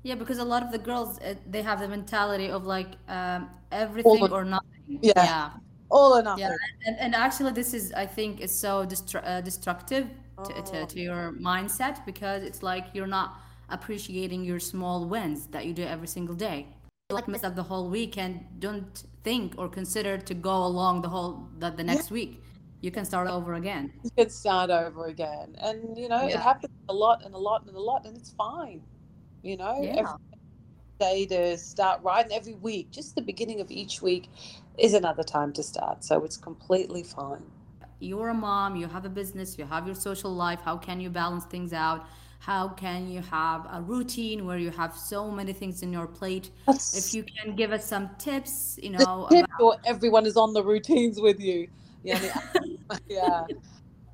Yeah, 0.04 0.16
because 0.16 0.38
a 0.38 0.44
lot 0.44 0.62
of 0.62 0.70
the 0.72 0.78
girls 0.78 1.18
uh, 1.18 1.34
they 1.50 1.62
have 1.62 1.78
the 1.80 1.88
mentality 1.88 2.50
of 2.50 2.66
like 2.66 2.92
um, 3.08 3.48
everything 3.70 4.22
or- 4.22 4.40
or 4.40 4.44
nothing. 4.44 4.98
Yeah. 5.02 5.12
yeah. 5.16 5.50
All 5.90 6.12
or 6.18 6.22
nothing. 6.22 6.44
Yeah, 6.44 6.86
and, 6.86 6.96
and 7.04 7.14
actually, 7.14 7.52
this 7.52 7.70
is 7.78 7.84
I 7.92 8.06
think 8.16 8.40
is 8.46 8.54
so 8.66 8.72
destru- 8.94 9.26
uh, 9.26 9.40
destructive 9.50 10.06
to, 10.46 10.52
to, 10.70 10.86
to 10.92 10.98
your 11.08 11.32
mindset 11.50 11.96
because 12.10 12.40
it's 12.48 12.62
like 12.62 12.84
you're 12.94 13.14
not 13.20 13.28
appreciating 13.69 14.43
your 14.43 14.59
small 14.59 15.05
wins 15.05 15.47
that 15.47 15.65
you 15.65 15.73
do 15.73 15.83
every 15.83 16.07
single 16.07 16.35
day. 16.35 16.67
Like 17.09 17.27
mess 17.27 17.43
up 17.43 17.55
the 17.55 17.63
whole 17.63 17.89
weekend, 17.89 18.45
don't 18.59 19.03
think 19.23 19.53
or 19.57 19.69
consider 19.69 20.17
to 20.17 20.33
go 20.33 20.65
along 20.65 21.01
the 21.01 21.09
whole 21.09 21.47
the, 21.57 21.69
the 21.69 21.83
next 21.83 22.11
week. 22.11 22.41
You 22.81 22.91
can 22.91 23.05
start 23.05 23.29
over 23.29 23.55
again. 23.55 23.93
You 24.03 24.11
can 24.17 24.29
start 24.29 24.69
over 24.69 25.07
again. 25.07 25.55
And, 25.61 25.97
you 25.97 26.09
know, 26.09 26.27
it 26.27 26.39
happens 26.39 26.73
a 26.89 26.93
lot 26.93 27.23
and 27.25 27.33
a 27.33 27.37
lot 27.37 27.65
and 27.65 27.75
a 27.75 27.79
lot, 27.79 28.05
and 28.05 28.15
it's 28.15 28.31
fine. 28.31 28.81
You 29.41 29.57
know, 29.57 29.81
Yeah. 29.81 29.99
every 29.99 30.17
day 30.99 31.25
to 31.27 31.57
start 31.57 32.03
right, 32.03 32.23
and 32.25 32.33
every 32.33 32.55
week, 32.55 32.91
just 32.91 33.15
the 33.15 33.21
beginning 33.21 33.61
of 33.61 33.71
each 33.71 34.01
week 34.01 34.29
is 34.77 34.93
another 34.93 35.23
time 35.23 35.53
to 35.53 35.63
start. 35.63 36.03
So 36.03 36.23
it's 36.23 36.37
completely 36.37 37.03
fine. 37.03 37.43
You're 37.99 38.29
a 38.29 38.33
mom, 38.33 38.75
you 38.75 38.87
have 38.87 39.05
a 39.05 39.09
business, 39.09 39.57
you 39.57 39.65
have 39.65 39.85
your 39.85 39.95
social 39.95 40.31
life. 40.33 40.61
How 40.61 40.77
can 40.77 40.99
you 40.99 41.09
balance 41.09 41.45
things 41.45 41.73
out? 41.73 42.05
How 42.38 42.68
can 42.70 43.08
you 43.08 43.20
have 43.20 43.66
a 43.70 43.80
routine 43.80 44.46
where 44.46 44.58
you 44.58 44.70
have 44.70 44.96
so 44.96 45.30
many 45.30 45.52
things 45.52 45.82
in 45.82 45.92
your 45.92 46.08
plate? 46.08 46.50
That's 46.66 46.96
If 47.00 47.14
you 47.14 47.22
can 47.22 47.54
give 47.54 47.70
us 47.70 47.84
some 47.86 48.10
tips, 48.18 48.78
you 48.82 48.90
the 48.90 48.98
know, 48.98 49.28
tip 49.30 49.44
about 49.44 49.60
or 49.60 49.76
everyone 49.84 50.26
is 50.26 50.36
on 50.36 50.52
the 50.52 50.62
routines 50.62 51.20
with 51.20 51.38
you. 51.38 51.68
يعني 52.04 52.32
yeah. 53.08 53.46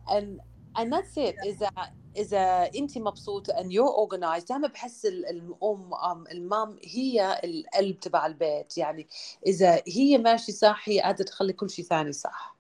And 0.09 0.41
and 0.76 0.93
that's 0.93 1.16
it 1.16 1.37
إذا 1.45 1.70
إذا 2.16 2.70
أنت 2.76 2.99
مبسوطة 2.99 3.53
and 3.53 3.72
you're 3.72 3.89
organized 3.89 4.49
دائما 4.49 4.68
بحس 4.68 5.07
ال- 5.07 5.26
الأم 5.26 5.95
أم 5.95 6.26
المام 6.26 6.79
هي 6.85 7.41
القلب 7.45 8.01
تبع 8.01 8.26
البيت 8.26 8.79
يعني 8.79 9.07
إذا 9.47 9.83
هي 9.87 10.18
ماشي 10.18 10.53
صح 10.53 10.89
هي 10.89 11.01
قادرة 11.01 11.24
تخلي 11.24 11.53
كل 11.53 11.70
شيء 11.70 11.85
ثاني 11.85 12.12
صح. 12.12 12.59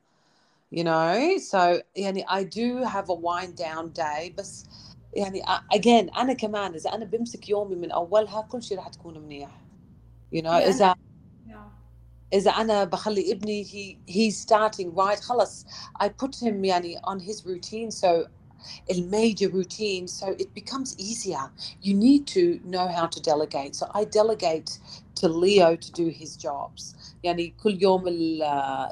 You 0.70 0.84
know, 0.84 1.38
so 1.38 1.82
يعني 1.96 2.24
I 2.28 2.44
do 2.44 2.84
have 2.84 3.08
a 3.08 3.14
wind 3.14 3.56
down 3.56 3.88
day 3.88 4.30
بس 4.38 4.66
يعني 5.14 5.42
uh, 5.42 5.76
again 5.78 6.18
أنا 6.18 6.32
كمان 6.32 6.74
إذا 6.74 6.94
أنا 6.94 7.04
بمسك 7.04 7.48
يومي 7.48 7.76
من 7.76 7.90
أولها 7.92 8.42
كل 8.42 8.62
شيء 8.62 8.78
راح 8.78 8.88
تكون 8.88 9.18
منيح. 9.18 9.50
You 10.32 10.42
know, 10.42 10.52
Yeah, 10.52 10.68
إذا 10.68 10.94
yeah. 11.48 11.70
إذا 12.34 12.50
أنا 12.50 12.84
بخلي 12.84 13.32
ابني 13.32 13.64
he 13.64 14.12
he's 14.12 14.38
starting 14.40 14.94
right 14.94 15.20
خلص 15.20 15.66
I 16.02 16.08
put 16.08 16.36
him 16.36 16.64
يعني 16.64 16.98
on 17.04 17.20
his 17.20 17.46
routine 17.46 17.90
so 17.90 18.26
major 18.90 19.48
routine 19.48 20.08
so 20.08 20.26
it 20.38 20.52
becomes 20.54 20.94
easier 20.98 21.50
you 21.82 21.94
need 21.94 22.26
to 22.26 22.60
know 22.64 22.88
how 22.88 23.06
to 23.06 23.20
delegate 23.20 23.74
so 23.76 23.86
I 23.94 24.04
delegate 24.04 24.78
to 25.16 25.28
Leo 25.28 25.76
to 25.76 25.92
do 25.92 26.08
his 26.08 26.36
jobs 26.36 26.94
يعني 27.24 27.48
كل 27.50 27.82
يوم 27.82 28.08
ال- 28.08 28.42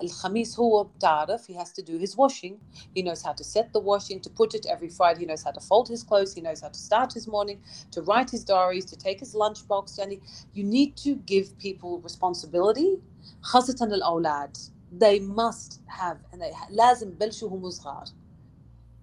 الخميس 0.03 0.61
هو 0.61 0.85
بتعرف 0.85 1.53
he 1.53 1.55
has 1.55 1.69
to 1.69 1.83
do 1.83 1.99
his 2.07 2.17
washing 2.17 2.55
he 2.99 3.03
knows 3.03 3.23
how 3.23 3.33
to 3.33 3.45
set 3.45 3.67
the 3.73 3.81
washing 3.81 4.21
to 4.21 4.31
put 4.31 4.55
it 4.55 4.67
every 4.67 4.89
Friday 4.91 5.21
he 5.21 5.27
knows 5.27 5.45
how 5.45 5.53
to 5.53 5.61
fold 5.61 5.89
his 5.89 6.03
clothes 6.05 6.35
he 6.35 6.43
knows 6.43 6.61
how 6.63 6.69
to 6.69 6.81
start 6.91 7.13
his 7.15 7.27
morning 7.29 7.59
to 7.95 8.03
write 8.03 8.31
his 8.37 8.45
diaries 8.45 8.85
to 8.93 8.97
take 8.97 9.21
his 9.21 9.35
lunchbox 9.35 9.99
يعني 9.99 10.21
you 10.55 10.65
need 10.65 10.97
to 10.97 11.17
give 11.35 11.59
people 11.59 12.01
responsibility 12.09 12.99
خاصة 13.43 13.85
الأولاد 13.85 14.57
they 14.93 15.21
must 15.21 15.81
have 15.89 16.19
and 16.33 16.41
they 16.43 16.55
لازم 16.71 17.09
يبلشوا 17.09 17.49
هم 17.49 17.71
صغار 17.71 18.05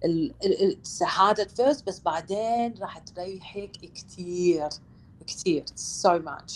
ال- 0.04 0.34
ال- 0.44 0.78
it's 0.82 1.00
hard 1.02 1.38
at 1.40 1.50
first 1.52 1.84
بس 1.86 2.00
بعدين 2.00 2.74
راح 2.80 2.98
تريحك 2.98 3.70
كتير 3.72 4.68
كتير 5.26 5.64
so 5.76 6.18
much 6.20 6.52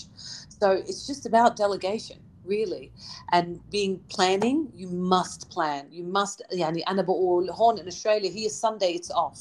so 0.62 0.66
it's 0.86 1.06
just 1.06 1.26
about 1.26 1.56
delegation 1.56 2.18
really 2.44 2.90
and 3.32 3.58
being 3.70 3.98
planning 4.14 4.68
you 4.74 4.88
must 4.88 5.50
plan 5.50 5.82
you 5.90 6.04
must 6.04 6.42
يعني 6.52 6.82
أنا 6.82 7.02
بقول 7.02 7.50
هون 7.50 7.78
in 7.78 7.86
Australia 7.92 8.30
هي 8.30 8.48
Sunday 8.48 8.98
it's 8.98 9.10
off 9.10 9.38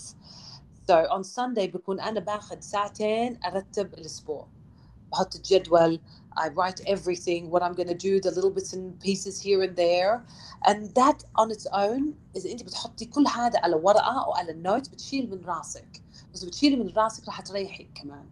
so 0.89 1.07
on 1.09 1.23
Sunday 1.23 1.65
بكون 1.73 1.99
أنا 1.99 2.19
باخذ 2.19 2.59
ساعتين 2.59 3.39
أرتب 3.45 3.93
الأسبوع 3.93 4.47
بحط 5.11 5.35
الجدول 5.35 5.99
I 6.39 6.49
write 6.49 6.81
everything, 6.85 7.49
what 7.49 7.63
I'm 7.63 7.73
going 7.73 7.87
to 7.87 7.95
do, 7.95 8.21
the 8.21 8.29
little 8.29 8.51
bits 8.51 8.73
and 8.73 8.99
pieces 8.99 9.41
here 9.41 9.63
and 9.63 9.75
there. 9.75 10.23
And 10.67 10.93
that 10.93 11.23
on 11.35 11.49
its 11.51 11.65
own 11.73 12.13
إذا 12.35 12.51
أنت 12.51 12.63
بتحطي 12.63 13.05
كل 13.05 13.27
هذا 13.27 13.59
على 13.59 13.75
ورقة 13.75 14.25
أو 14.25 14.33
على 14.33 14.51
النوت 14.51 14.89
بتشيل 14.89 15.29
من 15.31 15.45
راسك. 15.45 16.01
بس 16.33 16.43
بتشيلي 16.43 16.75
من 16.75 16.89
راسك 16.97 17.27
راح 17.27 17.41
تريحك 17.41 17.87
كمان. 17.95 18.25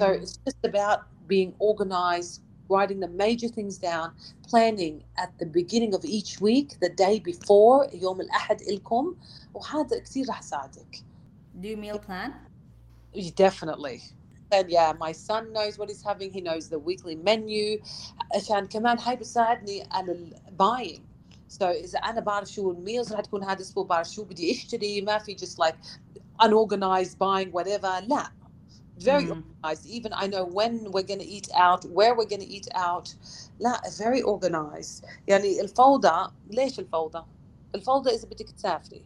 So 0.00 0.04
Mm. 0.04 0.22
it's 0.22 0.38
just 0.46 0.64
about 0.64 1.00
being 1.28 1.52
organized, 1.58 2.40
writing 2.68 3.00
the 3.00 3.08
major 3.08 3.48
things 3.48 3.78
down, 3.78 4.12
planning 4.48 5.04
at 5.18 5.30
the 5.38 5.46
beginning 5.46 5.94
of 5.94 6.04
each 6.04 6.40
week, 6.40 6.78
the 6.80 6.88
day 6.88 7.18
before 7.18 7.88
يوم 7.94 8.20
الأحد 8.20 8.60
إلكم 8.62 9.14
وهذا 9.54 9.98
كثير 9.98 10.28
راح 10.28 10.40
يساعدك. 10.40 11.02
Do 11.60 11.68
you 11.68 11.76
meal 11.76 11.98
plan? 11.98 12.32
Definitely. 13.36 14.00
and 14.52 14.70
yeah 14.70 14.92
my 14.98 15.12
son 15.12 15.52
knows 15.52 15.78
what 15.78 15.88
he's 15.88 16.04
having 16.04 16.30
he 16.32 16.40
knows 16.40 16.68
the 16.68 16.78
weekly 16.78 17.16
menu 17.16 17.80
عشان 18.34 18.66
كمان 18.66 18.98
هاي 18.98 19.16
بتساعدني 19.16 19.88
على 19.90 20.12
ال 20.12 20.34
buying 20.58 21.00
so 21.48 21.62
اذا 21.62 21.98
انا 21.98 22.20
بعرف 22.20 22.48
شو 22.48 22.70
الميلز 22.70 23.12
راح 23.12 23.20
تكون 23.20 23.44
هذا 23.44 23.54
الاسبوع 23.54 23.84
بعرف 23.84 24.08
شو 24.08 24.24
بدي 24.24 24.52
اشتري 24.52 25.00
ما 25.00 25.18
في 25.18 25.36
just 25.36 25.58
like 25.58 25.76
unorganized 26.42 27.16
buying 27.18 27.52
whatever 27.52 28.08
لا 28.08 28.32
very 28.98 29.28
Mhm. 29.30 29.44
organized 29.64 29.86
even 29.86 30.12
I 30.12 30.26
know 30.28 30.44
when 30.44 30.90
we're 30.92 31.08
going 31.12 31.20
to 31.26 31.30
eat 31.36 31.48
out 31.54 31.84
where 31.86 32.14
we're 32.16 32.30
going 32.34 32.42
to 32.48 32.52
eat 32.58 32.68
out 32.74 33.16
لا 33.60 33.82
very 33.90 34.22
organized 34.22 35.04
يعني 35.28 35.60
الفوضى 35.60 36.32
ليش 36.50 36.78
الفوضى 36.78 37.24
الفوضى 37.74 38.10
اذا 38.10 38.28
بدك 38.28 38.50
تسافري 38.50 39.04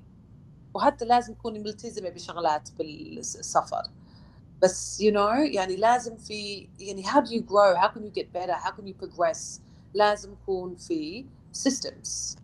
وحتى 0.74 1.05
لازم 1.05 1.34
تكوني 1.34 1.59
ملتزمه 1.59 2.09
بشغلات 2.11 2.68
بالسفر 2.78 3.82
بس 4.62 5.03
you 5.03 5.12
know 5.14 5.55
يعني 5.55 5.76
لازم 5.76 6.16
في 6.16 6.68
يعني 6.80 7.05
how 7.05 7.20
do 7.20 7.28
you 7.30 7.42
grow 7.42 7.76
how 7.76 7.88
can 7.88 8.03
you 8.03 8.11
get 8.20 8.32
better 8.32 8.55
how 8.55 8.70
can 8.72 8.86
you 8.86 8.94
progress 9.07 9.61
لازم 9.94 10.32
يكون 10.32 10.76
في 10.76 11.26
systems 11.57 12.36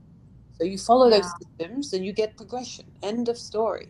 so 0.61 0.65
you 0.65 0.79
follow 0.79 1.11
those 1.11 1.27
Yeah. 1.27 1.39
systems 1.43 1.93
and 1.95 2.05
you 2.05 2.13
get 2.13 2.37
progression 2.37 2.87
end 3.03 3.29
of 3.29 3.39
story 3.39 3.89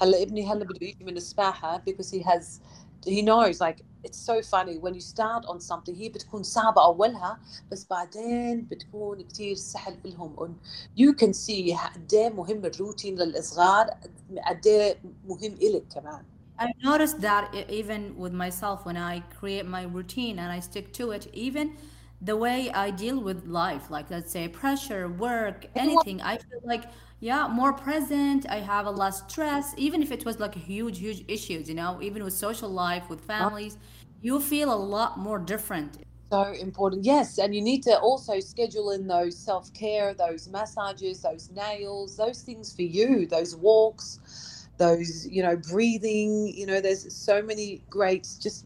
هلا 0.00 0.22
ابني 0.22 0.46
هلا 0.52 0.64
بده 0.64 0.86
يجي 0.86 1.04
من 1.04 1.16
السباحه 1.16 1.82
because 1.88 2.10
he 2.10 2.18
has 2.22 2.60
he 3.06 3.22
knows 3.22 3.60
like 3.60 3.82
it's 4.04 4.18
so 4.18 4.42
funny 4.42 4.78
when 4.78 4.94
you 4.94 5.00
start 5.00 5.44
on 5.46 5.60
something 5.60 5.94
هي 5.98 6.08
بتكون 6.08 6.42
صعبة 6.42 6.84
أولها 6.84 7.38
بس 7.70 7.86
بعدين 7.90 8.62
بتكون 8.62 9.22
كتير 9.22 9.54
سهل 9.56 9.96
بالهم 9.96 10.56
you 10.98 11.12
can 11.12 11.32
see 11.32 11.76
قد 11.94 12.14
إيه 12.14 12.28
مهم 12.30 12.64
الروتين 12.64 13.14
للصغار 13.18 13.86
قد 14.48 14.66
إيه 14.66 15.00
مهم 15.28 15.52
إلك 15.52 15.84
كمان 15.94 16.24
I 16.60 16.66
noticed 16.82 17.20
that 17.20 17.44
e- 17.54 17.66
even 17.80 18.16
with 18.16 18.32
myself 18.32 18.86
when 18.86 18.96
I 18.96 19.14
create 19.40 19.66
my 19.66 19.82
routine 19.82 20.38
and 20.38 20.52
I 20.52 20.60
stick 20.60 20.92
to 20.92 21.10
it, 21.10 21.26
even 21.32 21.76
the 22.30 22.36
way 22.36 22.70
I 22.70 22.90
deal 22.92 23.18
with 23.28 23.44
life, 23.64 23.90
like 23.90 24.08
let's 24.08 24.30
say 24.36 24.46
pressure, 24.48 25.08
work, 25.08 25.66
anything, 25.74 26.22
I 26.22 26.34
feel 26.38 26.62
like, 26.72 26.84
yeah, 27.19 27.47
more 27.47 27.73
present. 27.73 28.45
I 28.49 28.59
have 28.59 28.85
a 28.85 28.91
less 28.91 29.23
stress, 29.29 29.73
even 29.77 30.01
if 30.01 30.11
it 30.11 30.25
was 30.25 30.39
like 30.39 30.55
huge, 30.55 30.99
huge 30.99 31.23
issues, 31.27 31.67
you 31.69 31.75
know, 31.75 32.01
even 32.01 32.23
with 32.23 32.33
social 32.33 32.69
life, 32.69 33.09
with 33.09 33.21
families, 33.21 33.77
you 34.21 34.39
feel 34.39 34.73
a 34.73 34.75
lot 34.75 35.17
more 35.19 35.39
different. 35.39 35.97
so 36.31 36.43
important 36.53 37.03
yes 37.03 37.37
and 37.39 37.55
you 37.55 37.61
need 37.61 37.81
to 37.81 37.97
also 37.99 38.39
schedule 38.39 38.91
in 38.91 39.07
those 39.07 39.37
self-care 39.37 40.13
those 40.13 40.47
massages 40.47 41.21
those 41.21 41.49
nails 41.49 42.15
those 42.17 42.41
things 42.41 42.73
for 42.73 42.83
you 42.83 43.25
those 43.25 43.55
walks 43.55 44.67
those 44.77 45.25
you 45.27 45.41
know 45.41 45.55
breathing 45.71 46.47
you 46.55 46.65
know 46.67 46.79
there's 46.79 47.15
so 47.15 47.41
many 47.41 47.81
great 47.89 48.27
just 48.39 48.65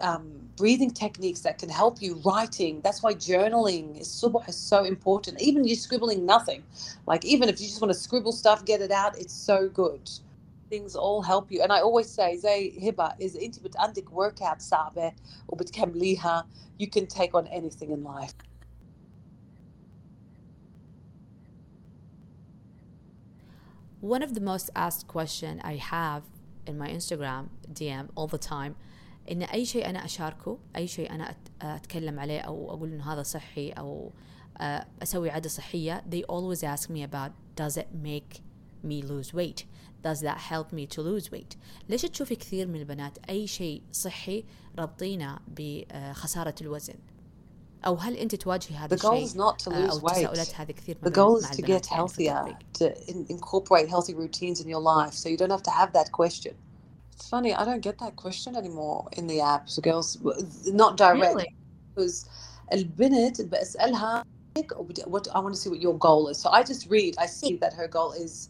um, 0.00 0.39
breathing 0.60 0.90
techniques 0.90 1.40
that 1.40 1.56
can 1.56 1.70
help 1.70 2.02
you 2.02 2.20
writing. 2.22 2.82
That's 2.82 3.02
why 3.02 3.14
journaling 3.14 3.98
is 3.98 4.22
is 4.46 4.56
so 4.56 4.84
important. 4.84 5.40
Even 5.40 5.64
you 5.64 5.74
scribbling 5.74 6.26
nothing, 6.26 6.62
like 7.06 7.24
even 7.24 7.48
if 7.48 7.58
you 7.62 7.66
just 7.66 7.80
want 7.80 7.94
to 7.94 7.98
scribble 7.98 8.32
stuff, 8.32 8.66
get 8.66 8.82
it 8.82 8.90
out. 8.90 9.18
It's 9.18 9.32
so 9.32 9.70
good. 9.70 10.10
Things 10.68 10.94
all 10.94 11.22
help 11.22 11.50
you. 11.50 11.62
And 11.62 11.72
I 11.72 11.80
always 11.80 12.10
say, 12.10 12.36
Zay 12.36 12.74
Hiba 12.78 13.14
is 13.18 13.36
intimate 13.36 13.72
Andic 13.72 14.10
workout 14.10 14.60
sabe 14.60 15.14
or 15.48 15.56
bitkem 15.56 15.96
liha. 15.96 16.44
You 16.76 16.88
can 16.90 17.06
take 17.06 17.34
on 17.34 17.46
anything 17.46 17.90
in 17.90 18.04
life. 18.04 18.34
One 24.02 24.22
of 24.22 24.34
the 24.34 24.42
most 24.42 24.68
asked 24.76 25.06
question 25.08 25.62
I 25.64 25.76
have 25.76 26.24
in 26.66 26.76
my 26.76 26.88
Instagram 26.88 27.48
DM 27.72 28.10
all 28.14 28.26
the 28.26 28.36
time 28.38 28.76
ان 29.30 29.42
اي 29.42 29.64
شيء 29.64 29.90
أنا 29.90 30.04
اشاركه 30.04 30.58
اي 30.76 30.86
شيء 30.86 31.10
أنا 31.10 31.36
اتكلم 31.62 32.20
عليه 32.20 32.40
أو 32.40 32.70
أقول 32.70 32.92
انه 32.92 33.12
هذا 33.12 33.22
صحي 33.22 33.70
أو 33.70 34.12
أسوي 35.02 35.30
عاده 35.30 35.48
صحيه 35.48 36.04
they 36.10 36.22
always 36.22 36.64
ask 36.64 36.90
me 36.90 37.02
about 37.02 37.30
does 37.56 37.76
it 37.76 37.88
make 38.04 38.40
me 38.84 39.02
lose 39.02 39.34
weight 39.34 39.64
does 40.02 40.20
that 40.20 40.38
help 40.38 40.72
me 40.72 40.86
to 40.86 41.02
lose 41.02 41.30
weight 41.32 41.56
ليش 41.88 42.02
تشوفي 42.02 42.36
كثير 42.36 42.68
من 42.68 42.76
البنات 42.76 43.18
اي 43.28 43.46
شيء 43.46 43.82
صحي 43.92 44.44
رابطينه 44.78 45.38
بخساره 45.48 46.54
الوزن 46.60 46.94
أو 47.86 47.94
هل 47.94 48.16
انت 48.16 48.34
تواجهي 48.34 48.76
هذا 48.76 48.94
الشيء 48.94 49.10
the 49.10 49.30
goal 49.30 49.30
is 49.30 49.34
not 49.34 49.64
to 49.64 49.70
lose 49.70 50.02
weight 50.02 50.16
التساؤلات 50.16 50.54
هذه 50.54 50.72
كثير 50.72 50.98
من 51.02 51.12
The 51.12 51.14
goal 51.14 51.44
is 51.44 51.56
to 51.56 51.62
get 51.62 51.86
healthier 51.86 52.56
to 52.78 52.86
incorporate 53.30 53.88
healthy 53.88 54.14
routines 54.14 54.60
in 54.60 54.68
your 54.68 54.82
life 54.82 55.14
so 55.14 55.28
you 55.28 55.36
don't 55.36 55.52
have 55.52 55.62
to 55.62 55.74
have 55.80 55.92
that 55.92 56.10
question 56.12 56.54
it's 57.19 57.29
funny 57.29 57.53
I 57.53 57.65
don't 57.65 57.81
get 57.81 57.99
that 57.99 58.15
question 58.17 58.55
anymore 58.55 59.07
in 59.13 59.27
the 59.27 59.41
app 59.41 59.69
so 59.69 59.81
girls 59.81 60.17
not 60.67 60.97
direct 60.97 61.33
Really? 61.33 61.47
because 61.95 62.25
البنت 62.73 63.41
بسألها 63.41 64.23
what 65.07 65.27
I 65.35 65.39
want 65.39 65.55
to 65.55 65.61
see 65.61 65.69
what 65.69 65.81
your 65.81 65.97
goal 65.97 66.29
is. 66.29 66.39
So 66.39 66.49
I 66.49 66.63
just 66.63 66.89
read, 66.89 67.15
I 67.19 67.25
see 67.25 67.57
that 67.57 67.73
her 67.73 67.87
goal 67.87 68.13
is 68.13 68.49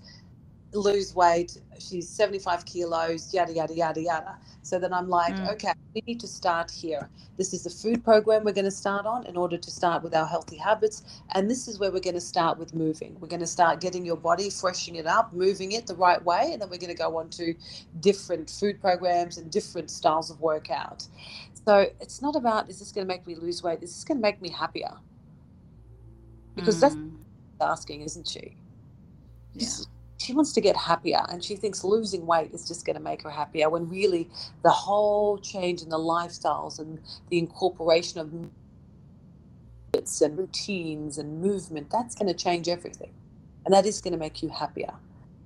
lose 0.74 1.14
weight. 1.14 1.58
She's 1.78 2.08
75 2.08 2.64
kilos, 2.66 3.32
yada, 3.34 3.52
yada, 3.52 3.74
yada, 3.74 4.00
yada. 4.02 4.38
So 4.62 4.78
then 4.78 4.92
I'm 4.92 5.08
like, 5.08 5.36
Mm. 5.36 5.50
okay, 5.52 5.72
we 5.94 6.02
need 6.06 6.20
to 6.20 6.28
start 6.28 6.70
here. 6.70 7.10
This 7.38 7.54
is 7.54 7.64
the 7.64 7.70
food 7.70 8.04
program 8.04 8.44
we're 8.44 8.52
going 8.52 8.64
to 8.66 8.70
start 8.70 9.06
on 9.06 9.26
in 9.26 9.36
order 9.36 9.58
to 9.58 9.70
start 9.70 10.02
with 10.02 10.14
our 10.14 10.26
healthy 10.26 10.56
habits. 10.56 11.04
And 11.34 11.50
this 11.50 11.68
is 11.68 11.78
where 11.80 11.90
we're 11.92 12.00
going 12.00 12.14
to 12.14 12.20
start 12.20 12.58
with 12.58 12.74
moving. 12.74 13.16
We're 13.20 13.28
going 13.28 13.40
to 13.40 13.46
start 13.46 13.80
getting 13.80 14.04
your 14.06 14.16
body, 14.16 14.50
freshening 14.50 15.00
it 15.00 15.06
up, 15.06 15.32
moving 15.32 15.72
it 15.72 15.86
the 15.86 15.96
right 15.96 16.24
way. 16.24 16.50
And 16.52 16.62
then 16.62 16.70
we're 16.70 16.78
going 16.78 16.94
to 16.94 17.02
go 17.02 17.16
on 17.18 17.30
to 17.30 17.54
different 18.00 18.50
food 18.50 18.80
programs 18.80 19.38
and 19.38 19.50
different 19.50 19.90
styles 19.90 20.30
of 20.30 20.40
workout. 20.40 21.06
So 21.66 21.86
it's 22.00 22.22
not 22.22 22.36
about, 22.36 22.70
is 22.70 22.78
this 22.80 22.92
going 22.92 23.06
to 23.06 23.08
make 23.12 23.26
me 23.26 23.34
lose 23.36 23.62
weight? 23.62 23.82
Is 23.82 23.94
this 23.94 24.04
going 24.04 24.18
to 24.18 24.22
make 24.22 24.42
me 24.42 24.50
happier? 24.50 24.92
Because 26.56 26.80
that's 26.80 26.96
Mm, 26.96 27.16
asking, 27.60 28.02
isn't 28.02 28.28
she? 28.28 28.56
yeah. 29.54 29.68
She 30.20 30.34
wants 30.34 30.52
to 30.52 30.60
get 30.60 30.76
happier 30.76 31.22
and 31.30 31.42
she 31.42 31.56
thinks 31.56 31.82
losing 31.82 32.26
weight 32.26 32.52
is 32.52 32.68
just 32.68 32.84
going 32.84 32.96
to 32.96 33.02
make 33.02 33.22
her 33.22 33.30
happier 33.30 33.70
when 33.70 33.88
really 33.88 34.28
the 34.62 34.70
whole 34.70 35.38
change 35.38 35.80
in 35.80 35.88
the 35.88 35.98
lifestyles 35.98 36.78
and 36.78 37.00
the 37.30 37.38
incorporation 37.38 38.20
of 38.20 38.30
habits 39.94 40.20
and 40.20 40.36
routines 40.36 41.16
and 41.16 41.40
movement 41.40 41.88
that's 41.90 42.14
going 42.14 42.28
to 42.28 42.34
change 42.34 42.68
everything 42.68 43.12
and 43.64 43.72
that 43.72 43.86
is 43.86 44.02
going 44.02 44.12
to 44.12 44.18
make 44.18 44.42
you 44.42 44.50
happier. 44.50 44.92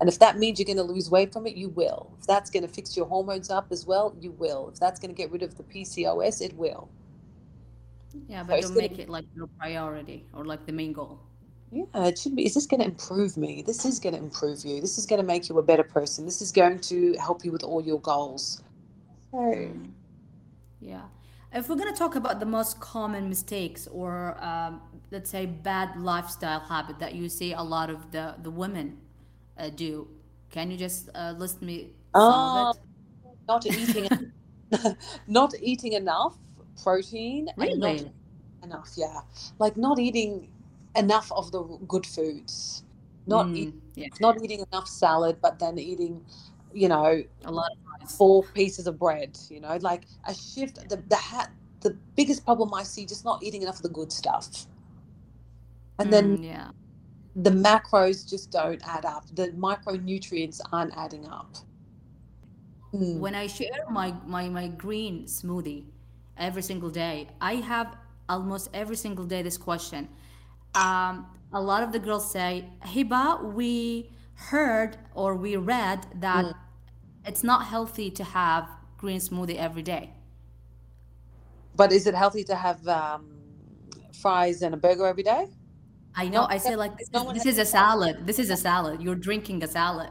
And 0.01 0.09
if 0.09 0.19
that 0.19 0.39
means 0.39 0.59
you're 0.59 0.67
going 0.67 0.77
to 0.77 0.83
lose 0.83 1.09
weight 1.09 1.33
from 1.33 1.47
it 1.47 1.55
you 1.55 1.69
will. 1.69 2.11
If 2.19 2.27
that's 2.27 2.51
going 2.51 2.67
to 2.67 2.69
fix 2.69 2.97
your 2.97 3.07
hormones 3.07 3.51
up 3.51 3.69
as 3.71 3.87
well 3.87 4.17
you 4.21 4.33
will. 4.33 4.71
If 4.73 4.81
that's 4.81 4.99
going 4.99 5.15
to 5.15 5.17
get 5.17 5.31
rid 5.31 5.45
of 5.45 5.57
the 5.57 5.63
pcos 5.63 6.43
it 6.43 6.53
will. 6.57 6.89
Yeah, 8.27 8.43
but 8.43 8.59
it's 8.59 8.71
don't 8.71 8.77
make 8.77 8.99
it 8.99 9.09
like 9.09 9.27
your 9.37 9.47
priority 9.57 10.27
or 10.33 10.45
like 10.45 10.67
the 10.67 10.73
main 10.73 10.93
goal. 10.93 11.21
Yeah, 11.75 12.07
it 12.09 12.19
should 12.19 12.37
be. 12.37 12.47
Is 12.47 12.55
this 12.55 12.67
going 12.67 12.81
to 12.83 12.87
improve 12.87 13.37
me? 13.37 13.63
This 13.67 13.85
is 13.87 14.01
going 14.01 14.15
to 14.15 14.21
improve 14.21 14.65
you. 14.65 14.81
This 14.81 14.99
is 14.99 15.07
going 15.07 15.21
to 15.21 15.27
make 15.27 15.51
you 15.51 15.59
a 15.59 15.65
better 15.65 15.85
person. 15.85 16.27
This 16.27 16.43
is 16.43 16.53
going 16.53 16.81
to 16.81 17.15
help 17.21 17.45
you 17.45 17.53
with 17.53 17.65
all 17.65 17.83
your 17.83 18.01
goals. 18.01 18.63
So, 19.33 19.71
Yeah. 20.81 21.05
If 21.53 21.69
we're 21.71 21.77
gonna 21.77 21.97
talk 21.97 22.17
about 22.17 22.41
the 22.41 22.47
most 22.47 22.81
common 22.81 23.29
mistakes 23.29 23.89
or 23.89 24.37
um, 24.45 24.83
let's 25.13 25.31
say 25.31 25.47
bad 25.47 25.97
lifestyle 25.97 26.61
habit 26.61 26.99
that 27.01 27.15
you 27.15 27.29
see 27.31 27.53
a 27.55 27.63
lot 27.63 27.91
of 27.91 28.11
the 28.13 28.37
the 28.43 28.51
women 28.51 28.99
uh, 29.59 29.71
do, 29.71 30.09
can 30.51 30.71
you 30.71 30.77
just 30.79 31.11
uh, 31.15 31.35
list 31.39 31.63
me 31.63 31.91
some 32.19 32.45
of 32.45 32.57
it? 32.57 32.79
not 33.49 33.67
eating, 33.67 34.09
not 35.29 35.55
eating 35.61 35.95
enough 35.95 36.39
protein 36.83 37.49
and 37.61 37.81
not 37.81 38.03
Really? 38.03 38.13
enough. 38.63 38.91
Yeah, 38.97 39.21
like 39.59 39.77
not 39.77 39.99
eating 40.01 40.49
enough 40.97 41.31
of 41.33 41.53
the 41.53 41.63
good 41.89 42.07
foods. 42.07 42.85
Not 43.27 43.51
Mm, 43.51 43.57
eat, 43.57 43.75
yeah, 43.95 44.09
not 44.21 44.43
eating 44.43 44.65
enough 44.73 44.89
salad, 44.89 45.39
but 45.41 45.59
then 45.59 45.79
eating, 45.79 46.25
you 46.73 46.89
know, 46.89 47.23
a 47.45 47.53
lot 47.53 47.71
of 48.03 48.11
four 48.11 48.45
pieces 48.55 48.87
of 48.87 48.99
bread. 48.99 49.39
You 49.51 49.61
know, 49.61 49.77
like 49.81 50.05
a 50.27 50.35
shift. 50.35 50.89
The 50.89 50.97
the 51.09 51.17
hat. 51.17 51.51
The 51.81 51.97
biggest 52.17 52.45
problem 52.45 52.73
I 52.75 52.83
see 52.83 53.05
just 53.07 53.25
not 53.25 53.43
eating 53.43 53.63
enough 53.63 53.77
of 53.77 53.83
the 53.83 53.91
good 53.91 54.11
stuff. 54.13 54.67
And 55.99 56.13
then 56.13 56.39
Mm, 56.39 56.45
yeah. 56.45 56.71
the 57.37 57.51
macros 57.51 58.29
just 58.29 58.51
don't 58.51 58.83
add 58.87 59.05
up. 59.05 59.27
The 59.35 59.49
micronutrients 59.51 60.61
aren't 60.73 60.97
adding 60.97 61.27
up. 61.27 61.57
Mm. 62.95 63.21
When 63.21 63.35
I 63.35 63.47
share 63.47 63.71
my, 63.91 64.15
my, 64.27 64.49
my 64.49 64.69
green 64.69 65.25
smoothie 65.25 65.85
every 66.37 66.63
single 66.63 66.91
day, 66.91 67.29
I 67.41 67.55
have 67.57 67.97
almost 68.29 68.69
every 68.75 68.97
single 68.97 69.25
day 69.27 69.43
this 69.43 69.57
question. 69.57 70.09
Um, 70.75 71.27
a 71.53 71.61
lot 71.61 71.83
of 71.83 71.93
the 71.93 71.99
girls 71.99 72.31
say, 72.31 72.69
Hiba, 72.85 73.55
we 73.55 74.11
heard 74.35 74.97
or 75.15 75.37
we 75.37 75.57
read 75.57 76.07
that 76.21 76.45
it's 77.25 77.45
not 77.45 77.67
healthy 77.67 78.11
to 78.11 78.25
have 78.25 78.69
green 78.99 79.21
smoothie 79.21 79.57
every 79.57 79.83
day. 79.83 80.11
But 81.77 81.93
is 81.93 82.07
it 82.07 82.15
healthy 82.15 82.45
to 82.45 82.55
have 82.55 82.87
um, 82.89 83.35
fries 84.21 84.63
and 84.63 84.75
a 84.75 84.77
burger 84.77 85.07
every 85.07 85.23
day? 85.23 85.49
I 86.17 86.29
know. 86.29 86.43
No, 86.43 86.47
I 86.49 86.59
say 86.59 86.77
like 86.77 86.97
this 86.97 87.11
no 87.13 87.31
is 87.31 87.43
this 87.43 87.47
is 87.47 87.59
a 87.59 87.65
salad. 87.65 88.27
This 88.27 88.39
is 88.39 88.51
a 88.51 88.57
salad. 88.57 89.03
You're 89.03 89.17
drinking 89.17 89.63
a 89.65 89.67
salad. 89.67 90.11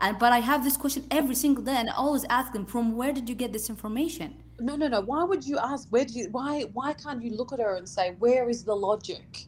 And 0.00 0.18
but 0.18 0.32
I 0.32 0.40
have 0.40 0.62
this 0.62 0.76
question 0.76 1.06
every 1.10 1.34
single 1.34 1.64
day, 1.64 1.76
and 1.76 1.88
I 1.88 1.94
always 1.94 2.24
ask 2.28 2.52
them, 2.52 2.66
from 2.66 2.96
where 2.96 3.12
did 3.12 3.28
you 3.28 3.34
get 3.34 3.52
this 3.52 3.68
information? 3.70 4.42
No, 4.60 4.76
no, 4.76 4.88
no. 4.88 5.00
Why 5.00 5.24
would 5.24 5.46
you 5.46 5.58
ask? 5.58 5.88
Where 5.88 6.04
do 6.04 6.12
you? 6.18 6.28
Why? 6.30 6.62
Why 6.72 6.92
can't 6.92 7.22
you 7.22 7.30
look 7.30 7.52
at 7.52 7.60
her 7.60 7.76
and 7.76 7.88
say, 7.88 8.14
"Where 8.18 8.48
is 8.48 8.64
the 8.64 8.74
logic? 8.74 9.46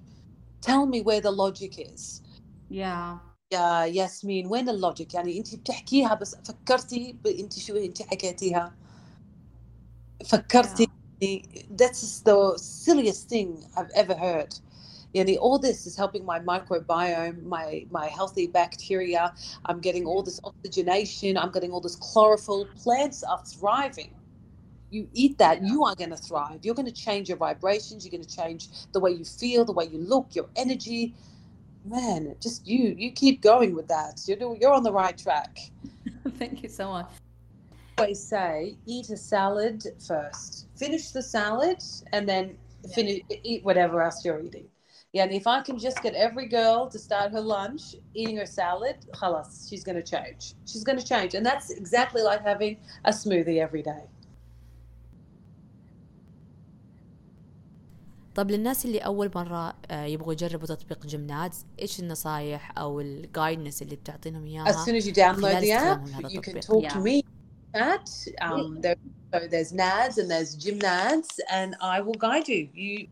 Tell 0.62 0.86
me 0.88 1.02
where 1.02 1.22
the 1.22 1.32
logic 1.32 1.80
is." 1.80 2.22
Yeah. 2.70 3.20
يا 3.54 3.86
ياسمين 3.86 4.48
وين 4.48 4.70
اللوجيك 4.70 5.14
يعني 5.16 5.38
انت 5.38 5.56
بتحكيها 5.56 6.14
بس 6.16 6.36
فكرتي 6.36 7.14
ب- 7.14 7.28
انت 7.28 7.60
شو 7.60 7.76
انت 7.78 8.02
حكيتيها 8.02 8.76
فكرتي 10.26 10.88
that's 11.82 12.22
the 12.22 12.58
silliest 12.58 13.30
thing 13.30 13.66
I've 13.78 13.92
ever 13.96 14.16
heard 14.16 14.54
يعني 15.16 15.38
all 15.40 15.60
this 15.60 15.88
is 15.88 15.98
helping 15.98 16.26
my 16.26 16.40
microbiome 16.40 17.44
my 17.44 17.88
my 17.92 18.08
healthy 18.08 18.48
bacteria 18.48 19.34
I'm 19.70 19.80
getting 19.82 20.06
all 20.06 20.24
this 20.24 20.40
oxygenation 20.50 21.38
I'm 21.38 21.52
getting 21.52 21.72
all 21.74 21.82
this 21.82 21.98
chlorophyll 21.98 22.66
plants 22.84 23.24
are 23.24 23.42
thriving 23.56 24.14
you 24.91 25.09
eat 25.13 25.39
that, 25.39 25.63
you 25.63 25.85
are 25.85 25.95
going 25.95 26.11
to 26.11 26.17
thrive. 26.17 26.61
You're 26.63 26.75
going 26.75 26.87
to 26.87 26.93
change 26.93 27.29
your 27.29 27.39
vibrations. 27.39 28.05
You're 28.05 28.11
going 28.11 28.25
to 28.25 28.37
change 28.37 28.69
the 28.93 29.01
way 29.01 29.13
you 29.13 29.25
feel, 29.25 29.65
the 29.65 29.73
way 29.73 29.87
you 29.87 29.99
look, 29.99 30.35
your 30.35 30.49
energy. 30.57 31.15
Man, 31.85 32.35
just 32.41 32.67
you 32.67 32.95
you 32.99 33.13
keep 33.13 33.41
going 33.41 33.75
with 33.75 33.89
that. 33.89 34.21
You're 34.27 34.57
you're 34.57 34.73
on 34.73 34.83
the 34.83 34.93
right 34.93 35.17
track. 35.17 35.59
Thank 36.39 36.63
you 36.63 36.69
so 36.69 36.91
much. 36.91 37.11
They 37.97 38.03
always 38.05 38.23
say 38.23 38.77
eat 38.87 39.09
a 39.11 39.17
salad 39.17 39.85
first. 40.07 40.67
Finish 40.77 41.11
the 41.11 41.23
salad 41.23 41.83
and 42.13 42.29
then 42.29 42.57
finish 42.95 43.21
eat 43.45 43.65
whatever 43.65 44.03
else 44.03 44.25
you're 44.25 44.41
eating. 44.41 44.67
Yeah, 45.13 45.25
and 45.25 45.33
if 45.33 45.47
I 45.47 45.61
can 45.63 45.77
just 45.77 46.03
get 46.03 46.15
every 46.15 46.47
girl 46.47 46.89
to 46.89 46.99
start 46.99 47.33
her 47.33 47.41
lunch 47.41 47.97
eating 48.15 48.37
her 48.37 48.47
salad, 48.47 48.97
halas, 49.13 49.69
she's 49.69 49.83
going 49.83 49.97
to 49.97 50.03
change. 50.03 50.55
She's 50.67 50.85
going 50.85 50.99
to 50.99 51.05
change. 51.05 51.35
And 51.35 51.45
that's 51.45 51.71
exactly 51.71 52.23
like 52.23 52.45
having 52.45 52.77
a 53.05 53.11
smoothie 53.11 53.59
every 53.59 53.83
day. 53.83 54.05
طب 58.35 58.51
للناس 58.51 58.85
اللي 58.85 58.99
أول 58.99 59.31
مرة 59.35 59.75
آه، 59.91 60.05
يبغوا 60.05 60.33
يجربوا 60.33 60.67
تطبيق 60.67 61.07
جمنادز 61.07 61.65
إيش 61.83 62.01
النصايح 62.01 62.79
أو 62.79 63.01
الجايدنس 63.01 63.83
اللي 63.83 63.97
بتعطينهم 63.97 64.45
as 64.45 64.47
إياها 64.47 64.85
soon 64.85 64.95
as 64.95 65.07
you 65.07 65.13
download 65.13 65.61
the 65.61 65.73
app 65.73 66.01
you 66.31 66.41
can 66.41 66.61
talk 66.61 66.89
to 66.89 66.99
Yeah. 66.99 67.05
me 67.07 67.23
chat 67.77 68.07
um 68.43 68.81
there, 68.81 68.97
so 69.33 69.39
there's 69.53 69.73
nads 69.73 70.19
and 70.19 70.29
there's 70.31 70.55
gym 70.63 70.79
nads 70.79 71.31
and 71.59 71.71
i 71.81 72.01
will 72.01 72.19
guide 72.27 72.49
you 72.49 72.69
you 72.85 73.07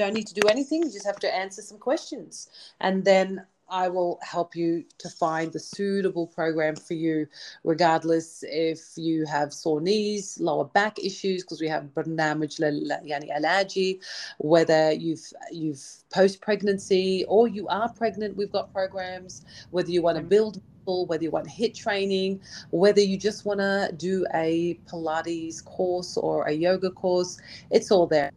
don't 0.00 0.14
need 0.18 0.26
to 0.32 0.34
do 0.34 0.46
anything 0.48 0.82
you 0.84 0.92
just 0.98 1.06
have 1.06 1.20
to 1.26 1.30
answer 1.42 1.62
some 1.70 1.78
questions 1.78 2.48
and 2.80 3.04
then 3.04 3.26
I 3.70 3.88
will 3.88 4.18
help 4.22 4.56
you 4.56 4.84
to 4.98 5.08
find 5.08 5.52
the 5.52 5.58
suitable 5.58 6.26
program 6.26 6.76
for 6.76 6.94
you, 6.94 7.26
regardless 7.64 8.44
if 8.46 8.80
you 8.96 9.24
have 9.26 9.52
sore 9.52 9.80
knees, 9.80 10.38
lower 10.40 10.64
back 10.64 10.98
issues, 10.98 11.42
because 11.42 11.60
we 11.60 11.68
have 11.68 11.94
برنامج 11.94 12.60
yani 13.06 13.30
allergy, 13.30 14.00
whether 14.38 14.92
you've 14.92 15.32
you've 15.52 15.84
post 16.10 16.40
pregnancy 16.40 17.24
or 17.28 17.48
you 17.48 17.68
are 17.68 17.88
pregnant, 17.92 18.36
we've 18.36 18.52
got 18.52 18.72
programs. 18.72 19.44
Whether 19.70 19.90
you 19.90 20.02
want 20.02 20.18
to 20.18 20.24
build 20.24 20.60
whether 20.86 21.22
you 21.22 21.30
want 21.30 21.46
HIIT 21.46 21.74
training, 21.74 22.40
whether 22.70 23.00
you 23.00 23.16
just 23.16 23.44
want 23.44 23.60
to 23.60 23.92
do 23.96 24.26
a 24.34 24.78
Pilates 24.88 25.64
course 25.64 26.16
or 26.16 26.48
a 26.48 26.52
yoga 26.52 26.90
course, 26.90 27.38
it's 27.70 27.92
all 27.92 28.08
there. 28.08 28.32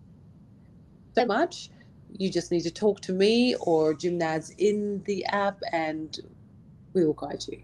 So 1.16 1.26
much 1.26 1.70
you 2.18 2.30
just 2.30 2.52
need 2.52 2.62
to 2.62 2.72
talk 2.72 3.02
to 3.02 3.14
me 3.14 3.56
or 3.60 3.94
Gymnadz 3.94 4.54
in 4.58 5.02
the 5.06 5.26
app 5.26 5.60
and 5.72 6.20
we 6.94 7.06
will 7.06 7.14
guide 7.14 7.44
you. 7.48 7.64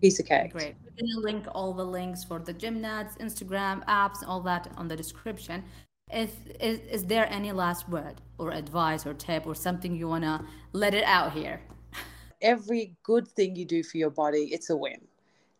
Piece 0.00 0.18
of 0.20 0.26
cake. 0.26 0.52
Great. 0.52 0.74
We're 0.84 1.06
gonna 1.06 1.20
link 1.20 1.46
all 1.54 1.72
the 1.72 1.84
links 1.84 2.24
for 2.24 2.38
the 2.38 2.54
Gymnadz, 2.54 3.18
Instagram, 3.18 3.84
apps, 3.86 4.26
all 4.26 4.40
that 4.42 4.70
on 4.76 4.88
the 4.88 4.96
description. 4.96 5.64
If 6.10 6.32
is, 6.60 6.80
is 6.80 7.04
there 7.04 7.26
any 7.32 7.52
last 7.52 7.88
word 7.88 8.20
or 8.38 8.50
advice 8.50 9.06
or 9.06 9.14
tip 9.14 9.46
or 9.46 9.54
something 9.54 9.94
you 9.94 10.08
wanna 10.08 10.44
let 10.72 10.94
it 10.94 11.04
out 11.04 11.32
here? 11.32 11.60
Every 12.42 12.96
good 13.02 13.28
thing 13.28 13.56
you 13.56 13.64
do 13.64 13.82
for 13.82 13.98
your 13.98 14.10
body, 14.10 14.50
it's 14.52 14.70
a 14.70 14.76
win. 14.76 15.00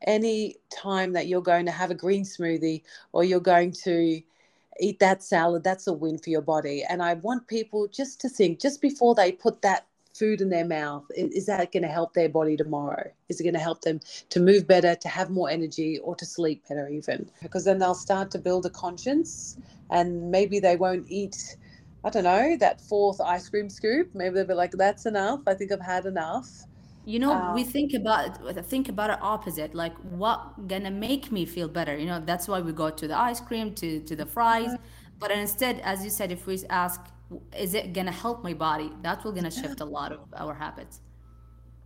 Any 0.07 0.57
time 0.73 1.13
that 1.13 1.29
you're 1.29 1.43
going 1.43 1.65
to 1.67 1.73
have 1.73 1.93
a 1.93 1.95
green 1.95 2.25
smoothie 2.25 2.83
or 3.13 3.23
you're 3.23 3.39
going 3.39 3.71
to 3.85 4.21
eat 4.81 4.99
that 5.01 5.23
salad, 5.23 5.65
that's 5.65 5.87
a 5.87 5.93
win 5.93 6.19
for 6.19 6.31
your 6.31 6.43
body. 6.43 6.85
And 6.89 7.03
I 7.03 7.15
want 7.15 7.49
people 7.49 7.89
just 7.89 8.21
to 8.23 8.29
think, 8.29 8.61
just 8.61 8.81
before 8.81 9.15
they 9.15 9.33
put 9.33 9.63
that 9.63 9.87
food 10.15 10.41
in 10.41 10.51
their 10.51 10.67
mouth, 10.67 11.05
is 11.17 11.47
that 11.47 11.73
going 11.73 11.83
to 11.83 11.89
help 11.89 12.15
their 12.15 12.29
body 12.29 12.57
tomorrow? 12.57 13.11
Is 13.29 13.41
it 13.41 13.45
going 13.45 13.55
to 13.55 13.61
help 13.61 13.83
them 13.83 14.01
to 14.31 14.41
move 14.41 14.67
better, 14.67 14.95
to 14.95 15.09
have 15.09 15.31
more 15.31 15.49
energy, 15.51 15.99
or 15.99 16.15
to 16.17 16.27
sleep 16.27 16.65
better, 16.69 16.89
even? 16.89 17.31
Because 17.43 17.65
then 17.65 17.79
they'll 17.79 17.95
start 17.95 18.31
to 18.33 18.39
build 18.39 18.67
a 18.67 18.71
conscience 18.71 19.57
and 19.91 20.31
maybe 20.31 20.61
they 20.61 20.77
won't 20.77 21.07
eat. 21.09 21.57
I 22.05 22.11
don't 22.11 22.25
know, 22.25 22.57
that 22.59 22.81
fourth 22.81 23.21
ice 23.21 23.49
cream 23.49 23.71
scoop. 23.71 24.11
Maybe 24.15 24.35
they'll 24.35 24.47
be 24.47 24.55
like, 24.55 24.73
that's 24.73 25.07
enough. 25.07 25.41
I 25.47 25.55
think 25.55 25.71
I've 25.71 25.81
had 25.81 26.05
enough. 26.05 26.49
You 27.05 27.19
know, 27.19 27.45
we 27.49 27.65
Um, 27.65 27.65
think 27.65 27.95
about 27.95 28.67
think 28.67 28.89
about 28.89 29.11
it 29.11 29.19
opposite. 29.23 29.75
Like, 29.75 29.97
what 29.99 30.69
gonna 30.69 30.91
make 30.91 31.33
me 31.33 31.45
feel 31.47 31.69
better? 31.69 31.97
You 31.97 32.07
know, 32.07 32.21
that's 32.21 32.47
why 32.49 32.61
we 32.61 32.73
go 32.73 32.91
to 32.91 33.09
the 33.09 33.19
ice 33.19 33.41
cream, 33.41 33.75
to 33.77 34.01
to 34.01 34.17
the 34.17 34.27
fries. 34.27 34.77
But 35.19 35.31
instead, 35.33 35.81
as 35.81 36.05
you 36.05 36.11
said, 36.11 36.31
if 36.33 36.47
we 36.47 36.59
ask, 36.71 37.01
is 37.57 37.75
it 37.75 37.93
gonna 37.93 38.13
help 38.13 38.43
my 38.45 38.55
body? 38.55 38.93
That 39.03 39.25
will 39.25 39.33
gonna 39.33 39.51
shift 39.51 39.81
a 39.81 39.85
lot 39.85 40.13
of 40.13 40.21
our 40.37 40.55
habits. 40.55 41.01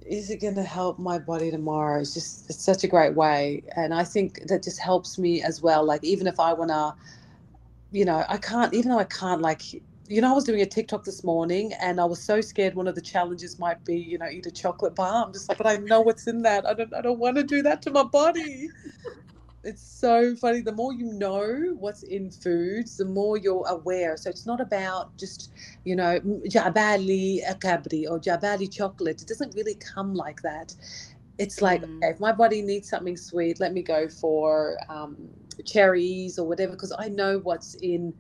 is 0.05 0.31
it 0.31 0.41
to 0.41 0.63
help 0.63 0.99
my 0.99 1.19
body 1.19 1.51
tomorrow 1.51 2.01
it's 2.01 2.15
just 2.15 2.49
it's 2.49 2.63
such 2.63 2.85
a 2.85 2.89
great 2.89 3.15
way 3.15 3.63
and 3.75 3.93
i 3.93 4.05
think 4.05 4.41
that 4.47 4.63
just 4.63 4.79
helps 4.79 5.19
me 5.19 5.43
as 5.43 5.63
well 5.63 5.85
like 5.85 6.03
even 6.05 6.27
if 6.27 6.39
i 6.39 6.53
want 6.53 6.71
to 6.71 6.95
you 7.91 8.05
know 8.05 8.25
i 8.29 8.37
can't 8.37 8.73
even 8.75 8.91
though 8.91 8.99
i 8.99 9.05
can't 9.05 9.41
like 9.41 9.63
you 10.09 10.21
know 10.21 10.31
i 10.31 10.35
was 10.35 10.45
doing 10.45 10.61
a 10.63 10.67
tiktok 10.67 11.05
this 11.05 11.25
morning 11.25 11.73
and 11.81 12.01
i 12.01 12.05
was 12.05 12.23
so 12.23 12.41
scared 12.41 12.75
one 12.75 12.87
of 12.89 12.95
the 12.95 13.01
challenges 13.01 13.59
might 13.59 13.85
be 13.85 13.97
you 13.97 14.19
know 14.19 14.29
eat 14.29 14.47
a 14.47 14.51
chocolate 14.51 14.95
bar. 14.95 15.25
I'm 15.27 15.33
just 15.33 15.49
like 15.49 15.59
but 15.59 15.67
i 15.67 15.77
know 15.77 16.01
what's 16.01 16.27
in 16.27 16.43
that. 16.43 16.67
I 16.67 16.75
don't 16.75 16.95
i 16.95 17.01
don't 17.01 17.19
want 17.19 17.37
to 17.37 17.43
do 17.45 17.63
that 17.63 17.83
to 17.83 17.91
my 17.91 18.05
body. 18.05 18.69
It's 19.65 19.83
so 19.83 20.37
funny. 20.37 20.61
The 20.61 20.73
more 20.73 20.93
you 20.93 21.13
know 21.13 21.75
what's 21.79 22.05
in 22.05 22.31
foods 22.31 22.97
the 22.97 23.05
more 23.05 23.37
you're 23.37 23.67
aware. 23.69 24.17
So 24.17 24.31
it's 24.31 24.47
not 24.47 24.61
about 24.61 25.17
just 25.19 25.53
you 25.85 25.97
know 25.97 26.21
jabali 26.49 27.45
akabri 27.49 28.05
or 28.09 28.21
jabali 28.21 28.73
chocolate. 28.73 29.23
It 29.23 29.29
doesn't 29.29 29.55
really 29.57 29.75
come 29.75 30.15
like 30.15 30.43
that. 30.43 30.75
It's 31.39 31.61
like 31.61 31.83
Mm. 31.83 31.99
okay, 32.03 32.11
if 32.15 32.21
my 32.21 32.33
body 32.33 32.63
needs 32.63 32.89
something 32.89 33.17
sweet 33.17 33.61
let 33.61 33.73
me 33.73 33.83
go 33.83 34.09
for 34.09 34.79
um, 34.89 35.17
cherries 35.67 36.39
or 36.39 36.47
whatever 36.49 36.73
because 36.73 36.95
i 36.99 37.09
know 37.09 37.39
what's 37.41 37.75
in 37.77 38.15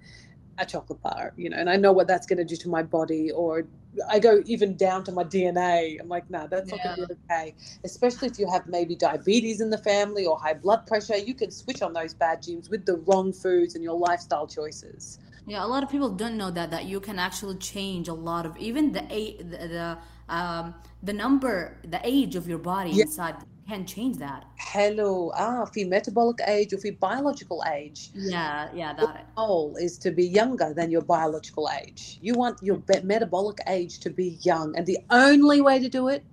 a 0.58 0.66
chocolate 0.66 1.00
bar 1.02 1.32
you 1.36 1.50
know 1.50 1.56
and 1.56 1.68
i 1.68 1.76
know 1.76 1.92
what 1.92 2.06
that's 2.06 2.26
going 2.26 2.38
to 2.38 2.44
do 2.44 2.56
to 2.56 2.68
my 2.68 2.82
body 2.82 3.30
or 3.30 3.66
i 4.10 4.18
go 4.18 4.42
even 4.46 4.76
down 4.76 5.04
to 5.04 5.12
my 5.12 5.24
dna 5.24 6.00
i'm 6.00 6.08
like 6.08 6.28
nah 6.30 6.46
that's 6.46 6.70
not 6.70 6.82
going 6.82 6.96
to 6.96 7.06
be 7.06 7.14
okay. 7.30 7.54
Especially 7.84 8.28
if 8.28 8.38
you 8.38 8.48
have 8.50 8.66
maybe 8.66 8.94
diabetes 8.94 9.60
in 9.60 9.70
the 9.70 9.78
family 9.78 10.26
or 10.26 10.38
high 10.38 10.54
blood 10.54 10.86
pressure 10.86 11.16
you 11.16 11.34
can 11.34 11.50
switch 11.50 11.82
on 11.82 11.92
those 11.92 12.14
bad 12.14 12.42
genes 12.42 12.68
with 12.70 12.84
the 12.86 12.96
wrong 13.06 13.32
foods 13.32 13.74
and 13.74 13.82
your 13.84 13.98
lifestyle 13.98 14.46
choices. 14.46 15.18
Yeah, 15.46 15.64
a 15.64 15.68
lot 15.68 15.82
of 15.82 15.90
people 15.90 16.10
don't 16.10 16.36
know 16.36 16.50
that 16.50 16.70
that 16.70 16.86
you 16.86 17.00
can 17.00 17.18
actually 17.18 17.56
change 17.56 18.08
a 18.08 18.14
lot 18.14 18.46
of 18.46 18.56
even 18.58 18.92
the 18.92 19.04
a 19.12 19.36
the, 19.38 19.68
the 19.68 19.98
um 20.34 20.74
the 21.02 21.12
number 21.12 21.76
the 21.84 22.00
age 22.02 22.34
of 22.34 22.48
your 22.48 22.58
body 22.58 22.90
Yeah. 22.92 23.02
inside 23.02 23.36
can 23.67 23.85
change 23.85 24.17
that. 24.17 24.45
hello 24.57 25.31
ah 25.35 25.65
في 25.65 25.85
metabolic 25.85 26.39
age 26.47 26.73
or 26.73 26.77
في 26.77 26.91
biological 26.99 27.63
age 27.71 28.11
Yeah, 28.15 28.69
yeah, 28.73 28.93
that 28.93 29.15
it. 29.21 29.25
goal 29.35 29.75
is 29.77 29.97
to 29.99 30.11
be 30.11 30.25
younger 30.27 30.73
than 30.73 30.91
your 30.91 31.01
biological 31.15 31.69
age. 31.81 32.19
You 32.21 32.33
want 32.35 32.55
your 32.61 32.77
be- 32.77 33.01
metabolic 33.03 33.59
age 33.67 33.99
to 33.99 34.09
be 34.09 34.37
young, 34.43 34.75
and 34.77 34.85
the 34.85 34.99
only 35.09 35.61
way 35.61 35.79
to 35.79 35.89
do 35.89 36.07
it 36.09 36.23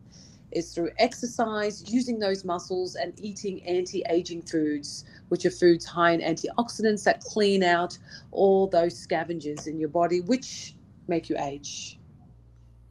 is 0.50 0.72
through 0.74 0.90
exercise, 0.98 1.74
using 1.98 2.18
those 2.18 2.40
muscles, 2.52 2.90
and 3.02 3.12
eating 3.28 3.62
anti 3.76 4.02
aging 4.16 4.42
foods, 4.42 5.04
which 5.30 5.44
are 5.46 5.50
foods 5.62 5.84
high 5.84 6.12
in 6.16 6.20
antioxidants 6.32 7.02
that 7.04 7.20
clean 7.32 7.62
out 7.62 7.92
all 8.32 8.66
those 8.66 8.94
scavengers 9.06 9.66
in 9.66 9.78
your 9.78 9.90
body, 10.00 10.20
which 10.22 10.74
make 11.06 11.28
you 11.30 11.36
age. 11.38 11.98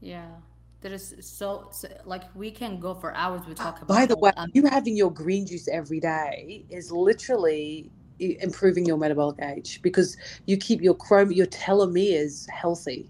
Yeah. 0.01 0.29
There 0.82 0.92
is 0.92 1.14
so, 1.20 1.68
so 1.70 1.88
like 2.04 2.24
we 2.34 2.50
can 2.50 2.80
go 2.80 2.92
for 2.92 3.14
hours 3.14 3.42
we 3.46 3.54
talk 3.54 3.80
about 3.80 3.88
By 3.88 4.04
the 4.04 4.18
way, 4.18 4.32
um, 4.36 4.50
you 4.52 4.66
having 4.66 4.96
your 4.96 5.12
green 5.12 5.46
juice 5.46 5.68
every 5.68 6.00
day 6.00 6.64
is 6.70 6.90
literally 6.90 7.88
improving 8.18 8.84
your 8.84 8.96
metabolic 8.96 9.40
age 9.42 9.80
because 9.82 10.16
you 10.46 10.56
keep 10.56 10.82
your 10.82 10.94
chrome, 10.94 11.30
your 11.30 11.46
telomeres 11.46 12.48
healthy. 12.50 13.08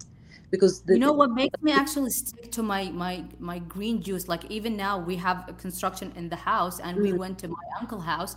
Because 0.50 0.82
the, 0.82 0.92
you 0.94 0.98
know 0.98 1.14
what 1.14 1.30
makes 1.30 1.62
me 1.62 1.72
actually 1.72 2.10
stick 2.10 2.52
to 2.52 2.62
my 2.62 2.90
my 2.90 3.24
my 3.38 3.58
green 3.58 4.02
juice 4.02 4.28
like 4.28 4.44
even 4.50 4.76
now 4.76 4.98
we 4.98 5.16
have 5.16 5.48
a 5.48 5.54
construction 5.54 6.12
in 6.14 6.28
the 6.28 6.36
house 6.36 6.78
and 6.78 7.00
we 7.00 7.14
went 7.14 7.38
to 7.38 7.48
my 7.48 7.64
uncle's 7.80 8.04
house. 8.04 8.36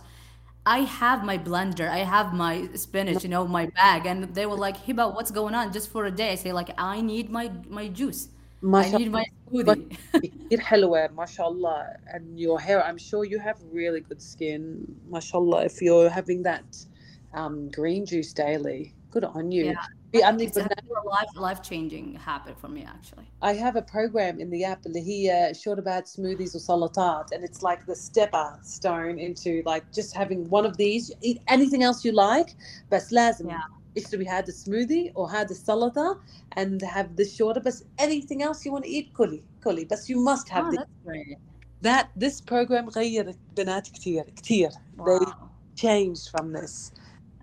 I 0.64 0.80
have 0.80 1.24
my 1.24 1.36
blender 1.38 1.88
i 1.88 1.98
have 1.98 2.32
my 2.32 2.68
spinach 2.74 3.22
you 3.22 3.28
know 3.28 3.46
my 3.46 3.66
bag 3.66 4.06
and 4.06 4.34
they 4.34 4.46
were 4.46 4.56
like 4.56 4.78
hiba 4.84 5.14
what's 5.14 5.30
going 5.30 5.54
on? 5.54 5.72
Just 5.74 5.90
for 5.90 6.06
a 6.06 6.10
day 6.10 6.32
i 6.32 6.34
say 6.36 6.52
like 6.52 6.70
i 6.78 7.02
need 7.02 7.28
my 7.28 7.52
my 7.68 7.88
juice 7.88 8.30
ما 8.61 8.83
I 8.83 8.91
شاء 8.91 8.99
need 8.99 9.03
الله 9.07 9.21
my 9.21 9.51
smoothie. 9.51 9.97
كثير 10.13 10.59
حلوة 10.59 11.07
ما 11.07 11.25
شاء 11.25 11.47
الله 11.49 11.87
and 12.07 12.39
your 12.39 12.59
hair 12.59 12.83
I'm 12.83 12.97
sure 12.97 13.23
you 13.25 13.39
have 13.39 13.57
really 13.73 14.01
good 14.01 14.21
skin 14.21 14.61
ما 15.09 15.19
شاء 15.19 15.41
الله 15.41 15.67
if 15.67 15.81
you're 15.81 16.09
having 16.09 16.43
that 16.43 16.85
um, 17.33 17.69
green 17.69 18.05
juice 18.05 18.33
daily 18.33 18.93
good 19.13 19.23
on 19.25 19.51
you 19.51 19.65
Yeah. 19.65 19.87
في 20.11 20.23
عندك 20.23 20.47
It's 20.47 20.57
a 20.57 20.63
برنامج- 20.63 21.11
life 21.11 21.35
life 21.41 21.61
changing 21.61 22.15
habit 22.15 22.55
for 22.61 22.67
me 22.67 22.83
actually. 22.85 23.25
I 23.41 23.53
have 23.53 23.75
a 23.75 23.81
program 23.81 24.39
in 24.39 24.49
the 24.49 24.63
app 24.65 24.85
اللي 24.85 25.01
هي 25.07 25.53
short 25.53 25.79
about 25.79 26.05
smoothies 26.07 26.55
وسلطات 26.55 27.33
and 27.33 27.43
it's 27.43 27.61
like 27.63 27.85
the 27.87 27.95
stepper 27.95 28.59
stone 28.63 29.17
into 29.19 29.61
like 29.65 29.83
just 29.99 30.13
having 30.15 30.49
one 30.49 30.65
of 30.65 30.77
these 30.77 31.11
eat 31.21 31.39
anything 31.47 31.81
else 31.83 32.05
you 32.05 32.11
like 32.11 32.55
بس 32.91 33.13
لازم 33.13 33.49
Yeah. 33.49 33.74
اشتري 33.97 34.27
هذا 34.27 34.47
السموذي 34.47 35.13
or 35.15 35.29
هذا 35.31 35.51
السلطة 35.51 36.19
and 36.59 36.81
have 36.81 37.15
this 37.15 37.35
shorter 37.35 37.59
بس 37.59 37.83
anything 38.01 38.41
else 38.41 38.65
you 38.65 38.71
want 38.71 38.83
to 38.83 38.89
eat 38.89 39.13
كلي 39.17 39.43
كلي 39.63 39.85
بس 39.85 40.11
you 40.11 40.15
must 40.15 40.49
have 40.49 40.65
Oh, 40.65 40.71
this 40.71 40.79
that's 40.79 41.05
great. 41.05 41.37
that 41.83 42.05
this 42.23 42.41
program 42.41 42.89
غيرت 42.89 43.37
بنات 43.57 43.87
كتير 43.87 44.23
كتير 44.23 44.69
they 44.69 45.01
Wow. 45.01 45.33
changed 45.75 46.29
from 46.29 46.53
this 46.53 46.91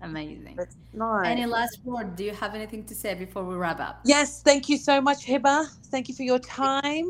Amazing. 0.01 0.55
That's 0.55 0.77
nice 0.93 1.27
Any 1.35 1.45
last 1.45 1.75
word? 1.85 2.15
Do 2.15 2.23
you 2.29 2.33
have 2.43 2.53
anything 2.59 2.83
to 2.91 2.95
say 3.01 3.11
before 3.25 3.43
we 3.49 3.55
wrap 3.63 3.79
up? 3.87 3.95
yes 4.13 4.29
thank 4.49 4.63
you 4.71 4.77
so 4.89 4.95
much 5.09 5.19
Hiba 5.29 5.57
thank 5.91 6.03
you 6.09 6.15
for 6.19 6.25
your 6.31 6.39
time 6.65 7.07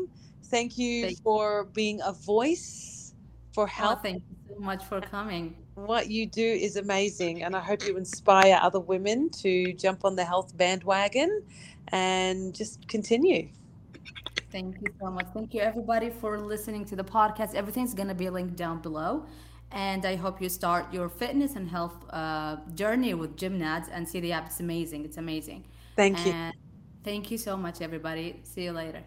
thank 0.54 0.70
you 0.82 0.94
Thank- 1.06 1.22
for 1.28 1.44
being 1.80 1.98
a 2.12 2.12
voice 2.34 2.68
for 3.56 3.64
Oh, 3.64 3.74
health 3.80 4.00
thank 4.06 4.20
you 4.30 4.36
so 4.50 4.56
much 4.70 4.82
for 4.90 4.98
coming. 5.16 5.44
what 5.75 6.09
you 6.09 6.25
do 6.25 6.43
is 6.43 6.77
amazing 6.77 7.43
and 7.43 7.55
i 7.55 7.59
hope 7.59 7.85
you 7.85 7.97
inspire 7.97 8.57
other 8.61 8.79
women 8.79 9.29
to 9.29 9.73
jump 9.73 10.05
on 10.05 10.15
the 10.15 10.23
health 10.23 10.55
bandwagon 10.57 11.43
and 11.89 12.55
just 12.55 12.87
continue 12.87 13.47
Thank 14.51 14.77
you 14.79 14.87
so 15.01 15.11
much. 15.11 15.27
Thank 15.33 15.53
you, 15.53 15.59
everybody, 15.59 16.09
for 16.09 16.39
listening 16.39 16.85
to 16.85 16.95
the 16.95 17.03
podcast. 17.03 17.55
Everything's 17.55 17.93
going 17.93 18.07
to 18.07 18.15
be 18.15 18.29
linked 18.29 18.55
down 18.55 18.81
below. 18.81 19.25
And 19.71 20.05
I 20.05 20.15
hope 20.15 20.41
you 20.41 20.47
start 20.47 20.93
your 20.93 21.09
fitness 21.09 21.57
and 21.57 21.67
health 21.67 22.05
uh, 22.11 22.57
journey 22.73 23.13
with 23.15 23.35
Gymnadz 23.35 23.89
and 23.91 24.07
see 24.07 24.21
the 24.21 24.31
app. 24.31 24.45
It's 24.45 24.61
amazing. 24.61 25.03
It's 25.03 25.17
amazing. 25.17 25.65
thank 25.97 26.25
you 26.25 26.33
thank 27.03 27.31
you 27.31 27.37
so 27.37 27.57
much, 27.57 27.81
everybody. 27.81 28.39
See 28.43 28.63
you 28.63 28.71
later. 28.71 29.03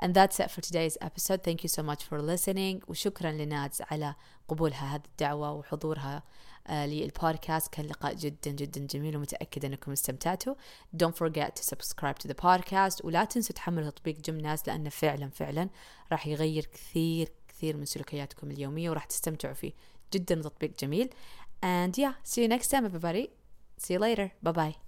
And 0.00 0.14
that's 0.14 0.40
it 0.40 0.50
for 0.50 0.60
today's 0.60 0.96
episode. 1.00 1.42
Thank 1.42 1.62
you 1.62 1.68
so 1.68 1.82
much 1.82 2.04
for 2.04 2.20
listening 2.22 2.82
وشكرا 2.88 3.32
لنادز 3.32 3.82
على 3.90 4.14
قبولها 4.48 4.94
هذه 4.94 5.02
الدعوة 5.04 5.52
وحضورها 5.52 6.22
آه، 6.66 6.86
للبودكاست 6.86 7.72
كان 7.72 7.86
لقاء 7.86 8.14
جدا 8.14 8.50
جدا 8.50 8.86
جميل 8.86 9.16
ومتأكدة 9.16 9.68
أنكم 9.68 9.92
استمتعتوا 9.92 10.54
Don't 10.96 11.16
forget 11.16 11.56
to 11.56 11.62
subscribe 11.62 12.18
to 12.18 12.28
the 12.28 12.34
podcast 12.34 13.04
ولا 13.04 13.24
تنسوا 13.24 13.54
تحملوا 13.54 13.90
تطبيق 13.90 14.20
جمناز 14.20 14.62
لأنه 14.66 14.90
فعلا 14.90 15.30
فعلا 15.30 15.68
راح 16.12 16.26
يغير 16.26 16.64
كثير 16.72 17.32
كثير 17.48 17.76
من 17.76 17.84
سلوكياتكم 17.84 18.50
اليومية 18.50 18.90
وراح 18.90 19.04
تستمتعوا 19.04 19.54
فيه 19.54 19.72
جدا 20.12 20.34
تطبيق 20.34 20.72
جميل 20.80 21.10
And 21.62 21.96
yeah, 21.96 22.14
see 22.24 22.42
you 22.42 22.48
next 22.48 22.68
time 22.68 22.84
everybody. 22.84 23.30
See 23.78 23.94
you 23.94 23.98
later. 23.98 24.32
Bye 24.42 24.52
bye. 24.52 24.83